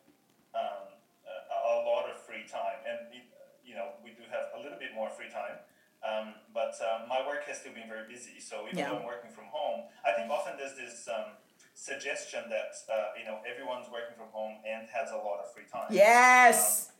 um, 0.55 0.87
a, 1.27 1.35
a 1.75 1.83
lot 1.83 2.09
of 2.09 2.21
free 2.23 2.47
time, 2.47 2.79
and 2.87 3.13
it, 3.13 3.25
you 3.67 3.75
know 3.75 3.89
we 4.05 4.11
do 4.11 4.23
have 4.31 4.55
a 4.55 4.63
little 4.63 4.79
bit 4.79 4.95
more 4.95 5.11
free 5.11 5.29
time. 5.31 5.59
Um, 6.03 6.35
but 6.53 6.75
um, 6.83 7.09
my 7.09 7.23
work 7.27 7.45
has 7.47 7.59
still 7.63 7.75
been 7.75 7.87
very 7.89 8.07
busy, 8.11 8.39
so 8.41 8.67
even 8.67 8.79
Yeah. 8.79 8.91
though 8.91 8.99
I'm 8.99 9.07
working 9.07 9.31
from 9.31 9.47
home, 9.51 9.87
I 10.05 10.13
think 10.13 10.31
often 10.31 10.55
there's 10.59 10.75
this 10.75 11.07
um, 11.07 11.39
suggestion 11.83 12.47
that 12.49 12.71
uh, 12.87 13.19
you 13.19 13.27
know 13.27 13.39
everyone's 13.43 13.91
working 13.91 14.15
from 14.15 14.31
home 14.31 14.55
and 14.63 14.87
has 14.95 15.11
a 15.11 15.17
lot 15.19 15.43
of 15.43 15.51
free 15.53 15.67
time. 15.67 15.91
Yes, 15.91 16.93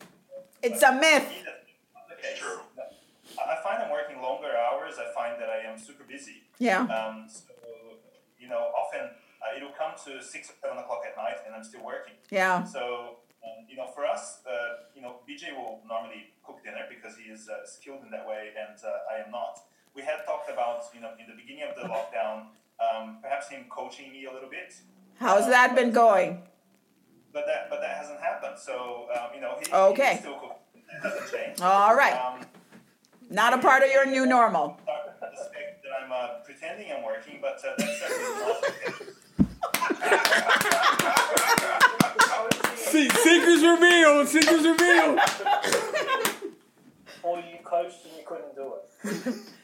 it's 0.61 0.83
a 0.83 0.91
myth. 0.91 1.31
Okay. 2.11 2.35
True. 2.35 2.59
I 3.39 3.55
I 3.55 3.55
find 3.63 3.81
I'm 3.81 3.89
working 3.91 4.21
longer 4.21 4.51
hours. 4.55 4.95
I 4.99 5.07
find 5.15 5.39
that 5.41 5.49
I 5.49 5.59
am 5.69 5.79
super 5.79 6.03
busy. 6.03 6.43
Yeah, 6.59 6.81
Um, 6.99 7.25
so, 7.27 7.51
you 8.37 8.47
know, 8.47 8.71
often 8.81 9.03
uh, 9.41 9.55
it'll 9.57 9.73
come 9.81 9.93
to 10.05 10.21
six 10.21 10.51
or 10.51 10.55
seven 10.61 10.77
o'clock 10.77 11.01
at 11.09 11.15
night, 11.17 11.39
and 11.45 11.55
I'm 11.55 11.63
still 11.63 11.83
working. 11.83 12.13
yeah, 12.29 12.63
So, 12.63 12.83
um, 13.43 13.65
you 13.67 13.75
know, 13.75 13.87
for 13.95 14.05
us, 14.05 14.23
uh, 14.45 14.85
you 14.95 15.01
know, 15.01 15.13
BJ 15.27 15.55
will 15.57 15.81
normally 15.87 16.31
cook 16.45 16.63
dinner 16.63 16.85
because 16.93 17.17
he 17.17 17.25
is 17.31 17.49
uh, 17.49 17.65
skilled 17.65 18.03
in 18.05 18.11
that 18.11 18.25
way, 18.27 18.51
and 18.55 18.77
uh, 18.85 19.11
I 19.11 19.25
am 19.25 19.31
not. 19.31 19.59
We 19.95 20.01
had 20.03 20.19
talked 20.29 20.49
about, 20.55 20.83
you 20.93 21.01
know, 21.01 21.11
in 21.19 21.25
the 21.31 21.35
beginning 21.41 21.63
of 21.69 21.75
the 21.75 21.87
lockdown, 21.89 22.53
um, 22.95 23.17
perhaps 23.21 23.49
him 23.49 23.65
coaching 23.69 24.11
me 24.11 24.25
a 24.25 24.31
little 24.33 24.49
bit, 24.49 24.73
how's 25.19 25.47
that 25.47 25.75
been 25.75 25.91
going? 25.91 26.41
but 27.31 27.45
that 27.47 27.67
but 27.69 27.81
that 27.81 27.97
hasn't 27.97 28.19
happened. 28.21 28.57
So, 28.59 29.07
um, 29.15 29.29
you 29.33 29.41
know, 29.41 29.57
he, 29.59 29.71
Okay. 29.73 30.11
he's 30.11 30.19
still 30.19 30.35
cooking. 30.35 30.57
That 31.01 31.11
hasn't 31.11 31.31
changed. 31.31 31.61
All 31.61 31.95
right, 31.95 32.13
Um, 32.13 32.45
not 33.31 33.53
a 33.53 33.57
part 33.57 33.81
of 33.83 33.89
your 33.91 34.05
new 34.05 34.25
normal. 34.27 34.79
That 34.85 35.39
I'm 36.03 36.11
uh, 36.11 36.27
pretending 36.45 36.91
I'm 36.91 37.03
working, 37.03 37.39
but 37.41 37.59
uh, 37.65 37.73
that's 37.77 37.99
certainly 37.99 38.39
not 38.39 38.61
the 38.61 38.71
case. 38.91 39.09
See, 42.75 43.09
secrets 43.09 43.63
revealed. 43.63 44.27
Secrets 44.27 44.63
revealed. 44.65 45.19
Or 47.23 47.37
you 47.39 47.57
coached 47.63 48.05
and 48.05 48.13
you 48.17 48.23
couldn't 48.25 48.55
do 48.55 48.73
it. 48.75 49.35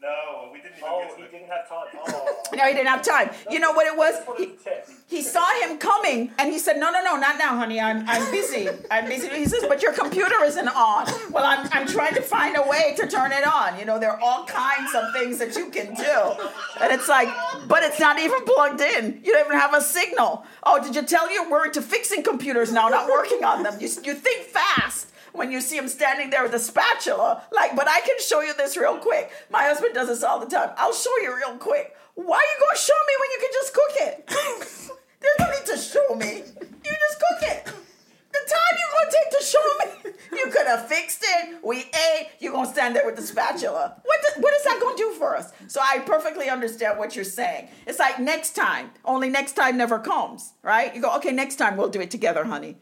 No, 0.00 0.48
we 0.52 0.60
didn't 0.60 0.76
even 0.78 0.88
Oh, 0.88 1.00
get 1.00 1.10
to 1.10 1.16
he 1.16 1.22
the 1.22 1.28
didn't 1.28 1.48
have 1.50 1.68
time. 1.68 1.86
Oh. 2.08 2.56
No, 2.56 2.64
he 2.64 2.72
didn't 2.72 2.86
have 2.86 3.02
time. 3.02 3.30
You 3.50 3.58
know 3.58 3.72
what 3.72 3.86
it 3.86 3.96
was? 3.96 4.14
He, 4.38 4.44
it 4.44 4.58
to 4.58 4.64
test. 4.64 4.92
he 5.08 5.22
saw 5.22 5.46
him 5.60 5.76
coming 5.78 6.30
and 6.38 6.52
he 6.52 6.58
said, 6.58 6.78
No, 6.78 6.90
no, 6.90 7.02
no, 7.02 7.16
not 7.16 7.36
now, 7.38 7.56
honey. 7.56 7.80
I'm, 7.80 8.08
I'm 8.08 8.30
busy. 8.30 8.68
I'm 8.90 9.06
busy. 9.06 9.28
He 9.28 9.44
says, 9.46 9.64
But 9.68 9.82
your 9.82 9.92
computer 9.92 10.42
isn't 10.44 10.68
on. 10.68 11.06
Well, 11.32 11.44
I'm, 11.44 11.68
I'm 11.72 11.86
trying 11.86 12.14
to 12.14 12.22
find 12.22 12.56
a 12.56 12.62
way 12.62 12.94
to 12.96 13.06
turn 13.08 13.32
it 13.32 13.46
on. 13.46 13.78
You 13.78 13.84
know, 13.84 13.98
there 13.98 14.12
are 14.12 14.20
all 14.20 14.44
kinds 14.46 14.94
of 14.94 15.12
things 15.12 15.38
that 15.38 15.56
you 15.56 15.68
can 15.70 15.94
do. 15.94 16.34
And 16.80 16.92
it's 16.92 17.08
like, 17.08 17.28
But 17.66 17.82
it's 17.82 17.98
not 17.98 18.18
even 18.20 18.44
plugged 18.44 18.80
in. 18.80 19.20
You 19.24 19.32
don't 19.32 19.46
even 19.46 19.58
have 19.58 19.74
a 19.74 19.80
signal. 19.80 20.44
Oh, 20.62 20.82
did 20.82 20.94
you 20.94 21.02
tell 21.02 21.30
you 21.32 21.50
we're 21.50 21.66
into 21.66 21.82
fixing 21.82 22.22
computers 22.22 22.72
now, 22.72 22.88
not 22.88 23.08
working 23.08 23.42
on 23.44 23.62
them? 23.64 23.74
You, 23.80 23.88
you 24.04 24.14
think 24.14 24.46
fast 24.46 25.08
when 25.38 25.50
you 25.52 25.60
see 25.60 25.76
him 25.76 25.88
standing 25.88 26.30
there 26.30 26.42
with 26.42 26.52
a 26.52 26.58
spatula. 26.58 27.44
Like, 27.52 27.74
but 27.76 27.88
I 27.88 28.00
can 28.00 28.18
show 28.20 28.42
you 28.42 28.52
this 28.54 28.76
real 28.76 28.98
quick. 28.98 29.30
My 29.50 29.62
husband 29.62 29.94
does 29.94 30.08
this 30.08 30.22
all 30.22 30.40
the 30.40 30.46
time. 30.46 30.70
I'll 30.76 30.92
show 30.92 31.16
you 31.22 31.34
real 31.34 31.56
quick. 31.56 31.96
Why 32.14 32.36
are 32.36 32.40
you 32.40 32.66
gonna 32.66 32.78
show 32.78 33.00
me 33.06 33.14
when 33.20 33.30
you 33.30 33.38
can 33.40 33.50
just 33.52 33.74
cook 33.74 33.94
it? 34.00 34.26
There's 35.20 35.38
no 35.38 35.50
need 35.50 35.66
to 35.66 35.76
show 35.76 36.14
me. 36.16 36.42
You 36.84 36.96
just 37.08 37.18
cook 37.18 37.50
it. 37.50 37.64
The 37.66 38.38
time 38.50 38.74
you 38.76 38.86
gonna 38.92 39.10
take 39.10 39.38
to 39.38 39.44
show 39.44 39.58
me? 39.78 40.12
You 40.30 40.50
could 40.52 40.66
have 40.66 40.86
fixed 40.86 41.24
it. 41.24 41.58
We 41.64 41.78
ate. 41.78 42.28
You 42.38 42.52
gonna 42.52 42.70
stand 42.70 42.94
there 42.94 43.04
with 43.04 43.16
the 43.16 43.22
spatula? 43.22 43.96
What? 44.04 44.20
The, 44.22 44.40
what 44.40 44.54
is 44.54 44.62
that 44.64 44.78
gonna 44.80 44.96
do 44.96 45.12
for 45.18 45.36
us? 45.36 45.52
So 45.66 45.80
I 45.82 45.98
perfectly 46.00 46.48
understand 46.48 46.98
what 46.98 47.16
you're 47.16 47.24
saying. 47.24 47.68
It's 47.86 47.98
like 47.98 48.20
next 48.20 48.52
time. 48.54 48.90
Only 49.04 49.30
next 49.30 49.54
time 49.54 49.76
never 49.76 49.98
comes, 49.98 50.52
right? 50.62 50.94
You 50.94 51.02
go, 51.02 51.16
okay, 51.16 51.32
next 51.32 51.56
time 51.56 51.76
we'll 51.76 51.88
do 51.88 52.00
it 52.00 52.10
together, 52.10 52.44
honey. 52.44 52.76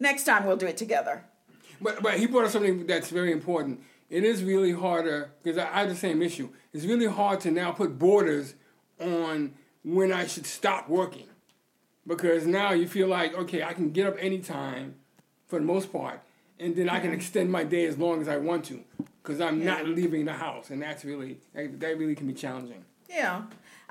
Next 0.00 0.24
time 0.24 0.44
we'll 0.44 0.56
do 0.56 0.66
it 0.66 0.76
together. 0.76 1.24
But 1.82 2.02
but 2.02 2.14
he 2.18 2.26
brought 2.26 2.44
up 2.44 2.50
something 2.50 2.86
that's 2.86 3.10
very 3.10 3.32
important. 3.32 3.82
It 4.08 4.24
is 4.24 4.42
really 4.44 4.72
harder 4.72 5.30
because 5.42 5.58
I, 5.58 5.68
I 5.68 5.80
have 5.80 5.88
the 5.88 5.96
same 5.96 6.22
issue. 6.22 6.50
It's 6.72 6.84
really 6.84 7.06
hard 7.06 7.40
to 7.40 7.50
now 7.50 7.72
put 7.72 7.98
borders 7.98 8.54
on 9.00 9.54
when 9.84 10.12
I 10.12 10.26
should 10.26 10.46
stop 10.46 10.88
working 10.88 11.26
because 12.06 12.46
now 12.46 12.72
you 12.72 12.86
feel 12.86 13.08
like 13.08 13.34
okay, 13.34 13.62
I 13.62 13.72
can 13.72 13.90
get 13.90 14.06
up 14.06 14.16
anytime 14.18 14.96
for 15.46 15.58
the 15.58 15.64
most 15.64 15.92
part, 15.92 16.20
and 16.58 16.74
then 16.76 16.88
I 16.88 17.00
can 17.00 17.12
extend 17.12 17.50
my 17.50 17.64
day 17.64 17.86
as 17.86 17.98
long 17.98 18.20
as 18.20 18.28
I 18.28 18.36
want 18.36 18.64
to 18.66 18.80
because 19.22 19.40
I'm 19.40 19.64
not 19.64 19.86
leaving 19.86 20.24
the 20.24 20.32
house, 20.32 20.70
and 20.70 20.82
that's 20.82 21.04
really 21.04 21.38
that, 21.54 21.80
that 21.80 21.98
really 21.98 22.14
can 22.14 22.26
be 22.26 22.34
challenging. 22.34 22.84
Yeah. 23.08 23.42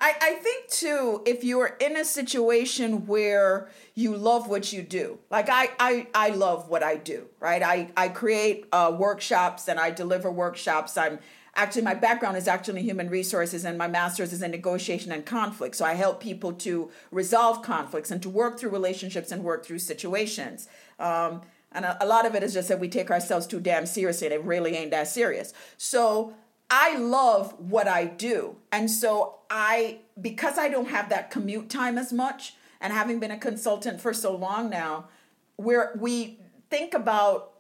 I, 0.02 0.16
I 0.20 0.34
think 0.34 0.68
too, 0.68 1.22
if 1.28 1.44
you're 1.44 1.78
in 1.80 1.96
a 1.96 2.04
situation 2.04 3.06
where 3.06 3.70
you 3.94 4.18
love 4.18 4.50
what 4.50 4.74
you 4.74 4.82
do, 4.82 5.20
like 5.30 5.48
I, 5.48 5.70
I, 5.80 6.08
I 6.16 6.30
love 6.30 6.70
what 6.70 6.82
I 6.82 6.96
do, 6.96 7.28
right? 7.40 7.62
I, 7.62 7.92
I 7.96 8.10
create 8.10 8.66
uh, 8.72 8.96
workshops 8.98 9.68
and 9.68 9.80
I 9.80 9.92
deliver 9.92 10.32
workshops. 10.32 10.98
I'm 10.98 11.20
actually, 11.56 11.84
my 11.84 11.94
background 11.94 12.36
is 12.36 12.48
actually 12.48 12.82
human 12.82 13.12
resources 13.12 13.64
and 13.64 13.78
my 13.78 13.88
master's 13.88 14.34
is 14.34 14.42
in 14.42 14.50
negotiation 14.50 15.12
and 15.12 15.24
conflict. 15.24 15.76
So 15.76 15.86
I 15.86 15.94
help 15.94 16.20
people 16.20 16.54
to 16.54 16.90
resolve 17.12 17.62
conflicts 17.62 18.10
and 18.10 18.24
to 18.24 18.30
work 18.30 18.60
through 18.60 18.72
relationships 18.72 19.32
and 19.32 19.44
work 19.44 19.64
through 19.64 19.80
situations. 19.80 20.68
Um, 20.98 21.44
and 21.74 21.86
a, 21.86 22.04
a 22.04 22.08
lot 22.08 22.26
of 22.26 22.34
it 22.34 22.42
is 22.42 22.56
just 22.56 22.70
that 22.70 22.80
we 22.80 22.90
take 22.90 23.12
ourselves 23.12 23.46
too 23.46 23.60
damn 23.60 23.86
seriously 23.86 24.26
and 24.26 24.34
it 24.34 24.44
really 24.44 24.76
ain't 24.76 24.90
that 24.92 25.10
serious. 25.10 25.54
So 25.78 26.34
I 26.72 26.98
love 26.98 27.54
what 27.60 27.88
I 27.88 28.06
do. 28.06 28.56
And 28.72 28.90
so 28.90 29.40
I, 29.50 30.00
because 30.20 30.58
I 30.58 30.70
don't 30.70 30.88
have 30.88 31.10
that 31.10 31.30
commute 31.30 31.70
time 31.70 31.98
as 31.98 32.14
much, 32.14 32.56
and 32.80 32.92
having 32.94 33.20
been 33.20 33.30
a 33.30 33.38
consultant 33.38 34.02
for 34.02 34.14
so 34.14 34.36
long 34.36 34.70
now, 34.70 35.10
where 35.58 35.92
we 36.00 36.40
think 36.70 36.94
about, 36.94 37.52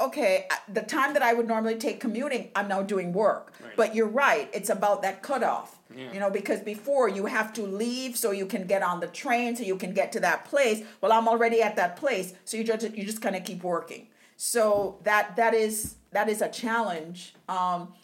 okay, 0.00 0.48
the 0.72 0.82
time 0.82 1.12
that 1.12 1.22
I 1.22 1.34
would 1.34 1.46
normally 1.46 1.76
take 1.76 2.00
commuting, 2.00 2.50
I'm 2.56 2.66
now 2.66 2.82
doing 2.82 3.12
work. 3.12 3.52
But 3.76 3.94
you're 3.94 4.08
right, 4.08 4.50
it's 4.52 4.70
about 4.70 5.02
that 5.02 5.22
cutoff. 5.22 5.78
You 6.12 6.18
know, 6.18 6.30
because 6.30 6.60
before 6.60 7.08
you 7.08 7.26
have 7.26 7.52
to 7.54 7.62
leave 7.62 8.16
so 8.16 8.30
you 8.32 8.46
can 8.46 8.66
get 8.66 8.82
on 8.82 9.00
the 9.00 9.06
train, 9.06 9.54
so 9.54 9.62
you 9.62 9.76
can 9.76 9.94
get 9.94 10.10
to 10.12 10.20
that 10.20 10.44
place. 10.44 10.82
Well, 11.00 11.12
I'm 11.12 11.28
already 11.28 11.62
at 11.62 11.76
that 11.76 11.96
place, 11.96 12.34
so 12.44 12.56
you 12.56 12.64
just 12.64 12.82
you 12.96 13.04
just 13.04 13.22
kind 13.22 13.36
of 13.36 13.44
keep 13.44 13.62
working. 13.62 14.08
So 14.36 14.98
that 15.04 15.36
that 15.36 15.54
is 15.54 15.94
that 16.10 16.28
is 16.28 16.42
a 16.42 16.48
challenge. 16.48 17.34
Um, 17.48 17.94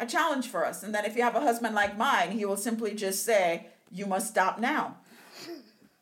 a 0.00 0.06
challenge 0.06 0.48
for 0.48 0.64
us. 0.66 0.82
And 0.82 0.94
then 0.94 1.04
if 1.04 1.16
you 1.16 1.22
have 1.22 1.36
a 1.36 1.40
husband 1.40 1.74
like 1.74 1.96
mine, 1.96 2.32
he 2.32 2.44
will 2.44 2.56
simply 2.56 2.94
just 2.94 3.24
say, 3.24 3.66
You 3.92 4.06
must 4.06 4.28
stop 4.28 4.58
now. 4.58 4.96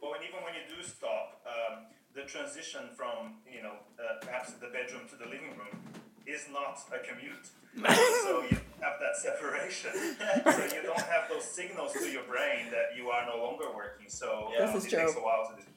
Well, 0.01 0.14
and 0.14 0.22
even 0.24 0.42
when 0.44 0.55
you 0.55 0.64
do 0.74 0.82
stop, 0.82 1.42
um, 1.46 1.84
the 2.14 2.22
transition 2.22 2.82
from 2.96 3.34
you 3.53 3.62
know 3.62 3.74
uh, 3.99 4.24
perhaps 4.24 4.53
the 4.53 4.68
bedroom 4.68 5.03
to 5.11 5.16
the 5.16 5.24
living 5.24 5.51
room 5.59 5.82
is 6.26 6.46
not 6.53 6.78
a 6.94 6.99
commute. 7.05 7.49
so 8.24 8.42
you 8.51 8.57
have 8.80 8.99
that 9.01 9.16
separation. 9.16 9.90
so 10.44 10.76
you 10.76 10.82
don't 10.82 11.01
have 11.01 11.28
those 11.28 11.44
signals 11.44 11.92
to 11.92 12.11
your 12.11 12.24
brain 12.24 12.70
that 12.70 12.96
you 12.96 13.09
are 13.09 13.26
no 13.26 13.42
longer 13.42 13.66
working. 13.74 14.09
So 14.09 14.51
This 14.59 14.70
um, 14.70 14.76
is 14.76 14.86
it 14.86 14.90
true. 14.90 14.99
takes 15.01 15.16
a 15.16 15.20
while 15.20 15.51
to 15.51 15.62
do. 15.62 15.68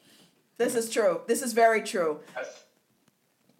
This 0.57 0.75
is 0.75 0.89
true. 0.89 1.21
This 1.27 1.41
is 1.41 1.53
very 1.53 1.81
true. 1.81 2.19
As, 2.39 2.47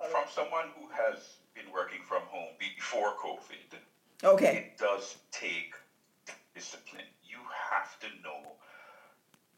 from 0.09 0.25
someone 0.33 0.65
who 0.77 0.87
has 0.89 1.37
been 1.53 1.71
working 1.73 1.99
from 2.07 2.21
home 2.27 2.53
before 2.59 3.13
COVID, 3.23 3.70
Okay. 4.23 4.71
it 4.73 4.77
does 4.77 5.17
take 5.31 5.73
discipline. 6.53 7.05
You 7.23 7.37
have 7.71 7.97
to 7.99 8.07
know, 8.23 8.53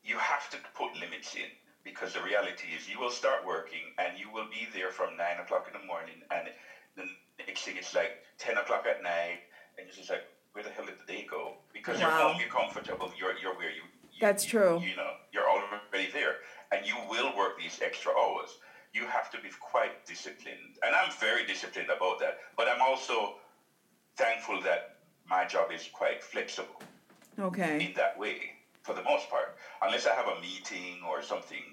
you 0.03 0.18
have 0.18 0.49
to 0.51 0.57
put 0.74 0.93
limits 0.99 1.36
in 1.36 1.49
because 1.84 2.14
the 2.14 2.22
reality 2.22 2.68
is 2.76 2.88
you 2.89 2.99
will 2.99 3.11
start 3.11 3.45
working 3.45 3.82
and 3.97 4.18
you 4.18 4.28
will 4.32 4.47
be 4.49 4.68
there 4.74 4.89
from 4.89 5.18
nine 5.18 5.39
o'clock 5.43 5.68
in 5.74 5.80
the 5.80 5.86
morning 5.86 6.22
and 6.32 6.47
the 6.95 7.03
next 7.45 7.64
thing 7.64 7.76
it's 7.78 7.93
like 7.93 8.24
10 8.38 8.57
o'clock 8.57 8.86
at 8.89 9.03
night 9.03 9.39
and 9.78 9.88
you're 9.88 9.95
just 9.95 10.09
like 10.09 10.24
where 10.53 10.64
the 10.64 10.70
hell 10.70 10.86
did 10.86 10.95
the 10.99 11.11
day 11.11 11.28
go 11.30 11.55
because 11.74 11.99
Wow. 11.99 12.07
you're 12.07 12.11
home 12.11 12.36
you're 12.39 12.49
comfortable 12.49 13.11
you're, 13.20 13.36
you're 13.41 13.55
where 13.57 13.70
you, 13.72 13.84
you 14.14 14.20
That's 14.22 14.45
you- 14.45 14.51
true. 14.51 14.80
you 14.82 14.95
know 14.95 15.11
you're 15.34 15.49
already 15.49 16.09
there 16.14 16.36
and 16.72 16.86
you 16.86 16.95
will 17.09 17.36
work 17.36 17.59
these 17.59 17.80
extra 17.82 18.11
hours 18.14 18.59
you 18.93 19.03
have 19.07 19.30
to 19.32 19.39
be 19.41 19.49
quite 19.59 20.05
disciplined 20.05 20.78
and 20.86 20.95
i'm 20.95 21.11
very 21.20 21.45
disciplined 21.45 21.89
about 21.89 22.20
that 22.20 22.39
but 22.55 22.68
i'm 22.70 22.82
also 22.82 23.36
thankful 24.16 24.61
that 24.61 24.97
my 25.28 25.45
job 25.45 25.72
is 25.72 25.89
quite 25.93 26.24
flexible 26.24 26.82
Okay. 27.39 27.86
in 27.86 27.93
that 27.95 28.18
way 28.20 28.53
for 28.84 28.93
the 28.93 29.03
most 29.03 29.30
part. 29.30 29.55
Unless 29.82 30.05
I 30.07 30.14
have 30.16 30.28
a 30.28 30.39
meeting 30.41 30.99
or 31.07 31.22
something, 31.22 31.64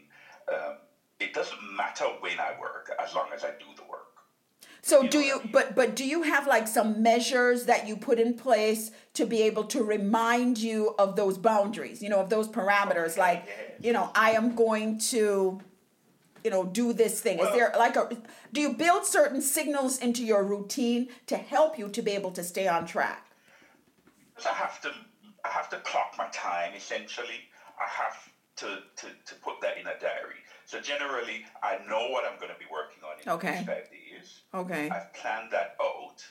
um, 0.52 0.76
it 1.18 1.34
doesn't 1.34 1.58
matter 1.76 2.04
when 2.20 2.38
I 2.38 2.54
work 2.60 2.90
as 3.02 3.14
long 3.14 3.28
as 3.34 3.44
I 3.44 3.50
do 3.50 3.66
the 3.76 3.82
work. 3.82 4.06
So 4.82 5.02
You 5.02 5.08
do 5.10 5.18
you 5.20 5.34
I 5.34 5.42
mean? 5.42 5.52
but 5.52 5.74
but 5.74 5.94
do 5.94 6.06
you 6.06 6.22
have 6.22 6.46
like 6.46 6.66
some 6.66 7.02
measures 7.02 7.66
that 7.66 7.86
you 7.86 7.96
put 7.96 8.18
in 8.18 8.34
place 8.34 8.90
to 9.14 9.26
be 9.26 9.42
able 9.42 9.64
to 9.64 9.82
remind 9.82 10.56
you 10.58 10.94
of 10.98 11.16
those 11.16 11.36
boundaries, 11.36 12.02
you 12.02 12.08
know, 12.08 12.20
of 12.20 12.30
those 12.30 12.48
parameters 12.48 13.18
like, 13.18 13.46
you 13.80 13.92
know, 13.92 14.10
I 14.14 14.30
am 14.32 14.54
going 14.54 14.98
to 15.10 15.60
you 16.44 16.50
know, 16.50 16.64
do 16.64 16.92
this 16.92 17.20
thing. 17.20 17.38
Is 17.38 17.50
there 17.52 17.72
like 17.78 17.96
a 17.96 18.08
do 18.52 18.60
you 18.60 18.72
build 18.74 19.06
certain 19.06 19.40
signals 19.42 19.98
into 19.98 20.24
your 20.24 20.42
routine 20.44 21.08
to 21.26 21.36
help 21.36 21.78
you 21.78 21.88
to 21.88 22.02
be 22.02 22.12
able 22.12 22.30
to 22.32 22.42
stay 22.42 22.68
on 22.68 22.86
track? 22.86 23.26
I 24.44 24.54
have 24.54 24.80
to, 24.82 24.90
I 25.44 25.48
have 25.48 25.68
to 25.70 25.76
clock 25.78 26.14
my 26.16 26.28
time 26.32 26.72
essentially. 26.74 27.48
I 27.78 27.88
have 27.88 28.30
to, 28.56 28.82
to, 28.96 29.06
to 29.26 29.34
put 29.42 29.60
that 29.62 29.78
in 29.78 29.86
a 29.86 29.98
diary. 30.00 30.36
So 30.66 30.80
generally, 30.80 31.44
I 31.62 31.78
know 31.88 32.08
what 32.10 32.24
I'm 32.24 32.38
going 32.38 32.52
to 32.52 32.58
be 32.58 32.66
working 32.70 33.02
on 33.04 33.20
in 33.22 33.28
Okay. 33.28 33.48
the 33.48 33.54
next 33.54 33.66
five 33.66 33.90
days. 33.90 34.40
Okay. 34.54 34.90
I've 34.90 35.12
planned 35.14 35.50
that 35.52 35.76
out. 35.82 36.24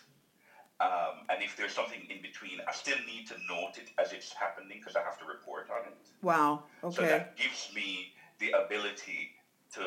Um, 0.81 1.25
and 1.29 1.43
if 1.43 1.57
there's 1.57 1.73
something 1.73 1.99
in 2.09 2.21
between, 2.21 2.59
I 2.67 2.71
still 2.71 2.97
need 3.05 3.27
to 3.27 3.33
note 3.49 3.73
it 3.77 3.89
as 3.99 4.13
it's 4.13 4.31
happening 4.33 4.77
because 4.79 4.95
I 4.95 5.01
have 5.01 5.19
to 5.19 5.25
report 5.25 5.67
on 5.69 5.87
it. 5.91 5.97
Wow. 6.21 6.63
Okay. 6.83 6.95
So 6.95 7.01
that 7.01 7.35
gives 7.37 7.69
me 7.75 8.13
the 8.39 8.51
ability 8.51 9.31
to 9.75 9.81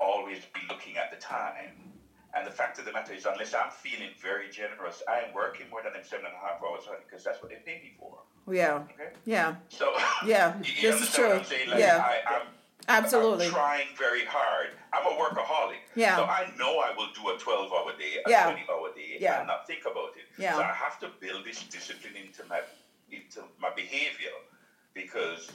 always 0.00 0.38
be 0.54 0.60
looking 0.68 0.96
at 0.96 1.10
the 1.10 1.16
time. 1.16 1.92
And 2.36 2.46
the 2.46 2.50
fact 2.50 2.78
of 2.78 2.84
the 2.84 2.92
matter 2.92 3.14
is, 3.14 3.24
unless 3.24 3.54
I'm 3.54 3.70
feeling 3.70 4.10
very 4.20 4.50
generous, 4.50 5.02
I 5.08 5.20
am 5.26 5.32
working 5.34 5.66
more 5.70 5.80
than 5.82 5.92
seven 6.04 6.26
and 6.26 6.34
a 6.34 6.38
half 6.38 6.60
hours 6.62 6.82
because 7.08 7.24
that's 7.24 7.40
what 7.40 7.50
they 7.50 7.56
pay 7.64 7.80
me 7.82 7.94
for. 7.98 8.18
Yeah. 8.52 8.82
Okay? 8.92 9.10
Yeah. 9.24 9.56
So 9.68 9.92
Yeah, 10.26 10.54
you, 10.62 10.72
you 10.80 10.90
this 10.92 11.02
is 11.02 11.14
true. 11.14 11.32
I'm 11.32 11.44
saying? 11.44 11.70
Like, 11.70 11.78
Yeah. 11.80 12.04
I, 12.06 12.34
I'm, 12.34 12.46
Absolutely. 12.88 13.46
I'm 13.46 13.52
trying 13.52 13.86
very 13.98 14.24
hard. 14.26 14.68
I'm 14.92 15.06
a 15.06 15.16
workaholic. 15.18 15.80
Yeah. 15.96 16.16
So 16.16 16.24
I 16.24 16.52
know 16.58 16.78
I 16.78 16.92
will 16.96 17.08
do 17.14 17.34
a 17.34 17.38
12 17.38 17.72
hour 17.72 17.92
day, 17.98 18.18
a 18.24 18.30
Yeah. 18.30 18.44
20 18.50 18.66
hour 18.70 18.92
day, 18.94 19.16
Yeah. 19.18 19.38
and 19.38 19.46
not 19.46 19.66
think 19.66 19.80
about 19.90 20.10
it. 20.16 20.26
Yeah. 20.40 20.54
So 20.56 20.60
I 20.62 20.72
have 20.72 21.00
to 21.00 21.08
build 21.20 21.44
this 21.44 21.62
discipline 21.64 22.14
into 22.22 22.44
my 22.48 22.60
into 23.10 23.40
my 23.60 23.70
behavior 23.74 24.34
because 24.92 25.50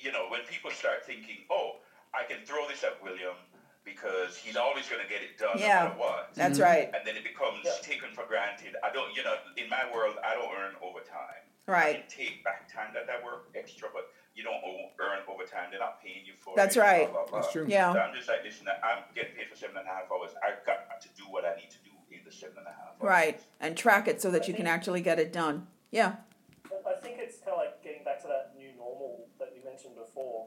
you 0.00 0.12
know 0.12 0.26
when 0.28 0.40
people 0.48 0.70
start 0.70 1.04
thinking, 1.04 1.44
oh, 1.50 1.76
I 2.14 2.24
can 2.24 2.44
throw 2.44 2.66
this 2.68 2.82
at 2.82 3.02
William 3.02 3.36
because 3.84 4.36
he's 4.36 4.56
always 4.56 4.88
going 4.88 5.02
to 5.02 5.08
get 5.08 5.22
it 5.22 5.38
done 5.38 5.56
Yeah. 5.56 5.66
no 5.66 5.72
matter 5.84 5.98
what. 5.98 6.30
That's 6.34 6.58
mm-hmm. 6.58 6.68
right. 6.68 6.90
and 6.92 7.06
then 7.06 7.16
it 7.16 7.24
becomes 7.24 7.64
Yeah. 7.64 7.80
taken 7.82 8.10
for 8.12 8.24
granted. 8.26 8.76
I 8.84 8.92
don't, 8.92 9.14
you 9.16 9.24
know, 9.24 9.36
in 9.56 9.68
my 9.68 9.88
world, 9.92 10.16
I 10.24 10.34
don't 10.34 10.52
earn 10.52 10.74
overtime. 10.82 11.48
Right. 11.66 12.02
can 12.02 12.10
take 12.10 12.42
back 12.42 12.72
time 12.72 12.90
that 12.94 13.06
I 13.08 13.24
work 13.24 13.48
extra, 13.54 13.88
but 13.92 14.10
you 14.34 14.42
don't 14.42 14.58
earn 14.98 15.20
overtime. 15.28 15.70
They're 15.70 15.78
not 15.78 16.02
paying 16.02 16.26
you 16.26 16.32
for 16.40 16.54
That's 16.56 16.76
it. 16.76 16.80
right. 16.80 17.10
blah, 17.10 17.22
blah, 17.22 17.30
blah. 17.30 17.40
That's 17.40 17.52
true. 17.52 17.66
Yeah. 17.68 17.92
So 17.92 18.00
I'm 18.00 18.14
just 18.14 18.28
like, 18.28 18.42
listen, 18.42 18.66
I'm 18.68 19.04
getting 19.14 19.36
paid 19.36 19.48
for 19.48 19.56
seven 19.56 19.76
and 19.76 19.86
a 19.86 19.90
half 19.90 20.10
hours. 20.10 20.34
I've 20.42 20.64
got 20.66 21.00
to 21.00 21.08
do 21.16 21.24
what 21.30 21.44
I 21.44 21.54
need 21.56 21.70
to 21.70 21.78
do 21.84 21.90
in 22.10 22.20
the 22.24 22.32
seven 22.32 22.58
and 22.58 22.66
a 22.66 22.70
half 22.70 22.98
hours. 22.98 23.06
Right. 23.06 23.40
And 23.60 23.76
track 23.76 24.08
it 24.08 24.20
so 24.20 24.30
that 24.32 24.48
you 24.48 24.54
can 24.54 24.66
actually 24.66 25.00
get 25.00 25.18
it 25.18 25.32
done. 25.32 25.68
Yeah. 25.90 26.16
I 26.86 26.98
think 27.00 27.18
it's 27.18 27.38
kind 27.38 27.54
of 27.54 27.58
like 27.58 27.82
getting 27.82 28.02
back 28.04 28.20
to 28.22 28.28
that 28.28 28.54
new 28.58 28.70
normal 28.76 29.26
that 29.38 29.54
you 29.54 29.62
mentioned 29.64 29.94
before. 29.94 30.46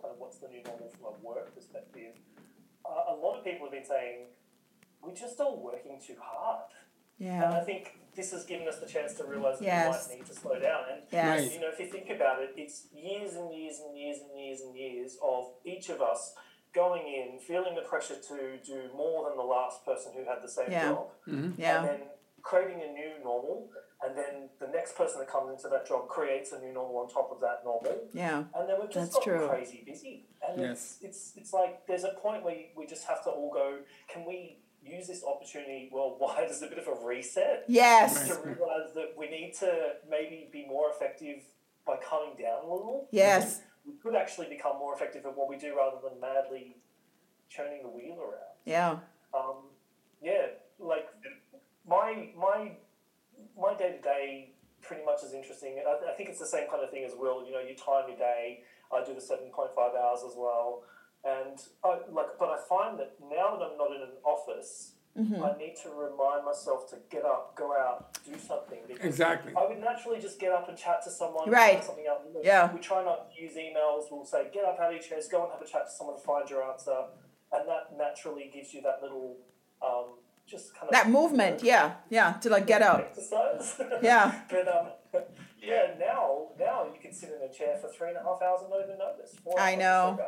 Kind 0.63 0.75
of 0.79 0.81
what's 0.81 0.95
normal 1.01 1.15
from 1.19 1.23
a 1.23 1.27
work 1.27 1.55
perspective? 1.55 2.15
Uh, 2.85 3.13
a 3.13 3.15
lot 3.15 3.37
of 3.37 3.43
people 3.43 3.65
have 3.67 3.71
been 3.73 3.85
saying 3.85 4.25
we're 5.01 5.13
just 5.13 5.39
all 5.39 5.61
working 5.61 5.99
too 6.05 6.15
hard, 6.21 6.63
Yeah. 7.17 7.43
and 7.45 7.53
I 7.55 7.63
think 7.63 7.99
this 8.15 8.31
has 8.31 8.45
given 8.45 8.67
us 8.67 8.79
the 8.79 8.85
chance 8.85 9.13
to 9.15 9.23
realise 9.25 9.59
that 9.59 9.65
Yes. 9.65 10.07
we 10.07 10.13
might 10.15 10.19
need 10.19 10.25
to 10.27 10.33
slow 10.33 10.59
down. 10.59 10.83
And 10.89 11.01
Yes. 11.11 11.53
You 11.53 11.59
know, 11.61 11.69
if 11.69 11.79
you 11.79 11.87
think 11.87 12.09
about 12.09 12.41
it, 12.41 12.51
it's 12.55 12.87
years 12.93 13.35
and 13.35 13.53
years 13.53 13.79
and 13.79 13.97
years 13.97 14.19
and 14.21 14.37
years 14.39 14.61
and 14.61 14.75
years 14.75 15.17
of 15.21 15.53
each 15.65 15.89
of 15.89 16.01
us 16.01 16.35
going 16.73 17.05
in, 17.07 17.39
feeling 17.39 17.75
the 17.75 17.81
pressure 17.81 18.15
to 18.19 18.57
do 18.63 18.89
more 18.95 19.27
than 19.29 19.37
the 19.37 19.43
last 19.43 19.85
person 19.85 20.13
who 20.13 20.23
had 20.25 20.41
the 20.41 20.47
same 20.49 20.71
Yeah. 20.71 20.89
job, 20.89 21.11
and 21.25 21.57
Yeah. 21.57 21.85
then 21.85 22.09
creating 22.41 22.81
a 22.81 22.91
new 22.91 23.19
normal, 23.23 23.69
and 24.01 24.17
then 24.17 24.49
the 24.59 24.67
next 24.67 24.93
person 24.95 25.19
that 25.19 25.27
comes 25.29 25.49
into 25.51 25.67
that 25.69 25.85
job 25.85 26.07
creates 26.09 26.51
a 26.51 26.59
new 26.59 26.73
normal 26.73 26.97
on 26.97 27.07
top 27.09 27.31
of 27.31 27.39
that 27.41 27.63
normal, 27.63 28.07
Yeah. 28.13 28.45
and 28.55 28.67
then 28.69 28.79
we've 28.79 28.89
just 28.89 29.13
That's 29.13 29.25
gotten 29.25 29.39
true. 29.39 29.47
crazy 29.49 29.83
busy. 29.85 30.27
And 30.53 30.61
Yes. 30.61 30.97
it's, 31.01 31.03
it's 31.03 31.37
it's 31.37 31.53
like 31.53 31.85
there's 31.87 32.03
a 32.03 32.13
point 32.21 32.43
where 32.43 32.55
we 32.75 32.85
just 32.85 33.05
have 33.07 33.23
to 33.25 33.29
all 33.29 33.51
go, 33.51 33.79
can 34.11 34.25
we 34.25 34.59
use 34.83 35.07
this 35.07 35.23
opportunity 35.23 35.89
worldwide 35.91 36.49
as 36.49 36.61
a 36.67 36.67
bit 36.67 36.77
of 36.77 36.87
a 36.87 37.05
reset? 37.05 37.65
Yes. 37.67 38.27
To 38.27 38.35
realise 38.41 38.91
that 38.95 39.13
we 39.17 39.29
need 39.29 39.53
to 39.59 39.93
maybe 40.09 40.49
be 40.51 40.65
more 40.67 40.89
effective 40.89 41.43
by 41.85 41.97
coming 41.97 42.35
down 42.41 42.63
a 42.65 42.73
little. 42.73 43.07
Yes. 43.11 43.61
We 43.85 43.93
could 44.01 44.15
actually 44.15 44.47
become 44.47 44.77
more 44.77 44.93
effective 44.95 45.25
at 45.25 45.35
what 45.35 45.49
we 45.49 45.57
do 45.57 45.75
rather 45.75 45.97
than 46.01 46.19
madly 46.21 46.77
churning 47.49 47.81
the 47.83 47.89
wheel 47.89 48.17
around. 48.19 48.55
Yeah. 48.65 48.99
Um, 49.33 49.63
yeah, 50.21 50.45
like 50.79 51.07
my 51.87 52.29
my 52.37 52.71
my 53.59 53.73
day 53.75 53.91
to 53.91 54.01
day 54.01 54.51
pretty 54.81 55.03
much 55.03 55.23
is 55.23 55.33
interesting. 55.33 55.81
I, 55.85 56.11
I 56.11 56.13
think 56.15 56.29
it's 56.29 56.39
the 56.39 56.45
same 56.45 56.69
kind 56.69 56.83
of 56.83 56.89
thing 56.91 57.03
as 57.03 57.11
Will. 57.17 57.45
You 57.45 57.51
know, 57.53 57.59
you 57.59 57.75
time 57.75 58.07
your 58.07 58.17
day. 58.17 58.61
I 58.93 59.03
do 59.03 59.13
the 59.13 59.21
seven 59.21 59.47
point 59.51 59.71
five 59.75 59.91
hours 59.95 60.19
as 60.27 60.35
well, 60.37 60.83
and 61.23 61.57
I, 61.83 61.99
like, 62.11 62.37
but 62.39 62.49
I 62.49 62.57
find 62.67 62.99
that 62.99 63.13
now 63.21 63.57
that 63.57 63.71
I'm 63.71 63.77
not 63.77 63.91
in 63.95 64.01
an 64.01 64.17
office, 64.23 64.91
Mm-hmm. 65.15 65.43
I 65.43 65.55
need 65.59 65.75
to 65.83 65.89
remind 65.91 66.43
myself 66.43 66.89
to 66.89 66.95
get 67.11 67.23
up, 67.23 67.55
go 67.55 67.71
out, 67.77 68.17
do 68.25 68.33
something. 68.39 68.79
Because 68.87 69.05
Exactly. 69.05 69.53
I 69.55 69.67
would 69.67 69.79
naturally 69.79 70.19
just 70.19 70.39
get 70.39 70.51
up 70.51 70.67
and 70.69 70.75
chat 70.75 71.03
to 71.03 71.11
someone. 71.11 71.51
Right. 71.51 71.83
Something 71.83 72.05
out. 72.09 72.25
We- 72.33 72.41
Yeah. 72.43 72.73
We 72.73 72.79
try 72.79 73.03
not 73.03 73.31
to 73.31 73.39
use 73.39 73.53
emails. 73.55 74.05
We'll 74.09 74.25
say, 74.25 74.49
get 74.51 74.65
up 74.65 74.79
out 74.79 74.87
of 74.87 74.93
your 74.93 75.03
chairs, 75.03 75.27
go 75.27 75.43
and 75.43 75.51
have 75.51 75.61
a 75.61 75.67
chat 75.67 75.85
to 75.85 75.91
someone 75.91 76.15
to 76.17 76.21
find 76.23 76.49
your 76.49 76.63
answer. 76.63 76.97
And 77.51 77.69
that 77.69 77.95
naturally 77.95 78.49
gives 78.51 78.73
you 78.73 78.81
that 78.81 79.03
little, 79.03 79.37
um, 79.85 80.17
just 80.47 80.73
kind 80.73 80.85
of. 80.85 80.91
That 80.93 81.11
movement. 81.11 81.61
Yeah. 81.61 81.93
Yeah. 82.09 82.33
To 82.41 82.49
like 82.49 82.65
get 82.65 82.81
out. 82.81 83.01
Exercise. 83.01 83.79
Yeah. 84.01 84.41
but, 84.49 84.67
um, 84.67 84.87
yeah, 85.61 85.93
now, 85.99 86.47
now 86.59 86.87
you 86.91 86.99
can 87.13 87.29
sit 87.29 87.37
in 87.41 87.49
a 87.49 87.53
chair 87.53 87.77
for 87.77 87.87
three 87.89 88.09
and 88.09 88.17
a 88.17 88.21
half 88.21 88.41
hours 88.41 88.61
and 88.61 88.99
notice. 88.99 89.35
I 89.57 89.75
know. 89.75 90.19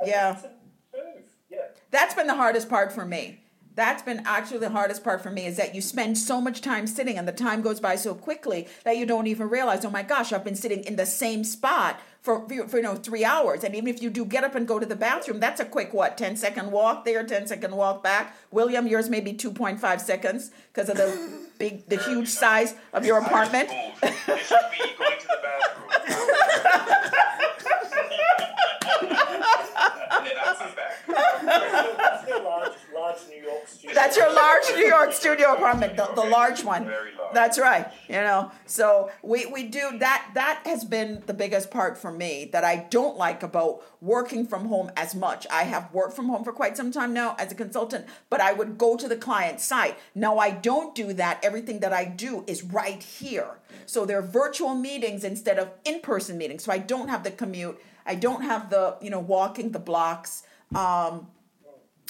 I 0.00 0.04
uh, 0.04 0.06
Yeah. 0.06 0.34
to 0.34 0.50
move. 0.94 1.24
Yeah. 1.50 1.58
That's 1.90 2.14
been 2.14 2.26
the 2.26 2.36
hardest 2.36 2.68
part 2.68 2.92
for 2.92 3.04
me. 3.04 3.40
That's 3.74 4.02
been 4.02 4.22
actually 4.26 4.58
the 4.58 4.70
hardest 4.70 5.04
part 5.04 5.22
for 5.22 5.30
me 5.30 5.46
is 5.46 5.56
that 5.56 5.74
you 5.74 5.80
spend 5.80 6.18
so 6.18 6.40
much 6.40 6.60
time 6.60 6.86
sitting 6.86 7.16
and 7.16 7.26
the 7.26 7.32
time 7.32 7.62
goes 7.62 7.80
by 7.80 7.96
so 7.96 8.14
quickly 8.14 8.68
that 8.84 8.96
you 8.96 9.06
don't 9.06 9.26
even 9.26 9.48
realize, 9.48 9.84
oh 9.84 9.90
my 9.90 10.02
gosh, 10.02 10.32
I've 10.32 10.44
been 10.44 10.56
sitting 10.56 10.84
in 10.84 10.96
the 10.96 11.06
same 11.06 11.44
spot 11.44 12.00
for, 12.20 12.46
for 12.68 12.76
you 12.76 12.82
know, 12.82 12.96
three 12.96 13.24
hours. 13.24 13.64
And 13.64 13.74
even 13.74 13.88
if 13.88 14.02
you 14.02 14.10
do 14.10 14.24
get 14.24 14.44
up 14.44 14.54
and 14.54 14.66
go 14.66 14.78
to 14.78 14.86
the 14.86 14.96
bathroom, 14.96 15.40
that's 15.40 15.60
a 15.60 15.64
quick, 15.64 15.94
what, 15.94 16.18
10 16.18 16.36
second 16.36 16.72
walk 16.72 17.04
there, 17.04 17.24
10 17.24 17.46
second 17.46 17.74
walk 17.74 18.02
back. 18.02 18.36
William, 18.50 18.86
yours 18.86 19.08
may 19.08 19.20
be 19.20 19.32
2.5 19.32 20.00
seconds 20.00 20.50
because 20.72 20.88
of 20.88 20.96
the 20.96 21.39
big, 21.60 21.86
the 21.88 21.98
huge 21.98 22.28
size 22.28 22.74
of 22.92 23.04
your 23.04 23.18
apartment. 23.18 23.70
New 33.28 33.42
York 33.42 33.66
studio. 33.66 33.94
That's 33.94 34.16
your 34.16 34.32
large 34.32 34.64
New 34.74 34.86
York 34.86 35.12
studio 35.12 35.54
apartment, 35.54 35.96
the, 35.96 36.06
the 36.14 36.22
large 36.22 36.64
one. 36.64 36.84
Very 36.84 37.14
large. 37.16 37.34
That's 37.34 37.58
right. 37.58 37.86
You 38.08 38.16
know, 38.16 38.50
so 38.66 39.10
we, 39.22 39.46
we 39.46 39.64
do 39.64 39.98
that. 39.98 40.30
That 40.34 40.62
has 40.64 40.84
been 40.84 41.22
the 41.26 41.34
biggest 41.34 41.70
part 41.70 41.98
for 41.98 42.10
me 42.10 42.48
that 42.52 42.64
I 42.64 42.86
don't 42.90 43.16
like 43.16 43.42
about 43.42 43.82
working 44.00 44.46
from 44.46 44.66
home 44.66 44.90
as 44.96 45.14
much. 45.14 45.46
I 45.50 45.64
have 45.64 45.92
worked 45.92 46.14
from 46.14 46.28
home 46.28 46.44
for 46.44 46.52
quite 46.52 46.76
some 46.76 46.90
time 46.92 47.12
now 47.12 47.36
as 47.38 47.52
a 47.52 47.54
consultant, 47.54 48.06
but 48.28 48.40
I 48.40 48.52
would 48.52 48.78
go 48.78 48.96
to 48.96 49.08
the 49.08 49.16
client 49.16 49.60
site. 49.60 49.98
Now 50.14 50.38
I 50.38 50.50
don't 50.50 50.94
do 50.94 51.12
that. 51.14 51.44
Everything 51.44 51.80
that 51.80 51.92
I 51.92 52.04
do 52.04 52.44
is 52.46 52.62
right 52.62 53.02
here. 53.02 53.58
So 53.86 54.06
they're 54.06 54.22
virtual 54.22 54.74
meetings 54.74 55.24
instead 55.24 55.58
of 55.58 55.70
in-person 55.84 56.38
meetings. 56.38 56.64
So 56.64 56.72
I 56.72 56.78
don't 56.78 57.08
have 57.08 57.24
the 57.24 57.30
commute. 57.30 57.80
I 58.06 58.14
don't 58.14 58.42
have 58.42 58.70
the, 58.70 58.96
you 59.00 59.10
know, 59.10 59.20
walking 59.20 59.72
the 59.72 59.78
blocks. 59.78 60.44
Um, 60.74 61.26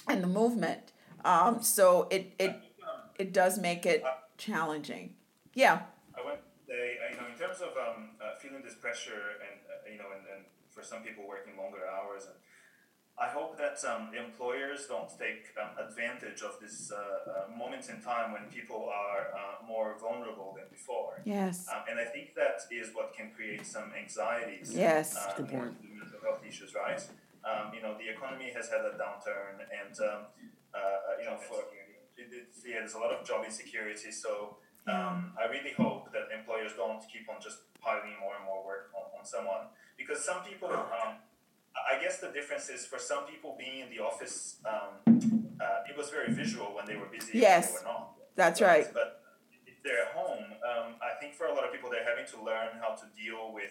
and 0.08 0.22
the 0.22 0.28
movement. 0.28 0.89
Um, 1.24 1.62
so 1.62 2.08
it 2.10 2.34
it 2.38 2.56
it 3.18 3.32
does 3.32 3.58
make 3.58 3.86
it 3.86 4.02
challenging. 4.38 5.14
Yeah. 5.54 5.82
I 6.16 6.24
went, 6.24 6.40
they, 6.66 6.96
uh, 6.98 7.12
you 7.12 7.20
know, 7.20 7.28
in 7.32 7.38
terms 7.38 7.60
of 7.60 7.76
um, 7.76 8.10
uh, 8.20 8.38
feeling 8.40 8.62
this 8.62 8.74
pressure 8.74 9.36
and, 9.44 9.60
uh, 9.68 9.92
you 9.92 9.98
know, 9.98 10.10
and, 10.16 10.24
and 10.32 10.44
for 10.70 10.80
for 10.80 10.86
some 10.86 11.02
people 11.02 11.24
working 11.28 11.56
longer 11.56 11.84
hours. 11.86 12.24
And 12.24 12.34
I 13.18 13.28
hope 13.28 13.58
that 13.58 13.76
um, 13.84 14.14
employers 14.14 14.86
don't 14.88 15.10
take 15.18 15.52
um, 15.60 15.76
advantage 15.76 16.40
of 16.42 16.56
this 16.60 16.90
uh, 16.90 16.96
uh, 16.96 17.56
moment 17.56 17.88
in 17.90 18.00
time 18.00 18.32
when 18.32 18.44
people 18.50 18.88
are 18.88 19.28
uh, 19.34 19.66
more 19.66 19.96
vulnerable 20.00 20.54
than 20.56 20.64
before. 20.70 21.20
Yes. 21.24 21.66
Um, 21.70 21.82
and 21.90 22.00
I 22.00 22.04
think 22.04 22.34
that 22.34 22.60
is 22.72 22.88
what 22.94 23.12
can 23.14 23.30
create 23.36 23.66
some 23.66 23.92
anxieties. 23.92 24.72
Yes. 24.74 25.16
Uh, 25.16 25.34
Good 25.36 25.48
point. 25.48 25.74
mental 25.84 26.20
health 26.22 26.42
issues, 26.48 26.74
right? 26.74 27.02
Um, 27.44 27.72
you 27.74 27.80
know, 27.82 27.96
the 27.96 28.08
economy 28.12 28.52
has 28.54 28.68
had 28.68 28.84
a 28.84 28.92
downturn, 29.00 29.64
and 29.64 29.94
um, 30.00 30.20
uh, 30.74 31.16
you 31.18 31.24
know, 31.24 31.36
for 31.36 31.64
it, 32.16 32.28
it, 32.32 32.48
yeah, 32.66 32.80
there's 32.80 32.94
a 32.94 32.98
lot 32.98 33.12
of 33.12 33.26
job 33.26 33.44
insecurity. 33.44 34.12
So 34.12 34.58
um, 34.86 35.32
I 35.40 35.48
really 35.48 35.72
hope 35.76 36.12
that 36.12 36.28
employers 36.36 36.72
don't 36.76 37.00
keep 37.08 37.28
on 37.28 37.40
just 37.40 37.58
piling 37.80 38.20
more 38.20 38.36
and 38.36 38.44
more 38.44 38.64
work 38.64 38.92
on, 38.94 39.18
on 39.18 39.24
someone 39.24 39.72
because 39.96 40.24
some 40.24 40.42
people. 40.44 40.68
Um, 40.70 41.16
I 41.70 42.02
guess 42.02 42.18
the 42.18 42.28
difference 42.28 42.68
is 42.68 42.84
for 42.84 42.98
some 42.98 43.24
people 43.26 43.56
being 43.58 43.78
in 43.78 43.90
the 43.90 44.02
office, 44.02 44.56
um, 44.66 44.98
uh, 45.06 45.88
it 45.88 45.96
was 45.96 46.10
very 46.10 46.32
visual 46.32 46.74
when 46.74 46.84
they 46.84 46.96
were 46.96 47.06
busy. 47.06 47.38
Yes. 47.38 47.68
and 47.68 47.86
they 47.86 47.90
were 47.90 47.92
not. 47.92 48.10
That's 48.34 48.60
right. 48.60 48.86
But 48.92 49.22
if 49.66 49.82
they're 49.82 50.02
at 50.02 50.12
home, 50.12 50.44
um, 50.66 50.94
I 51.00 51.18
think 51.20 51.34
for 51.34 51.46
a 51.46 51.54
lot 51.54 51.64
of 51.64 51.72
people, 51.72 51.90
they're 51.90 52.04
having 52.04 52.26
to 52.34 52.44
learn 52.44 52.80
how 52.80 52.94
to 52.94 53.06
deal 53.16 53.52
with 53.52 53.70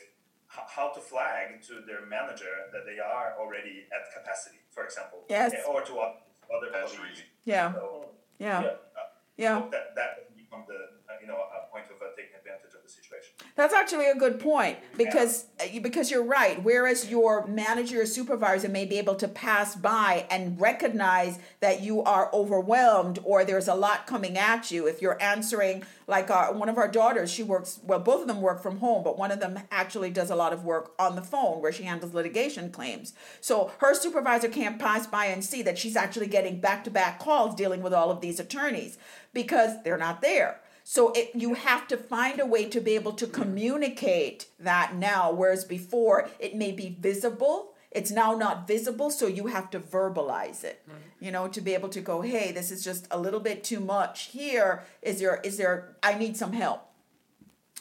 how 0.50 0.90
to 0.90 1.00
flag 1.00 1.62
to 1.62 1.82
their 1.86 2.06
manager 2.06 2.50
that 2.74 2.84
they 2.86 2.98
are 3.00 3.36
already 3.40 3.86
at 3.94 4.02
capacity, 4.18 4.58
for 4.72 4.84
example. 4.84 5.24
Yes. 5.30 5.54
Eh, 5.54 5.62
Or 5.68 5.82
to 5.86 5.94
o- 5.94 6.18
other 6.50 6.70
That's 6.74 6.94
colleagues. 6.96 7.20
really 7.22 7.30
Yeah. 7.46 7.74
So, 7.74 8.10
Yeah. 8.40 8.60
I 8.60 9.02
Yeah. 9.38 9.56
hope 9.60 9.72
that 9.72 9.96
that 9.96 10.36
become 10.36 10.66
the 10.68 10.80
uh, 11.10 11.18
you 11.22 11.28
know 11.28 11.38
a 11.38 11.68
point 11.72 11.86
of 11.94 12.02
uh, 12.02 12.06
taking 12.18 12.36
advantage 12.36 12.74
of 12.74 12.82
the 12.84 12.90
situation. 12.90 13.34
That's 13.56 13.74
actually 13.74 14.10
a 14.10 14.16
good 14.16 14.40
point 14.40 14.78
because 14.98 15.46
uh, 15.60 15.66
you- 15.66 15.82
because 15.82 16.10
you're 16.10 16.24
right. 16.24 16.64
Whereas 16.64 17.10
your 17.10 17.46
manager 17.48 18.02
or 18.02 18.06
supervisor 18.06 18.70
may 18.70 18.86
be 18.86 18.98
able 18.98 19.16
to 19.16 19.28
pass 19.28 19.76
by 19.76 20.26
and 20.30 20.60
recognize 20.62 21.38
that 21.60 21.82
you 21.82 22.02
are 22.04 22.30
overwhelmed 22.34 23.20
or 23.24 23.44
there's 23.44 23.68
a 23.68 23.76
lot 23.76 24.08
coming 24.08 24.38
at 24.38 24.72
you. 24.72 24.88
If 24.88 25.02
you're 25.02 25.22
answering, 25.22 25.84
like 26.08 26.32
our, 26.32 26.54
one 26.54 26.70
of 26.70 26.78
our 26.78 26.88
daughters, 26.88 27.30
she 27.32 27.44
works. 27.44 27.80
Well, 27.84 28.00
both 28.00 28.22
of 28.22 28.28
them 28.28 28.42
work 28.42 28.62
from 28.64 28.78
home, 28.78 29.04
but 29.04 29.18
one 29.18 29.32
of 29.32 29.40
them 29.42 29.60
actually 29.72 30.10
does 30.10 30.30
a 30.30 30.36
lot 30.36 30.54
of 30.54 30.64
work 30.64 30.94
on 30.98 31.16
the 31.16 31.22
phone 31.22 31.62
where 31.62 31.72
she 31.74 31.84
handles 31.84 32.14
litigation 32.14 32.72
claims. 32.72 33.14
So 33.42 33.72
her 33.80 33.94
supervisor 33.94 34.48
can't 34.48 34.80
pass 34.80 35.06
by 35.06 35.26
and 35.26 35.44
see 35.44 35.62
that 35.64 35.78
she's 35.78 35.96
actually 35.98 36.28
getting 36.28 36.60
back 36.62 36.84
to 36.86 36.90
back 36.92 37.20
calls 37.20 37.56
dealing 37.56 37.82
with 37.82 37.94
all 37.94 38.10
of 38.10 38.22
these 38.22 38.40
attorneys 38.40 38.98
because 39.34 39.84
they're 39.84 39.98
not 39.98 40.22
there. 40.22 40.62
So 40.92 41.12
it, 41.12 41.30
you 41.36 41.54
have 41.54 41.88
to 41.90 41.98
find 41.98 42.40
a 42.40 42.48
way 42.48 42.66
to 42.66 42.82
be 42.82 42.96
able 42.96 43.14
to 43.22 43.28
communicate 43.28 44.48
that 44.60 44.96
now, 44.96 45.32
whereas 45.32 45.64
before 45.64 46.32
it 46.40 46.56
may 46.56 46.72
be 46.72 46.98
visible. 47.00 47.74
It's 47.92 48.10
now 48.10 48.34
not 48.34 48.68
visible, 48.68 49.12
so 49.12 49.28
you 49.28 49.46
have 49.54 49.70
to 49.70 49.80
verbalize 49.80 50.64
it. 50.64 50.82
You 51.20 51.30
know, 51.30 51.48
to 51.48 51.62
be 51.62 51.76
able 51.76 51.90
to 51.90 52.02
go, 52.02 52.22
hey, 52.22 52.52
this 52.52 52.72
is 52.72 52.84
just 52.84 53.06
a 53.12 53.20
little 53.20 53.40
bit 53.40 53.64
too 53.64 53.80
much 53.80 54.34
here. 54.34 54.84
Is 55.04 55.20
there 55.20 55.40
is 55.44 55.58
there 55.58 55.94
I 56.02 56.18
need 56.18 56.36
some 56.36 56.54
help. 56.54 56.82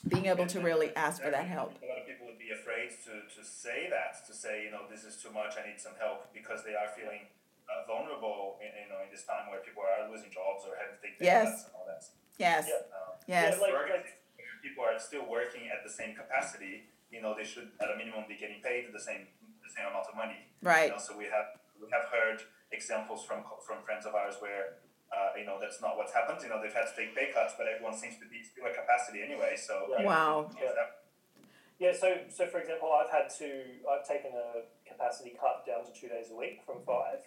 Being 0.07 0.27
able 0.27 0.45
to 0.55 0.61
really 0.61 0.95
ask 0.95 1.23
for 1.23 1.31
that 1.31 1.47
help. 1.47 1.81
A 1.81 1.89
lot 1.89 2.01
of 2.03 2.07
people 2.07 2.27
would 2.27 2.39
be 2.39 2.53
afraid 2.61 2.91
to, 3.09 3.15
to 3.37 3.41
say 3.43 3.89
that, 3.89 4.21
to 4.29 4.35
say, 4.35 4.65
you 4.67 4.71
know, 4.71 4.85
this 4.93 5.05
is 5.05 5.17
too 5.17 5.33
much, 5.33 5.57
I 5.57 5.67
need 5.67 5.81
some 5.81 5.97
help, 5.99 6.29
because 6.35 6.61
they 6.63 6.77
are 6.77 6.93
feeling 6.93 7.25
uh, 7.73 7.89
vulnerable, 7.89 8.61
in, 8.61 8.69
you 8.85 8.89
know, 8.93 9.01
in 9.01 9.09
this 9.11 9.25
time 9.25 9.49
where 9.49 9.61
people 9.61 9.83
are 9.83 10.05
losing 10.13 10.31
jobs 10.31 10.69
or 10.69 10.77
having 10.77 10.97
to 10.97 11.01
take 11.01 11.17
Yes. 11.21 11.65
and 11.65 11.73
all 11.73 11.87
that. 11.89 12.05
Yes. 12.39 12.67
Yeah. 12.69 12.75
Yes. 13.27 13.55
Yeah, 13.57 13.63
like- 13.63 13.75
organizations 13.75 14.15
people 14.63 14.83
are 14.85 14.99
still 14.99 15.27
working 15.29 15.69
at 15.71 15.85
the 15.87 15.91
same 15.91 16.15
capacity, 16.17 16.83
you 17.13 17.23
know, 17.23 17.33
they 17.37 17.45
should 17.45 17.71
at 17.81 17.91
a 17.91 17.97
minimum 17.97 18.25
be 18.29 18.35
getting 18.37 18.61
paid 18.63 18.87
the 18.93 18.99
same 19.01 19.27
the 19.63 19.71
same 19.71 19.87
amount 19.87 20.07
of 20.09 20.17
money. 20.17 20.39
Right. 20.63 20.87
You 20.87 20.93
know, 20.93 20.99
so 20.99 21.17
we 21.17 21.25
have 21.27 21.59
we 21.81 21.87
have 21.91 22.07
heard 22.11 22.43
examples 22.73 23.25
from 23.25 23.45
from 23.67 23.83
friends 23.85 24.07
of 24.07 24.15
ours 24.15 24.37
where 24.41 24.79
uh, 25.15 25.31
you 25.39 25.45
know 25.47 25.59
that's 25.61 25.81
not 25.81 25.97
what's 25.97 26.13
happened. 26.13 26.39
You 26.43 26.49
know, 26.49 26.61
they've 26.63 26.73
had 26.75 26.87
to 26.91 26.95
take 26.97 27.15
pay 27.15 27.31
cuts, 27.33 27.55
but 27.59 27.67
everyone 27.67 27.95
seems 27.97 28.17
to 28.19 28.27
be 28.27 28.43
still 28.43 28.67
at 28.67 28.75
capacity 28.75 29.23
anyway. 29.23 29.55
So 29.57 29.87
Yeah. 29.99 30.05
Wow. 30.05 30.51
Is 30.51 30.75
that- 30.75 30.95
Yeah, 31.79 31.93
so 31.93 32.09
so 32.29 32.47
for 32.49 32.59
example, 32.59 32.93
I've 32.93 33.11
had 33.11 33.31
to 33.39 33.49
I've 33.89 34.07
taken 34.07 34.33
a 34.35 34.63
capacity 34.89 35.37
cut 35.39 35.65
down 35.67 35.85
to 35.87 35.93
two 35.93 36.09
days 36.09 36.31
a 36.31 36.35
week 36.35 36.63
from 36.67 36.83
five, 36.85 37.21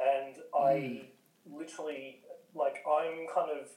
and 0.00 0.34
I 0.54 1.06
literally 1.48 2.22
like 2.54 2.82
I'm 2.86 3.26
kind 3.32 3.50
of 3.52 3.70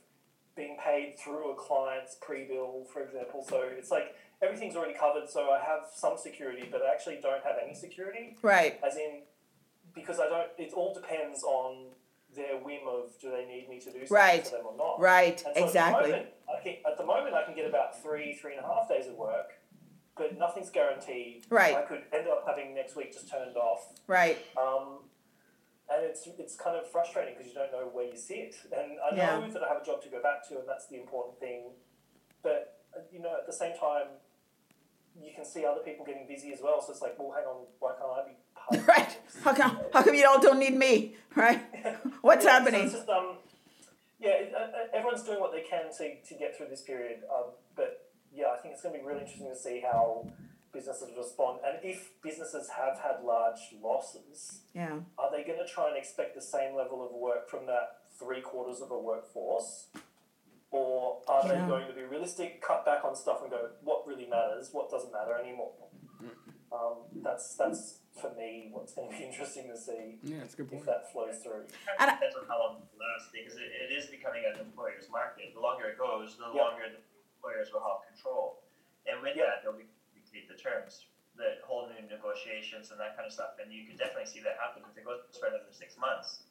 being 0.56 0.78
paid 0.84 1.16
through 1.18 1.52
a 1.52 1.56
client's 1.56 2.16
pre-bill, 2.22 2.86
for 2.92 3.02
example. 3.04 3.46
So 3.48 3.62
it's 3.64 3.92
like 3.92 4.16
everything's 4.42 4.76
already 4.76 4.94
covered, 4.98 5.30
so 5.30 5.52
I 5.52 5.60
have 5.60 5.84
some 5.94 6.18
security, 6.18 6.68
but 6.72 6.82
I 6.82 6.92
actually 6.92 7.20
don't 7.22 7.44
have 7.44 7.56
any 7.64 7.74
security, 7.74 8.38
Right. 8.42 8.80
as 8.86 8.98
in 8.98 9.22
because 9.96 10.20
I 10.20 10.28
don't. 10.28 10.48
It 10.58 10.74
all 10.74 10.94
depends 10.94 11.44
on 11.44 11.88
their 12.36 12.58
whim 12.58 12.88
of 12.88 13.18
do 13.20 13.32
they 13.32 13.46
need 13.46 13.68
me 13.70 13.80
to 13.80 13.86
do 13.92 14.00
something 14.06 14.14
Right. 14.16 14.46
for 14.48 14.58
them 14.58 14.68
or 14.68 14.76
not. 14.78 15.00
Right. 15.00 15.40
So 15.40 15.52
Exactly. 15.56 15.98
At 15.98 16.04
the, 16.04 16.10
moment, 16.12 16.30
I 16.48 16.64
can, 16.64 16.76
at 16.92 16.98
the 16.98 17.04
moment, 17.06 17.36
I 17.36 17.44
can 17.44 17.56
get 17.56 17.66
about 17.66 18.00
three, 18.02 18.34
three 18.36 18.56
and 18.56 18.64
a 18.64 18.68
half 18.68 18.88
days 18.88 19.08
of 19.08 19.16
work, 19.16 19.54
but 20.16 20.38
nothing's 20.38 20.70
guaranteed. 20.70 21.48
Right. 21.50 21.76
I 21.76 21.82
could 21.82 22.04
end 22.14 22.28
up 22.28 22.44
having 22.48 22.76
next 22.76 22.96
week 22.96 23.14
just 23.14 23.30
turned 23.32 23.58
off. 23.58 23.94
Right. 24.06 24.38
Um, 24.56 25.00
and 25.92 26.06
it's 26.06 26.28
it's 26.38 26.56
kind 26.56 26.76
of 26.78 26.90
frustrating 26.92 27.34
because 27.36 27.48
you 27.52 27.56
don't 27.56 27.72
know 27.72 27.90
where 27.92 28.06
you 28.06 28.18
sit. 28.18 28.56
And 28.72 28.98
I 29.00 29.16
Yeah. 29.16 29.40
know 29.40 29.50
that 29.52 29.64
I 29.64 29.68
have 29.74 29.82
a 29.82 29.86
job 29.86 30.02
to 30.04 30.10
go 30.10 30.22
back 30.22 30.48
to, 30.50 30.60
and 30.60 30.68
that's 30.68 30.88
the 30.88 30.98
important 30.98 31.40
thing. 31.40 31.72
But 32.44 32.82
uh, 32.96 33.02
you 33.12 33.20
know, 33.22 33.34
at 33.40 33.46
the 33.48 33.54
same 33.54 33.76
time, 33.78 34.08
you 35.20 35.32
can 35.36 35.44
see 35.46 35.66
other 35.66 35.82
people 35.82 36.06
getting 36.06 36.28
busy 36.28 36.54
as 36.54 36.60
well. 36.62 36.82
So 36.82 36.92
it's 36.94 37.02
like, 37.02 37.18
well, 37.20 37.32
hang 37.36 37.46
on, 37.46 37.66
why 37.80 37.92
can't 38.00 38.12
I 38.12 38.30
be 38.30 38.36
part 38.56 38.80
of 38.82 38.88
Right. 38.96 39.18
How 39.44 39.54
come 39.54 39.80
how 39.94 40.04
come 40.04 40.16
you 40.16 40.28
all 40.28 40.40
don't 40.40 40.60
need 40.60 40.76
me? 40.78 41.16
Right. 41.36 41.62
What's 42.22 42.46
Yeah, 42.46 42.52
so 42.52 42.60
happening? 42.60 42.84
it's 42.86 42.94
just, 42.94 43.10
um, 43.10 43.38
yeah, 44.20 44.36
uh, 44.54 44.60
uh, 44.60 44.70
everyone's 44.94 45.24
doing 45.24 45.40
what 45.40 45.52
they 45.54 45.62
can 45.62 45.92
to, 45.98 46.22
to 46.22 46.34
get 46.36 46.56
through 46.58 46.68
this 46.68 46.82
period. 46.82 47.22
Um, 47.34 47.52
but 47.76 48.10
yeah, 48.34 48.48
I 48.48 48.58
think 48.62 48.74
it's 48.74 48.84
going 48.84 48.94
to 48.94 49.00
be 49.00 49.06
really 49.06 49.22
interesting 49.22 49.50
to 49.50 49.56
see 49.56 49.82
how 49.82 50.28
businesses 50.74 51.10
respond. 51.18 51.60
And 51.66 51.80
if 51.84 52.12
businesses 52.22 52.70
have 52.70 53.00
had 53.00 53.24
large 53.24 53.60
losses, 53.82 54.62
Yeah. 54.74 55.00
are 55.18 55.32
they 55.32 55.44
going 55.44 55.60
to 55.60 55.68
try 55.68 55.88
and 55.90 55.98
expect 55.98 56.36
the 56.36 56.42
same 56.42 56.76
level 56.76 57.04
of 57.06 57.12
work 57.12 57.50
from 57.50 57.66
that 57.68 58.02
three 58.18 58.42
quarters 58.42 58.82
of 58.82 58.92
a 58.92 58.98
workforce? 58.98 59.88
Or 60.72 61.22
are 61.28 61.48
they 61.48 61.56
going 61.66 61.88
to 61.88 61.94
be 61.94 62.04
realistic, 62.04 62.62
cut 62.62 62.86
back 62.86 63.04
on 63.04 63.16
stuff 63.16 63.42
and 63.42 63.50
go, 63.50 63.70
what 63.84 64.06
really 64.06 64.28
matters, 64.28 64.70
what 64.72 64.90
doesn't 64.92 65.12
matter 65.12 65.36
anymore? 65.36 65.72
Um, 66.72 67.10
that's, 67.24 67.56
that's, 67.56 67.98
for 68.22 68.30
me, 68.38 68.70
what's 68.72 68.94
going 68.94 69.10
to 69.10 69.18
be 69.18 69.24
interesting 69.30 69.66
to 69.74 69.76
see 69.78 70.20
Yeah, 70.22 70.46
that's 70.46 70.54
a 70.54 70.58
good 70.62 70.70
if 70.74 70.86
that 70.86 71.12
flows 71.12 71.40
through. 71.42 71.66
And 71.98 72.12
I- 72.12 72.14
depends 72.14 72.36
on 72.38 72.46
how 72.46 72.60
long 72.62 72.76
it 72.86 72.94
lasts 72.94 73.34
because 73.34 73.58
it, 73.58 73.74
it 73.74 73.90
is 73.90 74.06
becoming 74.14 74.44
an 74.46 74.62
employer's 74.62 75.10
market. 75.10 75.50
The 75.56 75.60
longer 75.60 75.90
it 75.90 75.98
goes, 75.98 76.38
the 76.38 76.46
Yeah. 76.54 76.62
longer 76.62 76.86
the 76.94 77.02
employers 77.42 77.74
will 77.74 77.82
have 77.82 78.06
control, 78.06 78.62
and 79.10 79.18
with 79.26 79.34
Yeah. 79.34 79.50
that, 79.50 79.64
they'll 79.66 79.74
be- 79.74 79.90
dictate 80.40 80.48
the 80.48 80.56
terms, 80.62 81.06
the 81.36 81.60
whole 81.64 81.88
new 81.88 82.08
negotiations 82.08 82.92
and 82.92 83.00
that 83.00 83.16
kind 83.16 83.28
of 83.28 83.34
stuff. 83.34 83.60
And 83.60 83.72
you 83.72 83.84
could 83.84 83.98
definitely 83.98 84.28
see 84.32 84.40
that 84.48 84.56
happen 84.60 84.84
if 84.88 84.96
it 84.96 85.04
goes 85.04 85.20
for 85.36 85.48
another 85.48 85.72
six 85.72 86.00
months. 86.00 86.48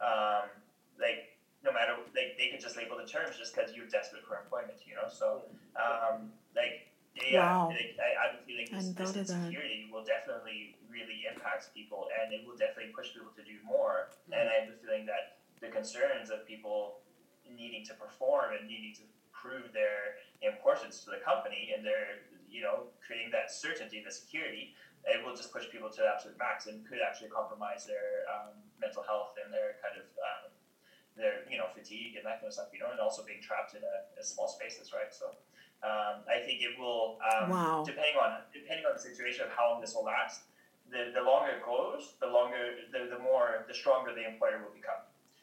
Um, 0.00 0.48
like 0.96 1.36
no 1.60 1.72
matter 1.72 1.92
like 2.16 2.40
they 2.40 2.48
could 2.48 2.60
just 2.60 2.76
label 2.76 2.96
the 2.96 3.04
terms 3.04 3.36
just 3.36 3.52
because 3.52 3.76
you're 3.76 3.88
desperate 3.88 4.24
for 4.24 4.40
employment, 4.40 4.80
you 4.88 4.96
know. 4.96 5.08
So 5.12 5.44
um, 5.76 6.32
like 6.56 6.88
yeah, 7.12 7.52
Wow. 7.52 7.68
like, 7.68 7.98
I, 8.00 8.08
I 8.16 8.22
have 8.32 8.40
a 8.40 8.42
feeling 8.46 8.70
this, 8.70 8.88
this 8.96 9.10
of 9.10 9.26
that. 9.26 9.50
insecurity 9.50 9.90
will 9.92 10.06
definitely 10.06 10.78
really 10.88 11.26
impact 11.26 11.74
people, 11.74 12.06
and 12.16 12.32
it 12.32 12.46
will 12.46 12.56
definitely 12.56 12.94
push 12.94 13.12
people 13.12 13.34
to 13.36 13.42
do 13.44 13.58
more. 13.66 14.08
And 14.30 14.48
I 14.48 14.64
have 14.64 14.72
a 14.72 14.78
feeling 14.78 15.04
that 15.10 15.42
the 15.60 15.68
concerns 15.68 16.30
of 16.30 16.46
people 16.46 17.02
needing 17.44 17.84
to 17.90 17.94
perform 17.98 18.56
and 18.56 18.64
needing 18.70 18.94
to 18.94 19.04
prove 19.34 19.74
their 19.74 20.22
importance 20.40 21.02
to 21.04 21.10
the 21.10 21.20
company 21.20 21.74
and 21.74 21.84
their 21.84 22.30
you 22.50 22.62
know 22.62 22.90
creating 23.04 23.30
that 23.30 23.50
certainty 23.50 23.98
and 23.98 24.06
the 24.06 24.12
security 24.12 24.74
it 25.08 25.24
will 25.24 25.34
just 25.34 25.52
push 25.52 25.64
people 25.70 25.88
to 25.88 26.02
the 26.04 26.08
absolute 26.10 26.36
max 26.36 26.66
and 26.66 26.84
could 26.84 26.98
actually 27.00 27.30
compromise 27.32 27.86
their 27.86 28.26
um, 28.28 28.52
mental 28.80 29.02
health 29.02 29.32
and 29.42 29.48
their 29.54 29.80
kind 29.80 29.96
of 29.96 30.04
um, 30.20 30.50
their 31.16 31.46
you 31.48 31.56
know 31.56 31.66
fatigue 31.72 32.16
and 32.16 32.24
that 32.26 32.42
kind 32.42 32.48
of 32.48 32.54
stuff 32.54 32.68
you 32.74 32.80
know 32.82 32.90
and 32.90 33.00
also 33.00 33.24
being 33.24 33.40
trapped 33.40 33.72
in 33.74 33.82
a, 33.82 33.96
a 34.20 34.22
small 34.24 34.48
spaces 34.48 34.92
right 34.92 35.14
so 35.14 35.32
um, 35.80 36.20
I 36.28 36.44
think 36.44 36.60
it 36.60 36.76
will 36.78 37.16
um, 37.24 37.48
Wow. 37.48 37.82
depending 37.86 38.16
on 38.20 38.44
depending 38.52 38.84
on 38.84 38.92
the 38.92 39.00
situation 39.00 39.46
of 39.48 39.50
how 39.56 39.72
long 39.72 39.80
this 39.80 39.94
will 39.96 40.04
last 40.04 40.44
the, 40.92 41.12
the 41.14 41.22
longer 41.22 41.56
it 41.56 41.64
goes 41.64 42.14
the 42.20 42.26
longer 42.28 42.76
the, 42.92 43.08
the 43.08 43.20
more 43.22 43.64
the 43.68 43.74
stronger 43.74 44.12
the 44.12 44.26
employer 44.28 44.60
will 44.60 44.74
become 44.76 45.00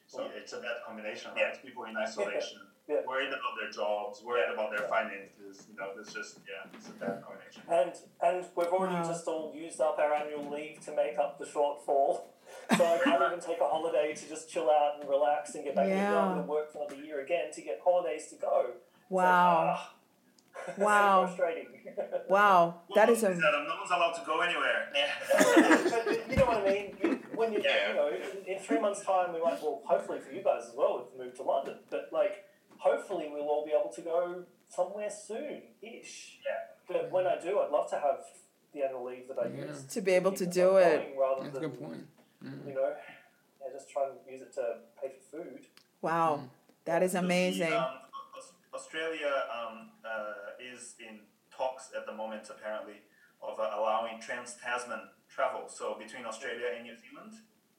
So 0.07 0.23
it's 0.37 0.53
a 0.53 0.61
bad 0.63 0.85
combination, 0.87 1.31
right? 1.35 1.51
It's 1.51 1.59
people 1.59 1.83
in 1.83 1.97
isolation, 1.97 2.61
Yeah. 2.87 3.01
worried 3.05 3.27
about 3.27 3.53
their 3.59 3.69
jobs, 3.69 4.23
worried 4.23 4.53
about 4.53 4.69
their 4.71 4.87
finances. 4.87 5.67
You 5.69 5.75
know, 5.77 5.89
it's 5.99 6.13
just 6.13 6.39
yeah, 6.47 6.69
it's 6.73 6.87
a 6.87 6.91
bad 6.91 7.21
combination. 7.21 7.61
And 7.69 7.91
and 8.21 8.45
we've 8.55 8.67
already 8.67 8.95
Wow. 8.95 9.03
just 9.03 9.27
all 9.27 9.51
used 9.53 9.81
up 9.81 9.99
our 9.99 10.13
annual 10.13 10.49
leave 10.49 10.79
to 10.85 10.95
make 10.95 11.17
up 11.19 11.37
the 11.37 11.45
shortfall. 11.45 12.21
So 12.77 12.85
I 12.85 12.97
can't 13.03 13.21
even 13.21 13.39
take 13.41 13.59
a 13.59 13.67
holiday 13.67 14.13
to 14.15 14.29
just 14.29 14.49
chill 14.49 14.69
out 14.71 14.99
and 15.01 15.09
relax 15.09 15.55
and 15.55 15.65
get 15.65 15.75
back 15.75 15.87
Yeah. 15.89 16.07
into 16.07 16.29
work 16.29 16.39
and 16.39 16.47
work 16.47 16.71
for 16.71 16.77
another 16.85 16.95
year 17.03 17.19
again 17.19 17.51
to 17.51 17.61
get 17.61 17.81
holidays 17.83 18.29
to 18.29 18.35
go. 18.35 18.67
It's 18.69 18.75
like, 19.11 19.23
Wow. 19.25 19.75
ah. 19.75 19.93
Wow. 20.77 21.25
frustrating. 21.27 21.67
Wow, 22.29 22.81
that 22.95 23.09
is 23.09 23.23
a 23.23 23.31
Is 23.31 23.37
that 23.39 23.51
no 23.67 23.75
one's 23.79 23.91
allowed 23.91 24.13
to 24.13 24.25
go 24.25 24.39
anywhere. 24.41 24.89
but 24.93 26.29
you 26.29 26.35
know 26.35 26.45
what 26.45 26.57
I 26.57 26.73
mean? 26.73 26.97
You- 27.03 27.17
When 27.37 27.53
you, 27.53 27.61
Yeah. 27.63 27.89
you 27.89 27.93
know, 27.95 28.07
in, 28.09 28.53
in 28.55 28.59
three 28.59 28.79
months' 28.79 29.01
time, 29.05 29.31
we 29.31 29.39
might, 29.39 29.61
well, 29.61 29.81
hopefully 29.85 30.19
for 30.19 30.31
you 30.31 30.41
guys 30.41 30.63
as 30.69 30.73
well, 30.75 31.07
we've 31.13 31.25
moved 31.27 31.37
to 31.37 31.43
London. 31.43 31.77
But, 31.91 32.09
like, 32.11 32.43
hopefully 32.77 33.29
we'll 33.31 33.47
all 33.47 33.65
be 33.65 33.71
able 33.71 33.91
to 33.93 34.01
go 34.01 34.43
somewhere 34.69 35.09
soon 35.09 35.61
ish. 35.81 36.39
Yeah. 36.45 36.75
But 36.87 37.11
when 37.11 37.27
I 37.27 37.39
do, 37.39 37.59
I'd 37.59 37.71
love 37.71 37.89
to 37.89 37.99
have 37.99 38.19
the 38.73 38.83
annual 38.83 39.05
leave 39.05 39.27
that 39.27 39.39
I 39.39 39.47
Yeah. 39.47 39.65
use. 39.67 39.83
to 39.85 40.01
be 40.01 40.13
able 40.13 40.31
to 40.33 40.45
do 40.45 40.77
it. 40.77 41.15
Rather 41.17 41.43
That's 41.43 41.57
a 41.57 41.59
than, 41.59 41.69
good 41.71 41.79
point. 41.81 42.07
you 42.65 42.73
know, 42.73 42.95
yeah, 43.61 43.67
just 43.73 43.89
try 43.89 44.03
and 44.09 44.17
use 44.29 44.41
it 44.41 44.53
to 44.53 44.79
pay 45.01 45.09
for 45.09 45.37
food. 45.43 45.65
Wow, 46.01 46.49
that 46.85 47.01
is 47.03 47.15
amazing. 47.15 47.73
Um, 47.73 47.99
Australia 48.73 49.33
um, 49.51 49.89
uh, 50.05 50.33
is 50.61 50.95
in 50.99 51.21
talks 51.49 51.89
at 51.97 52.05
the 52.05 52.13
moment, 52.13 52.47
apparently, 52.49 53.01
of 53.41 53.59
uh, 53.59 53.71
allowing 53.75 54.19
trans-Tasman 54.21 54.99
travel. 55.27 55.67
So 55.67 55.95
between 55.97 56.25
Australia 56.25 56.67
and 56.75 56.83
New 56.83 56.95
Zealand, 56.95 57.33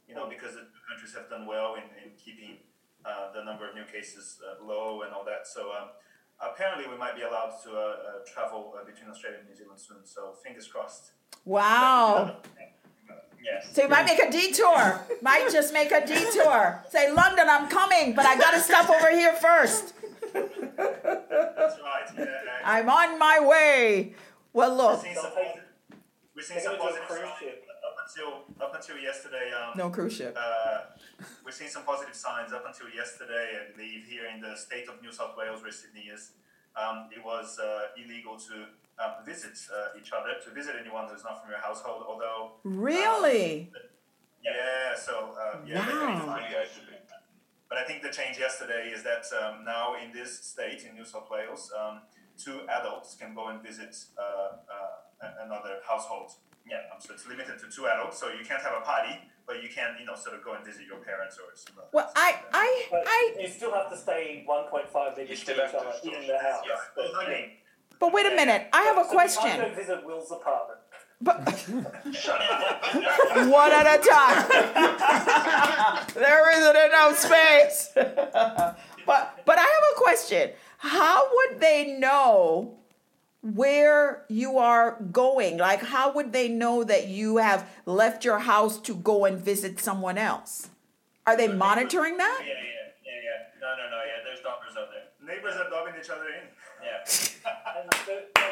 you 0.09 0.15
know, 0.17 0.29
because 0.29 0.55
the 0.55 0.63
two 0.63 0.83
countries 0.89 1.15
have 1.15 1.31
done 1.31 1.47
well 1.47 1.77
in, 1.77 1.85
in 2.03 2.17
keeping 2.19 2.59
uh, 3.05 3.33
the 3.33 3.45
number 3.45 3.69
of 3.69 3.75
new 3.75 3.85
cases 3.85 4.39
uh, 4.45 4.65
low 4.65 5.03
and 5.03 5.13
all 5.13 5.25
that. 5.25 5.47
So 5.47 5.71
um, 5.73 5.89
apparently, 6.41 6.87
we 6.89 6.97
might 6.97 7.15
be 7.17 7.23
allowed 7.23 7.55
to 7.65 7.71
uh, 7.71 7.79
uh, 7.79 7.95
travel 8.27 8.75
uh, 8.79 8.85
between 8.85 9.11
Australia 9.11 9.39
and 9.41 9.49
New 9.49 9.55
Zealand 9.57 9.79
soon. 9.81 9.99
So 10.05 10.35
fingers 10.45 10.67
crossed. 10.67 11.13
Wow. 11.45 12.37
Yes. 13.43 13.69
So 13.73 13.83
you 13.83 13.89
might 13.89 14.05
make 14.05 14.19
a 14.19 14.31
detour. 14.31 15.01
Might 15.23 15.49
just 15.51 15.73
make 15.73 15.93
a 15.93 16.05
detour. 16.05 16.85
Say, 16.91 17.13
London, 17.13 17.47
I'm 17.49 17.69
coming, 17.69 18.13
but 18.15 18.27
I 18.27 18.37
gotta 18.37 18.61
stop 18.61 18.91
over 18.91 19.11
here 19.11 19.33
first. 19.35 19.95
That's 20.35 21.77
right. 21.81 22.07
Yeah, 22.17 22.25
yeah. 22.25 22.25
I'm 22.65 22.89
on 22.91 23.19
my 23.19 23.41
way. 23.41 24.15
Well, 24.53 24.71
We're 24.71 24.77
look, 24.77 25.01
some, 25.05 25.15
They'll 25.15 25.23
take- 25.23 25.33
posi- 25.33 25.61
we're 26.35 26.43
seeing 26.43 26.61
they're 26.61 26.65
some 26.65 26.79
gonna 26.79 26.91
do 26.93 26.97
a 26.99 27.01
positive 27.01 27.09
cruise 27.09 27.21
signs 27.21 27.39
ship. 27.41 27.67
up 27.87 27.97
until 28.07 28.67
up 28.67 28.75
until 28.75 28.99
yesterday. 28.99 29.51
Um, 29.53 29.73
no 29.79 29.91
cruise 29.91 30.15
ship. 30.17 30.37
uh, 30.39 30.81
we're 31.45 31.51
seeing 31.53 31.71
some 31.71 31.85
positive 31.85 32.15
signs 32.15 32.53
up 32.53 32.65
until 32.67 32.89
yesterday. 32.95 33.59
I 33.59 33.73
believe 33.77 34.05
here 34.07 34.27
in 34.33 34.41
the 34.41 34.57
state 34.57 34.89
of 34.89 35.01
New 35.03 35.13
South 35.13 35.37
Wales, 35.37 35.63
where 35.63 35.73
Sydney 35.73 36.11
is, 36.15 36.33
um, 36.77 37.09
it 37.15 37.25
was 37.25 37.59
uh, 37.59 37.89
illegal 38.03 38.37
to 38.39 38.55
um, 39.03 39.25
visit 39.27 39.59
uh, 39.75 39.99
each 39.99 40.13
other, 40.13 40.35
to 40.45 40.51
visit 40.55 40.75
anyone 40.81 41.09
who's 41.11 41.25
not 41.25 41.41
from 41.43 41.51
your 41.51 41.61
household. 41.61 42.05
Although, 42.09 42.53
Really? 42.65 43.71
yeah, 44.45 44.95
so 44.97 45.35
uh, 45.39 45.59
yeah, 45.67 45.79
Wow. 45.81 45.87
getting 45.87 45.99
fined. 45.99 46.21
Fully 46.23 46.57
isolate. 46.63 46.95
But 47.69 47.79
I 47.79 47.85
think 47.85 48.03
the 48.03 48.09
change 48.11 48.39
yesterday 48.39 48.91
is 48.95 49.03
that 49.03 49.25
um, 49.37 49.65
now 49.65 49.95
in 50.03 50.13
this 50.13 50.39
state, 50.41 50.85
in 50.89 50.95
New 50.95 51.05
South 51.05 51.29
Wales, 51.31 51.71
um, 51.79 52.01
two 52.39 52.61
adults 52.69 53.15
can 53.15 53.35
go 53.35 53.49
and 53.49 53.61
visit 53.63 53.95
uh, 54.17 54.23
uh, 54.23 55.31
another 55.45 55.77
household. 55.87 56.31
Yeah. 56.67 56.77
Um, 56.93 56.99
so 57.01 57.13
it's 57.13 57.27
limited 57.27 57.59
to 57.59 57.69
two 57.69 57.87
adults, 57.89 58.19
so 58.19 58.29
you 58.29 58.45
can't 58.45 58.63
have 58.63 58.73
a 58.81 58.81
party, 58.85 59.19
but 59.49 59.63
you 59.63 59.69
can, 59.71 59.97
you 59.99 60.05
know, 60.05 60.15
sort 60.15 60.37
of 60.37 60.45
go 60.45 60.53
and 60.53 60.63
visit 60.65 60.85
your 60.87 60.99
parents 60.99 61.39
or 61.39 61.45
something. 61.55 61.83
Well, 61.93 62.13
I, 62.15 62.37
I, 62.53 62.87
But 62.91 63.05
I. 63.07 63.35
you 63.41 63.49
still 63.49 63.73
have 63.73 63.91
to 63.91 63.97
stay 63.97 64.45
1.5 64.47 65.17
meters 65.17 65.31
You 65.31 65.37
from 65.55 65.55
each 65.55 65.75
other 65.75 65.95
in 66.21 66.27
the 66.29 66.39
house. 66.39 66.63
Yeah, 66.69 66.75
But, 66.95 67.05
well, 67.11 67.23
hugging. 67.25 67.51
But 67.99 68.13
wait 68.13 68.27
a 68.27 68.37
minute. 68.37 68.69
I 68.75 68.83
have 68.83 68.99
a 68.99 69.05
so 69.05 69.11
we 69.11 69.17
can't 69.17 69.33
question. 69.33 69.61
go 69.61 69.71
visit 69.75 70.05
Will's 70.05 70.31
apartment. 70.31 70.81
But 71.21 71.39
one 73.51 73.73
at 73.73 73.87
a 73.87 73.99
time. 74.07 74.49
there 76.15 76.51
isn't 76.61 76.77
enough 76.77 77.19
space. 77.19 77.91
but 77.97 78.77
but 79.45 79.59
I 79.59 79.63
have 79.63 79.85
a 79.97 79.99
question. 80.01 80.51
How 80.77 81.29
would 81.35 81.59
they 81.61 81.97
know 81.99 82.78
where 83.55 84.25
you 84.29 84.59
are 84.59 85.01
going? 85.13 85.59
Like 85.59 85.83
how 85.83 86.13
would 86.13 86.33
they 86.33 86.49
know 86.49 86.85
that 86.85 87.09
you 87.09 87.37
have 87.39 87.69
left 87.87 88.25
your 88.25 88.39
house 88.41 88.79
to 88.83 88.95
go 88.95 89.25
and 89.25 89.39
visit 89.39 89.79
someone 89.81 90.19
else? 90.19 90.69
Are 91.27 91.37
they 91.37 91.49
monitoring 91.49 92.17
that? 92.17 92.41
Yeah, 92.43 92.49
yeah, 92.49 92.63
yeah, 93.05 93.21
yeah. 93.29 93.61
No, 93.61 93.69
no, 93.77 93.85
no. 93.91 94.01
Yeah, 94.05 94.25
there's 94.25 94.41
doctors 94.41 94.77
out 94.79 94.89
there. 94.93 95.07
Neighbors 95.21 95.55
are 95.57 95.69
dobbing 95.69 95.95
each 96.01 96.09
other 96.11 96.25
in. 96.25 96.45
Yeah. 96.81 97.05
And 97.79 97.91
the, 97.91 98.25
the, 98.35 98.49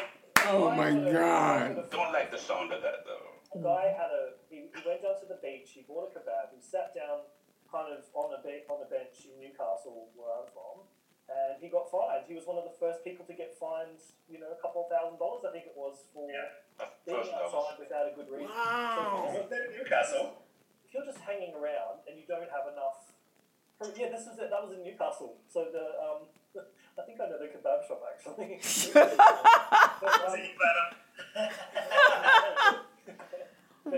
Oh 0.49 0.71
my 0.71 0.91
guy 0.91 0.95
had 0.95 1.07
a- 1.07 1.75
God. 1.75 1.89
Don't 1.91 2.13
like 2.13 2.29
the 2.31 2.37
sound 2.37 2.71
of 2.71 2.81
that 2.81 3.03
though. 3.05 3.59
A 3.59 3.63
guy 3.63 3.89
had 3.97 4.11
a. 4.13 4.37
He, 4.49 4.69
he 4.69 4.79
went 4.87 5.01
down 5.01 5.17
to 5.19 5.25
the 5.27 5.39
beach. 5.41 5.71
He 5.73 5.81
bought 5.87 6.13
a 6.13 6.19
kebab. 6.19 6.53
He 6.53 6.61
sat 6.61 6.93
down, 6.93 7.25
kind 7.71 7.91
of 7.91 8.05
on 8.13 8.31
a 8.37 8.39
be- 8.45 8.63
on 8.69 8.77
a 8.85 8.89
bench 8.89 9.25
in 9.25 9.39
Newcastle, 9.41 10.13
where 10.15 10.29
I'm 10.37 10.47
from, 10.53 10.85
and 11.27 11.59
he 11.59 11.67
got 11.67 11.91
fined. 11.91 12.23
He 12.27 12.35
was 12.35 12.47
one 12.47 12.57
of 12.57 12.63
the 12.63 12.75
first 12.79 13.03
people 13.03 13.25
to 13.27 13.35
get 13.35 13.55
fined. 13.59 13.99
You 14.31 14.39
know, 14.39 14.51
a 14.51 14.59
couple 14.63 14.87
of 14.87 14.91
thousand 14.91 15.19
dollars, 15.19 15.43
I 15.47 15.51
think 15.51 15.67
it 15.67 15.75
was, 15.75 16.07
for 16.13 16.27
Yeah. 16.27 16.47
Being 17.05 17.19
first 17.19 17.31
I 17.33 17.43
outside 17.43 17.79
without 17.79 18.05
a 18.07 18.13
good 18.15 18.29
reason. 18.31 18.53
Wow. 18.53 19.31
So, 19.33 19.47
Newcastle. 19.49 20.43
if 20.85 20.93
you're 20.93 21.05
just 21.05 21.19
hanging 21.23 21.55
around 21.55 22.05
and 22.07 22.15
you 22.15 22.25
don't 22.27 22.49
have 22.51 22.71
enough. 22.71 23.11
Yeah, 23.93 24.09
this 24.09 24.25
is 24.25 24.39
it. 24.39 24.49
That 24.49 24.61
was 24.63 24.73
in 24.73 24.83
Newcastle. 24.83 25.37
So 25.49 25.69
the 25.69 25.99
um, 26.01 26.29
I 26.97 27.05
think 27.05 27.21
I 27.21 27.29
know 27.29 27.37
the 27.37 27.51
kebab 27.53 27.85
shop 27.85 28.01
actually. 28.07 28.59
But, 29.97 30.13
um, 30.29 30.37
but, 30.37 30.75
um, 30.77 31.57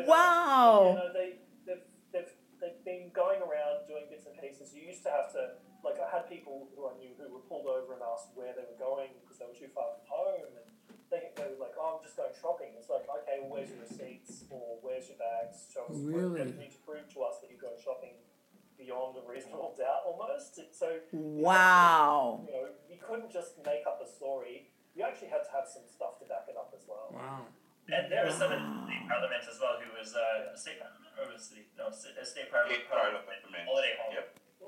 Wow. 0.05 0.93
You 0.93 0.99
know, 1.01 1.13
they, 1.13 1.29
they've, 1.65 1.85
they've, 2.13 2.33
they've 2.61 2.81
been 2.85 3.09
going 3.13 3.41
around 3.41 3.87
doing 3.87 4.05
bits 4.09 4.25
and 4.25 4.37
pieces. 4.37 4.73
You 4.73 4.85
used 4.85 5.03
to 5.03 5.11
have 5.11 5.31
to, 5.33 5.61
like, 5.85 5.97
I 6.01 6.09
had 6.09 6.29
people 6.29 6.67
who 6.75 6.89
I 6.89 6.93
knew 6.97 7.13
who 7.17 7.29
were 7.29 7.45
pulled 7.45 7.65
over 7.65 7.93
and 7.93 8.01
asked 8.01 8.33
where 8.35 8.53
they 8.53 8.65
were 8.65 8.77
going 8.77 9.09
because 9.21 9.37
they 9.38 9.38
were 9.49 9.57
too 9.57 9.71
far 9.73 9.89
from 9.97 10.05
home. 10.05 10.45
And 10.53 10.67
they, 11.09 11.33
they 11.33 11.49
were 11.49 11.57
like, 11.65 11.73
oh, 11.81 11.97
I'm 11.97 12.01
just 12.05 12.13
going 12.15 12.29
shopping. 12.37 12.77
It's 12.77 12.85
like, 12.89 13.09
okay, 13.09 13.41
well, 13.41 13.57
where's 13.57 13.73
your 13.73 13.81
receipts? 13.81 14.45
Or 14.53 14.77
where's 14.85 15.09
your 15.09 15.17
bags? 15.17 15.65
Show 15.73 15.89
us 15.89 15.97
proof. 15.97 16.13
Really? 16.37 16.53
You 16.53 16.57
need 16.69 16.73
to 16.77 16.81
prove 16.85 17.09
to 17.17 17.19
us 17.25 17.41
that 17.41 17.49
you're 17.49 17.61
going 17.61 17.81
shopping 17.81 18.13
beyond 18.77 19.17
a 19.17 19.23
reasonable 19.25 19.73
doubt 19.81 20.05
almost. 20.05 20.61
So, 20.77 21.01
Wow. 21.11 22.45
you 22.45 22.53
know, 22.53 22.65
you 22.87 22.97
couldn't 23.01 23.33
just 23.33 23.57
make 23.65 23.83
up 23.89 23.97
a 24.05 24.07
story. 24.07 24.69
You 24.93 25.03
actually 25.03 25.33
had 25.33 25.41
to 25.47 25.51
have 25.51 25.65
some 25.65 25.83
stuff 25.89 26.21
to 26.21 26.25
back 26.29 26.45
it 26.45 26.55
up 26.57 26.69
as 26.77 26.85
well. 26.85 27.09
Wow. 27.09 27.49
And 27.89 28.05
there 28.11 28.21
was 28.29 28.37
someone 28.37 28.61
in 28.61 28.85
the 28.85 28.97
parliament 29.09 29.41
as 29.49 29.57
well 29.57 29.81
who 29.81 29.89
was 29.97 30.13
uh, 30.13 30.53
a 30.53 30.57
state 30.57 30.77
parliament 30.77 31.09
or 31.17 31.25
was 31.33 31.49
the 31.49 31.65
no 31.73 31.89
a 31.89 31.93
state 31.95 32.53
parliament, 32.53 32.85
State 32.85 32.91
parliament. 32.93 33.25
holiday 33.65 33.97
home. 33.97 34.13
Yep. 34.13 34.27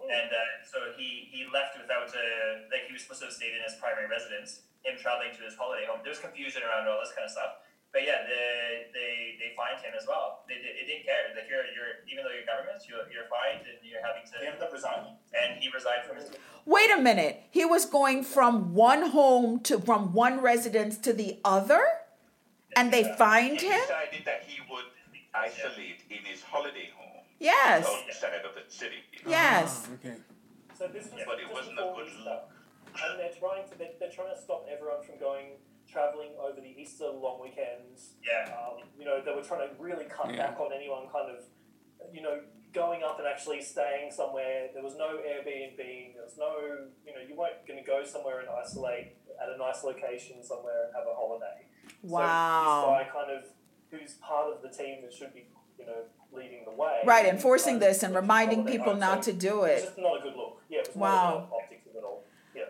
And 0.10 0.30
uh, 0.34 0.40
so 0.66 0.92
he, 0.98 1.30
he 1.30 1.46
left 1.54 1.78
without 1.78 2.10
uh, 2.10 2.66
like 2.74 2.88
he 2.90 2.94
was 2.94 3.04
supposed 3.06 3.22
to 3.22 3.30
have 3.30 3.36
stayed 3.36 3.54
in 3.54 3.62
his 3.62 3.78
primary 3.78 4.10
residence. 4.10 4.66
Him 4.82 4.98
traveling 4.98 5.30
to 5.38 5.42
his 5.46 5.54
holiday 5.54 5.86
home. 5.86 6.02
There 6.02 6.10
was 6.10 6.18
confusion 6.24 6.66
around 6.66 6.90
all 6.90 6.98
this 7.04 7.14
kind 7.14 7.26
of 7.26 7.34
stuff. 7.34 7.62
But 7.94 8.08
yeah, 8.08 8.24
they 8.26 8.88
they, 8.96 9.14
they 9.38 9.50
fined 9.54 9.84
him 9.84 9.94
as 9.94 10.08
well. 10.08 10.42
They, 10.48 10.56
they, 10.58 10.72
it 10.82 10.86
didn't 10.88 11.06
care. 11.06 11.30
Like 11.36 11.46
you're 11.52 11.68
you're 11.76 12.02
even 12.10 12.24
though 12.24 12.34
you're 12.34 12.48
government, 12.48 12.82
you're, 12.88 13.06
you're 13.14 13.28
fined 13.30 13.68
and 13.68 13.78
you're 13.84 14.02
having 14.02 14.24
to. 14.26 14.40
He 14.40 14.48
ended 14.48 14.64
up 14.64 14.72
resigning. 14.74 15.14
And 15.36 15.60
he 15.62 15.68
resigned 15.70 16.08
from 16.08 16.18
his. 16.18 16.32
Wait 16.66 16.90
a 16.90 16.98
minute. 17.02 17.44
He 17.52 17.66
was 17.66 17.86
going 17.86 18.24
from 18.24 18.74
one 18.74 19.12
home 19.12 19.60
to 19.70 19.78
from 19.80 20.14
one 20.14 20.40
residence 20.42 20.98
to 21.06 21.12
the 21.14 21.38
other? 21.44 21.84
And 22.76 22.94
they 22.94 23.04
fined 23.18 23.60
He 23.60 23.68
him? 23.68 23.82
decided 23.82 24.24
that 24.26 24.44
he 24.48 24.62
would 24.72 24.86
isolate 25.36 26.00
in 26.10 26.24
his 26.24 26.42
holiday 26.44 26.90
home 26.96 27.01
Yes. 27.42 27.86
outside 27.86 28.46
of 28.46 28.54
the 28.54 28.64
city. 28.72 29.02
Yes. 29.28 29.88
Ah, 29.90 29.94
okay. 29.98 30.16
So 30.78 30.88
this 30.88 31.06
was 31.12 31.22
But 31.26 31.40
it 31.40 31.50
wasn't 31.52 31.80
a 31.80 31.94
good 31.96 32.08
Easter. 32.08 32.24
look. 32.30 32.50
and 33.02 33.20
they're 33.20 33.34
trying 33.38 33.66
to 33.70 33.78
they're, 33.78 33.96
they're 34.00 34.12
trying 34.14 34.34
to 34.36 34.40
stop 34.42 34.66
everyone 34.72 35.02
from 35.04 35.18
going 35.20 35.58
traveling 35.90 36.32
over 36.40 36.62
the 36.62 36.70
Easter 36.82 37.08
long 37.10 37.42
weekends. 37.42 38.14
Yeah. 38.24 38.54
Um, 38.56 38.84
you 38.98 39.06
know, 39.06 39.22
they 39.22 39.34
were 39.34 39.42
trying 39.44 39.68
to 39.68 39.74
really 39.82 40.06
cut 40.06 40.30
Yeah. 40.34 40.48
back 40.52 40.60
on 40.60 40.72
anyone 40.72 41.10
kind 41.12 41.30
of, 41.30 41.44
you 42.14 42.22
know, 42.22 42.42
going 42.74 43.04
up 43.04 43.20
and 43.20 43.28
actually 43.28 43.62
staying 43.62 44.12
somewhere. 44.12 44.70
There 44.74 44.84
was 44.84 44.96
no 44.96 45.18
Airbnb. 45.20 45.78
There 46.16 46.24
was 46.24 46.38
no, 46.38 46.88
you 47.06 47.12
know, 47.14 47.20
you 47.28 47.36
weren't 47.36 47.66
going 47.68 47.80
to 47.80 47.86
go 47.86 48.06
somewhere 48.06 48.40
and 48.40 48.48
isolate 48.50 49.18
at 49.42 49.50
a 49.50 49.58
nice 49.58 49.84
location 49.84 50.44
somewhere 50.44 50.86
and 50.86 50.96
have 50.96 51.06
a 51.06 51.14
holiday. 51.14 51.68
Wow. 52.04 52.86
So 52.88 53.04
this 53.04 53.08
guy 53.12 53.20
kind 53.20 53.32
of, 53.38 53.44
who's 53.92 54.14
part 54.24 54.54
of 54.54 54.62
the 54.62 54.70
team 54.70 55.02
that 55.04 55.12
should 55.14 55.34
be, 55.34 55.48
you 55.82 55.88
know, 55.88 56.02
leading 56.34 56.64
the 56.66 56.72
way. 56.72 57.00
Right, 57.06 57.26
enforcing 57.26 57.80
this 57.80 58.04
and 58.04 58.16
reminding 58.16 58.66
people 58.66 58.96
not 58.96 59.24
to 59.24 59.34
do 59.34 59.64
It's 59.64 59.84
it. 59.84 59.86
just 59.88 59.98
not 59.98 60.20
a 60.20 60.24
good 60.24 60.36
look. 60.36 60.62
Yeah, 60.70 60.82
Wow. 60.96 61.48
not 61.50 61.58
optics 61.64 61.88
of 61.98 62.04
all. 62.04 62.24
Yeah. 62.56 62.64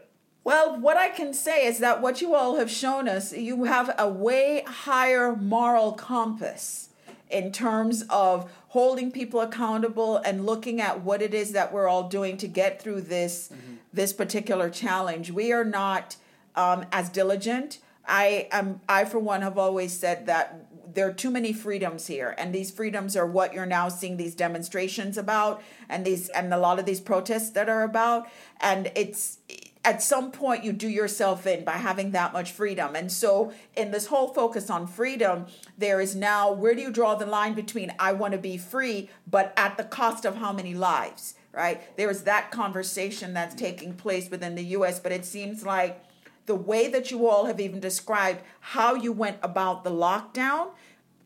Well, 0.43 0.79
what 0.79 0.97
I 0.97 1.09
can 1.09 1.33
say 1.33 1.65
is 1.65 1.79
that 1.79 2.01
what 2.01 2.21
you 2.21 2.33
all 2.35 2.55
have 2.57 2.71
shown 2.71 3.07
us, 3.07 3.33
you 3.33 3.65
have 3.65 3.93
a 3.97 4.09
way 4.09 4.63
higher 4.65 5.35
moral 5.35 5.93
compass 5.93 6.89
in 7.29 7.51
terms 7.51 8.03
of 8.09 8.51
holding 8.69 9.11
people 9.11 9.39
accountable 9.39 10.17
and 10.17 10.45
looking 10.45 10.81
at 10.81 11.01
what 11.01 11.21
it 11.21 11.33
is 11.33 11.51
that 11.53 11.71
we're 11.71 11.87
all 11.87 12.09
doing 12.09 12.37
to 12.37 12.47
get 12.47 12.81
through 12.81 13.01
this 13.01 13.49
this 13.93 14.13
particular 14.13 14.69
challenge. 14.69 15.31
We 15.31 15.51
are 15.51 15.65
not 15.65 16.15
um, 16.55 16.85
as 16.91 17.09
diligent. 17.09 17.79
I 18.07 18.47
am. 18.51 18.81
I 18.89 19.05
for 19.05 19.19
one 19.19 19.41
have 19.43 19.57
always 19.57 19.93
said 19.93 20.25
that 20.25 20.70
there 20.93 21.07
are 21.07 21.13
too 21.13 21.31
many 21.31 21.53
freedoms 21.53 22.07
here, 22.07 22.35
and 22.37 22.53
these 22.53 22.71
freedoms 22.71 23.15
are 23.15 23.25
what 23.25 23.53
you're 23.53 23.65
now 23.65 23.89
seeing 23.89 24.17
these 24.17 24.35
demonstrations 24.35 25.17
about, 25.17 25.61
and 25.89 26.05
these 26.05 26.29
and 26.29 26.53
a 26.53 26.57
lot 26.57 26.79
of 26.79 26.85
these 26.85 26.99
protests 26.99 27.51
that 27.51 27.69
are 27.69 27.83
about. 27.83 28.27
And 28.59 28.91
it's 28.95 29.39
at 29.83 30.01
some 30.01 30.31
point 30.31 30.63
you 30.63 30.71
do 30.71 30.87
yourself 30.87 31.47
in 31.47 31.63
by 31.63 31.73
having 31.73 32.11
that 32.11 32.33
much 32.33 32.51
freedom. 32.51 32.95
And 32.95 33.11
so 33.11 33.51
in 33.75 33.91
this 33.91 34.07
whole 34.07 34.27
focus 34.27 34.69
on 34.69 34.85
freedom, 34.85 35.47
there 35.77 35.99
is 35.99 36.15
now 36.15 36.51
where 36.51 36.75
do 36.75 36.81
you 36.81 36.91
draw 36.91 37.15
the 37.15 37.25
line 37.25 37.53
between 37.53 37.91
I 37.97 38.11
want 38.13 38.33
to 38.33 38.37
be 38.37 38.57
free, 38.57 39.09
but 39.25 39.53
at 39.57 39.77
the 39.77 39.83
cost 39.83 40.25
of 40.25 40.35
how 40.35 40.53
many 40.53 40.75
lives, 40.75 41.35
right? 41.51 41.95
There's 41.97 42.23
that 42.23 42.51
conversation 42.51 43.33
that's 43.33 43.55
taking 43.55 43.93
place 43.93 44.29
within 44.29 44.55
the 44.55 44.65
US, 44.65 44.99
but 44.99 45.11
it 45.11 45.25
seems 45.25 45.65
like 45.65 46.03
the 46.45 46.55
way 46.55 46.87
that 46.87 47.11
you 47.11 47.27
all 47.27 47.45
have 47.45 47.59
even 47.59 47.79
described 47.79 48.41
how 48.59 48.93
you 48.93 49.11
went 49.11 49.37
about 49.41 49.83
the 49.83 49.91
lockdown 49.91 50.69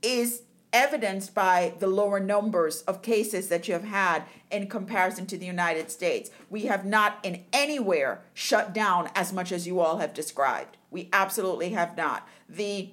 is 0.06 0.44
evidenced 0.72 1.34
by 1.34 1.74
the 1.80 1.88
lower 1.88 2.20
numbers 2.20 2.82
of 2.82 3.02
cases 3.02 3.48
that 3.48 3.68
you 3.68 3.74
have 3.74 3.86
had 3.86 4.24
in 4.52 4.68
comparison 4.68 5.26
to 5.26 5.38
the 5.38 5.46
United 5.46 5.90
States. 5.90 6.30
We 6.50 6.64
have 6.64 6.86
not 6.86 7.18
in 7.24 7.46
anywhere 7.54 8.22
shut 8.34 8.74
down 8.74 9.10
as 9.16 9.32
much 9.32 9.54
as 9.54 9.66
you 9.66 9.80
all 9.80 9.98
have 9.98 10.14
described. 10.14 10.76
We 10.92 11.10
absolutely 11.14 11.70
have 11.70 11.96
not. 11.96 12.28
The 12.50 12.92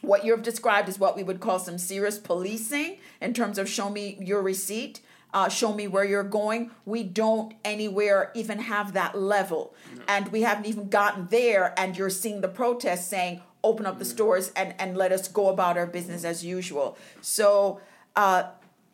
what 0.00 0.24
you've 0.24 0.42
described 0.42 0.88
is 0.88 0.98
what 0.98 1.16
we 1.16 1.22
would 1.22 1.40
call 1.40 1.58
some 1.58 1.78
serious 1.78 2.18
policing 2.18 2.98
in 3.20 3.34
terms 3.34 3.58
of 3.58 3.68
show 3.68 3.88
me 3.90 4.16
your 4.20 4.42
receipt. 4.42 5.00
Uh, 5.34 5.48
show 5.48 5.72
me 5.72 5.88
where 5.88 6.04
you're 6.04 6.22
going. 6.22 6.70
We 6.84 7.04
don't 7.04 7.54
anywhere 7.64 8.30
even 8.34 8.58
have 8.58 8.92
that 8.92 9.18
level. 9.18 9.74
No. 9.96 10.02
And 10.06 10.28
we 10.28 10.42
haven't 10.42 10.66
even 10.66 10.88
gotten 10.88 11.28
there. 11.30 11.72
And 11.78 11.96
you're 11.96 12.10
seeing 12.10 12.42
the 12.42 12.48
protests 12.48 13.06
saying, 13.06 13.40
open 13.64 13.86
up 13.86 13.98
the 13.98 14.04
stores 14.04 14.52
and, 14.56 14.74
and 14.78 14.96
let 14.96 15.12
us 15.12 15.28
go 15.28 15.48
about 15.48 15.76
our 15.76 15.86
business 15.86 16.24
as 16.24 16.44
usual. 16.44 16.96
So, 17.20 17.80
uh, 18.16 18.44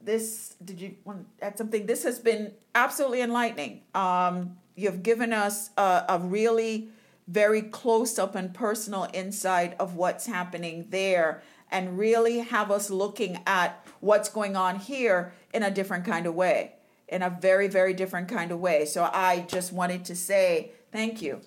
this, 0.01 0.55
did 0.65 0.81
you 0.81 0.95
want 1.05 1.27
to 1.39 1.45
add 1.45 1.59
something? 1.59 1.87
This 1.87 2.05
has 2.05 2.19
been 2.19 2.53
absolutely 2.75 3.21
enlightening. 3.21 3.83
Um, 3.95 4.57
you've 4.77 5.03
given 5.03 5.33
us 5.33 5.71
a, 5.77 6.05
a 6.09 6.19
really 6.21 6.89
very 7.27 7.63
close 7.63 8.19
up 8.19 8.35
and 8.35 8.55
personal 8.55 9.09
insight 9.13 9.75
of 9.79 9.97
what's 9.97 10.27
happening 10.27 10.87
there 10.91 11.43
and 11.71 11.99
really 11.99 12.39
have 12.39 12.71
us 12.71 12.91
looking 12.91 13.39
at 13.47 13.85
what's 14.01 14.29
going 14.29 14.57
on 14.57 14.77
here 14.77 15.33
in 15.53 15.63
a 15.63 15.71
different 15.71 16.05
kind 16.05 16.27
of 16.27 16.35
way, 16.35 16.73
in 17.09 17.23
a 17.23 17.29
very, 17.29 17.69
very 17.69 17.93
different 17.93 18.29
kind 18.29 18.51
of 18.51 18.61
way. 18.61 18.85
So 18.85 19.11
I 19.13 19.45
just 19.49 19.73
wanted 19.73 20.05
to 20.07 20.17
say 20.17 20.71
thank 20.91 21.21
you. 21.21 21.41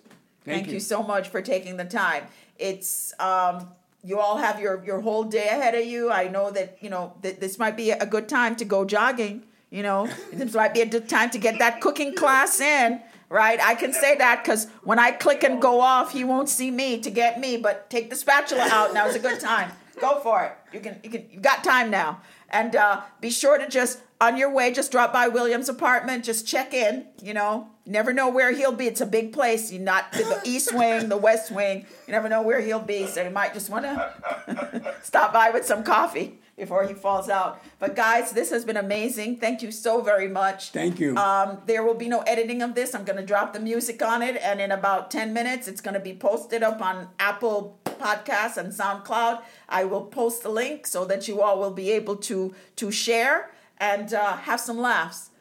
Thank, 0.43 0.57
thank 0.57 0.67
you. 0.67 0.73
you 0.73 0.79
so 0.79 1.01
much 1.01 1.29
for 1.29 1.41
taking 1.41 1.77
the 1.77 1.85
time 1.85 2.25
it's 2.61 3.13
um, 3.19 3.67
you 4.03 4.19
all 4.19 4.37
have 4.37 4.59
your 4.59 4.83
your 4.85 5.01
whole 5.01 5.23
day 5.23 5.47
ahead 5.47 5.75
of 5.75 5.85
you. 5.85 6.11
I 6.11 6.27
know 6.27 6.51
that 6.51 6.77
you 6.81 6.89
know 6.89 7.13
that 7.21 7.39
this 7.39 7.57
might 7.57 7.75
be 7.75 7.91
a 7.91 8.05
good 8.05 8.29
time 8.29 8.55
to 8.57 8.65
go 8.65 8.85
jogging. 8.85 9.43
You 9.69 9.83
know, 9.83 10.07
this 10.33 10.53
might 10.53 10.73
be 10.73 10.81
a 10.81 10.85
good 10.85 11.09
time 11.09 11.29
to 11.31 11.37
get 11.37 11.59
that 11.59 11.81
cooking 11.81 12.15
class 12.15 12.59
in. 12.59 13.01
Right, 13.29 13.61
I 13.61 13.75
can 13.75 13.93
say 13.93 14.17
that 14.17 14.43
because 14.43 14.67
when 14.83 14.99
I 14.99 15.11
click 15.11 15.43
and 15.43 15.61
go 15.61 15.79
off, 15.79 16.11
he 16.11 16.25
won't 16.25 16.49
see 16.49 16.69
me 16.69 16.99
to 16.99 17.09
get 17.09 17.39
me. 17.39 17.55
But 17.55 17.89
take 17.89 18.09
the 18.09 18.15
spatula 18.17 18.67
out. 18.69 18.93
Now 18.93 19.07
is 19.07 19.15
a 19.15 19.19
good 19.19 19.39
time. 19.39 19.71
Go 20.01 20.19
for 20.19 20.43
it. 20.43 20.51
You 20.73 20.81
can. 20.81 20.99
You 21.01 21.09
can. 21.09 21.25
You 21.31 21.39
got 21.39 21.63
time 21.63 21.89
now. 21.89 22.21
And 22.49 22.75
uh, 22.75 23.01
be 23.21 23.29
sure 23.29 23.57
to 23.57 23.69
just 23.69 24.01
on 24.21 24.37
your 24.37 24.51
way, 24.51 24.71
just 24.71 24.91
drop 24.91 25.11
by 25.11 25.27
William's 25.27 25.67
apartment. 25.67 26.23
Just 26.23 26.47
check 26.47 26.73
in. 26.73 27.07
You 27.21 27.33
know, 27.33 27.67
never 27.87 28.13
know 28.13 28.29
where 28.29 28.53
he'll 28.53 28.71
be. 28.71 28.85
It's 28.85 29.01
a 29.01 29.05
big 29.05 29.33
place. 29.33 29.71
You're 29.71 29.81
not 29.81 30.11
the 30.13 30.39
east 30.45 30.73
wing, 30.75 31.09
the 31.09 31.17
west 31.17 31.51
wing. 31.51 31.87
You 32.07 32.11
never 32.11 32.29
know 32.29 32.43
where 32.43 32.61
he'll 32.61 32.79
be. 32.79 33.07
So 33.07 33.23
you 33.23 33.31
might 33.31 33.53
just 33.53 33.69
want 33.69 33.85
to 33.85 34.95
stop 35.01 35.33
by 35.33 35.49
with 35.49 35.65
some 35.65 35.83
coffee 35.83 36.39
before 36.55 36.85
he 36.85 36.93
falls 36.93 37.27
out. 37.27 37.59
But 37.79 37.95
guys, 37.95 38.31
this 38.31 38.51
has 38.51 38.63
been 38.63 38.77
amazing. 38.77 39.37
Thank 39.37 39.63
you 39.63 39.71
so 39.71 40.01
very 40.01 40.27
much. 40.27 40.69
Thank 40.69 40.99
you. 40.99 41.17
Um, 41.17 41.57
there 41.65 41.83
will 41.83 41.95
be 41.95 42.07
no 42.07 42.19
editing 42.21 42.61
of 42.61 42.75
this. 42.75 42.93
I'm 42.93 43.03
going 43.03 43.17
to 43.17 43.25
drop 43.25 43.53
the 43.53 43.59
music 43.59 44.03
on 44.03 44.21
it, 44.21 44.37
and 44.39 44.61
in 44.61 44.71
about 44.71 45.09
10 45.09 45.33
minutes, 45.33 45.67
it's 45.67 45.81
going 45.81 45.95
to 45.95 45.99
be 45.99 46.13
posted 46.13 46.61
up 46.61 46.79
on 46.79 47.07
Apple 47.17 47.79
Podcasts 47.85 48.57
and 48.57 48.71
SoundCloud. 48.71 49.41
I 49.67 49.85
will 49.85 50.05
post 50.05 50.43
the 50.43 50.49
link 50.49 50.85
so 50.85 51.05
that 51.05 51.27
you 51.27 51.41
all 51.41 51.57
will 51.57 51.71
be 51.71 51.89
able 51.91 52.17
to 52.17 52.53
to 52.75 52.91
share 52.91 53.49
and 53.81 54.13
uh, 54.13 54.37
have 54.37 54.61
some 54.61 54.77
laughs. 54.77 55.31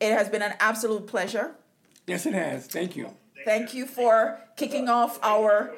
It 0.00 0.12
has 0.12 0.28
been 0.28 0.42
an 0.42 0.54
absolute 0.60 1.06
pleasure. 1.06 1.54
Yes, 2.06 2.26
it 2.26 2.34
has. 2.34 2.66
Thank 2.66 2.96
you. 2.96 3.14
Thank 3.46 3.72
you 3.72 3.86
for 3.86 4.40
kicking 4.56 4.88
off 4.88 5.18
our 5.22 5.72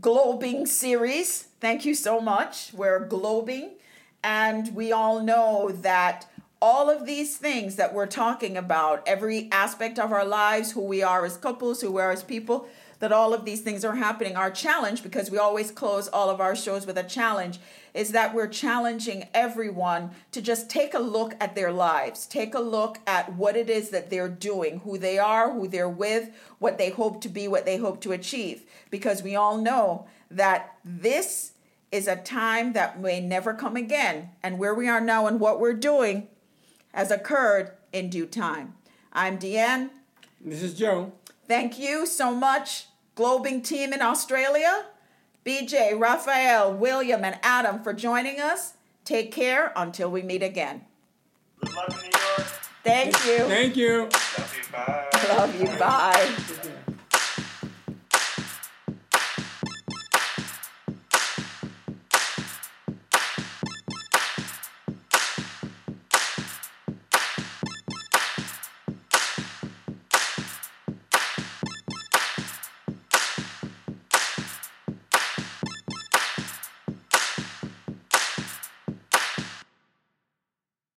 globing 0.00 0.66
series. 0.66 1.44
Thank 1.60 1.86
you 1.86 1.94
so 1.94 2.20
much. 2.20 2.72
We're 2.74 3.08
globing, 3.08 3.74
and 4.22 4.74
we 4.74 4.92
all 4.92 5.22
know 5.22 5.70
that 5.70 6.26
all 6.60 6.90
of 6.90 7.06
these 7.06 7.36
things 7.36 7.76
that 7.76 7.94
we're 7.94 8.06
talking 8.06 8.56
about, 8.56 9.06
every 9.06 9.48
aspect 9.52 9.98
of 9.98 10.12
our 10.12 10.24
lives, 10.24 10.72
who 10.72 10.80
we 10.80 11.02
are 11.02 11.24
as 11.24 11.36
couples, 11.36 11.80
who 11.82 11.92
we 11.92 12.00
are 12.00 12.10
as 12.10 12.24
people, 12.24 12.66
that 12.98 13.12
all 13.12 13.34
of 13.34 13.44
these 13.44 13.60
things 13.60 13.84
are 13.84 13.96
happening. 13.96 14.34
Our 14.34 14.50
challenge, 14.50 15.02
because 15.02 15.30
we 15.30 15.38
always 15.38 15.70
close 15.70 16.08
all 16.08 16.30
of 16.30 16.40
our 16.40 16.56
shows 16.56 16.86
with 16.86 16.96
a 16.96 17.02
challenge, 17.02 17.58
is 17.94 18.10
that 18.10 18.34
we're 18.34 18.48
challenging 18.48 19.28
everyone 19.32 20.10
to 20.32 20.42
just 20.42 20.68
take 20.68 20.92
a 20.92 20.98
look 20.98 21.34
at 21.40 21.54
their 21.54 21.72
lives, 21.72 22.26
take 22.26 22.54
a 22.54 22.60
look 22.60 22.98
at 23.06 23.32
what 23.34 23.56
it 23.56 23.70
is 23.70 23.90
that 23.90 24.10
they're 24.10 24.28
doing, 24.28 24.80
who 24.80 24.98
they 24.98 25.16
are, 25.16 25.52
who 25.52 25.68
they're 25.68 25.88
with, 25.88 26.30
what 26.58 26.76
they 26.76 26.90
hope 26.90 27.20
to 27.20 27.28
be, 27.28 27.46
what 27.46 27.64
they 27.64 27.76
hope 27.76 28.00
to 28.00 28.12
achieve. 28.12 28.64
Because 28.90 29.22
we 29.22 29.36
all 29.36 29.56
know 29.56 30.06
that 30.28 30.76
this 30.84 31.52
is 31.92 32.08
a 32.08 32.16
time 32.16 32.72
that 32.72 33.00
may 33.00 33.20
never 33.20 33.54
come 33.54 33.76
again. 33.76 34.30
And 34.42 34.58
where 34.58 34.74
we 34.74 34.88
are 34.88 35.00
now 35.00 35.28
and 35.28 35.38
what 35.38 35.60
we're 35.60 35.72
doing 35.72 36.26
has 36.92 37.12
occurred 37.12 37.70
in 37.92 38.10
due 38.10 38.26
time. 38.26 38.74
I'm 39.12 39.38
Deanne. 39.38 39.90
This 40.40 40.62
is 40.62 40.74
Joe. 40.74 41.12
Thank 41.46 41.78
you 41.78 42.06
so 42.06 42.34
much 42.34 42.86
globing 43.16 43.62
team 43.62 43.92
in 43.92 44.02
Australia, 44.02 44.86
BJ, 45.44 45.98
Raphael, 45.98 46.72
William, 46.72 47.24
and 47.24 47.38
Adam 47.42 47.82
for 47.82 47.92
joining 47.92 48.40
us. 48.40 48.74
Take 49.04 49.30
care 49.30 49.72
until 49.76 50.10
we 50.10 50.22
meet 50.22 50.42
again. 50.42 50.86
Good 51.60 51.74
luck, 51.74 51.90
New 51.90 52.04
York. 52.04 52.48
Thank 52.82 53.26
you. 53.26 53.38
Thank 53.46 53.76
you. 53.76 54.08
Love 54.08 54.56
you. 54.56 54.72
Bye. 54.72 55.08
Love 55.28 55.60
you. 55.60 55.78
Bye. 55.78 56.80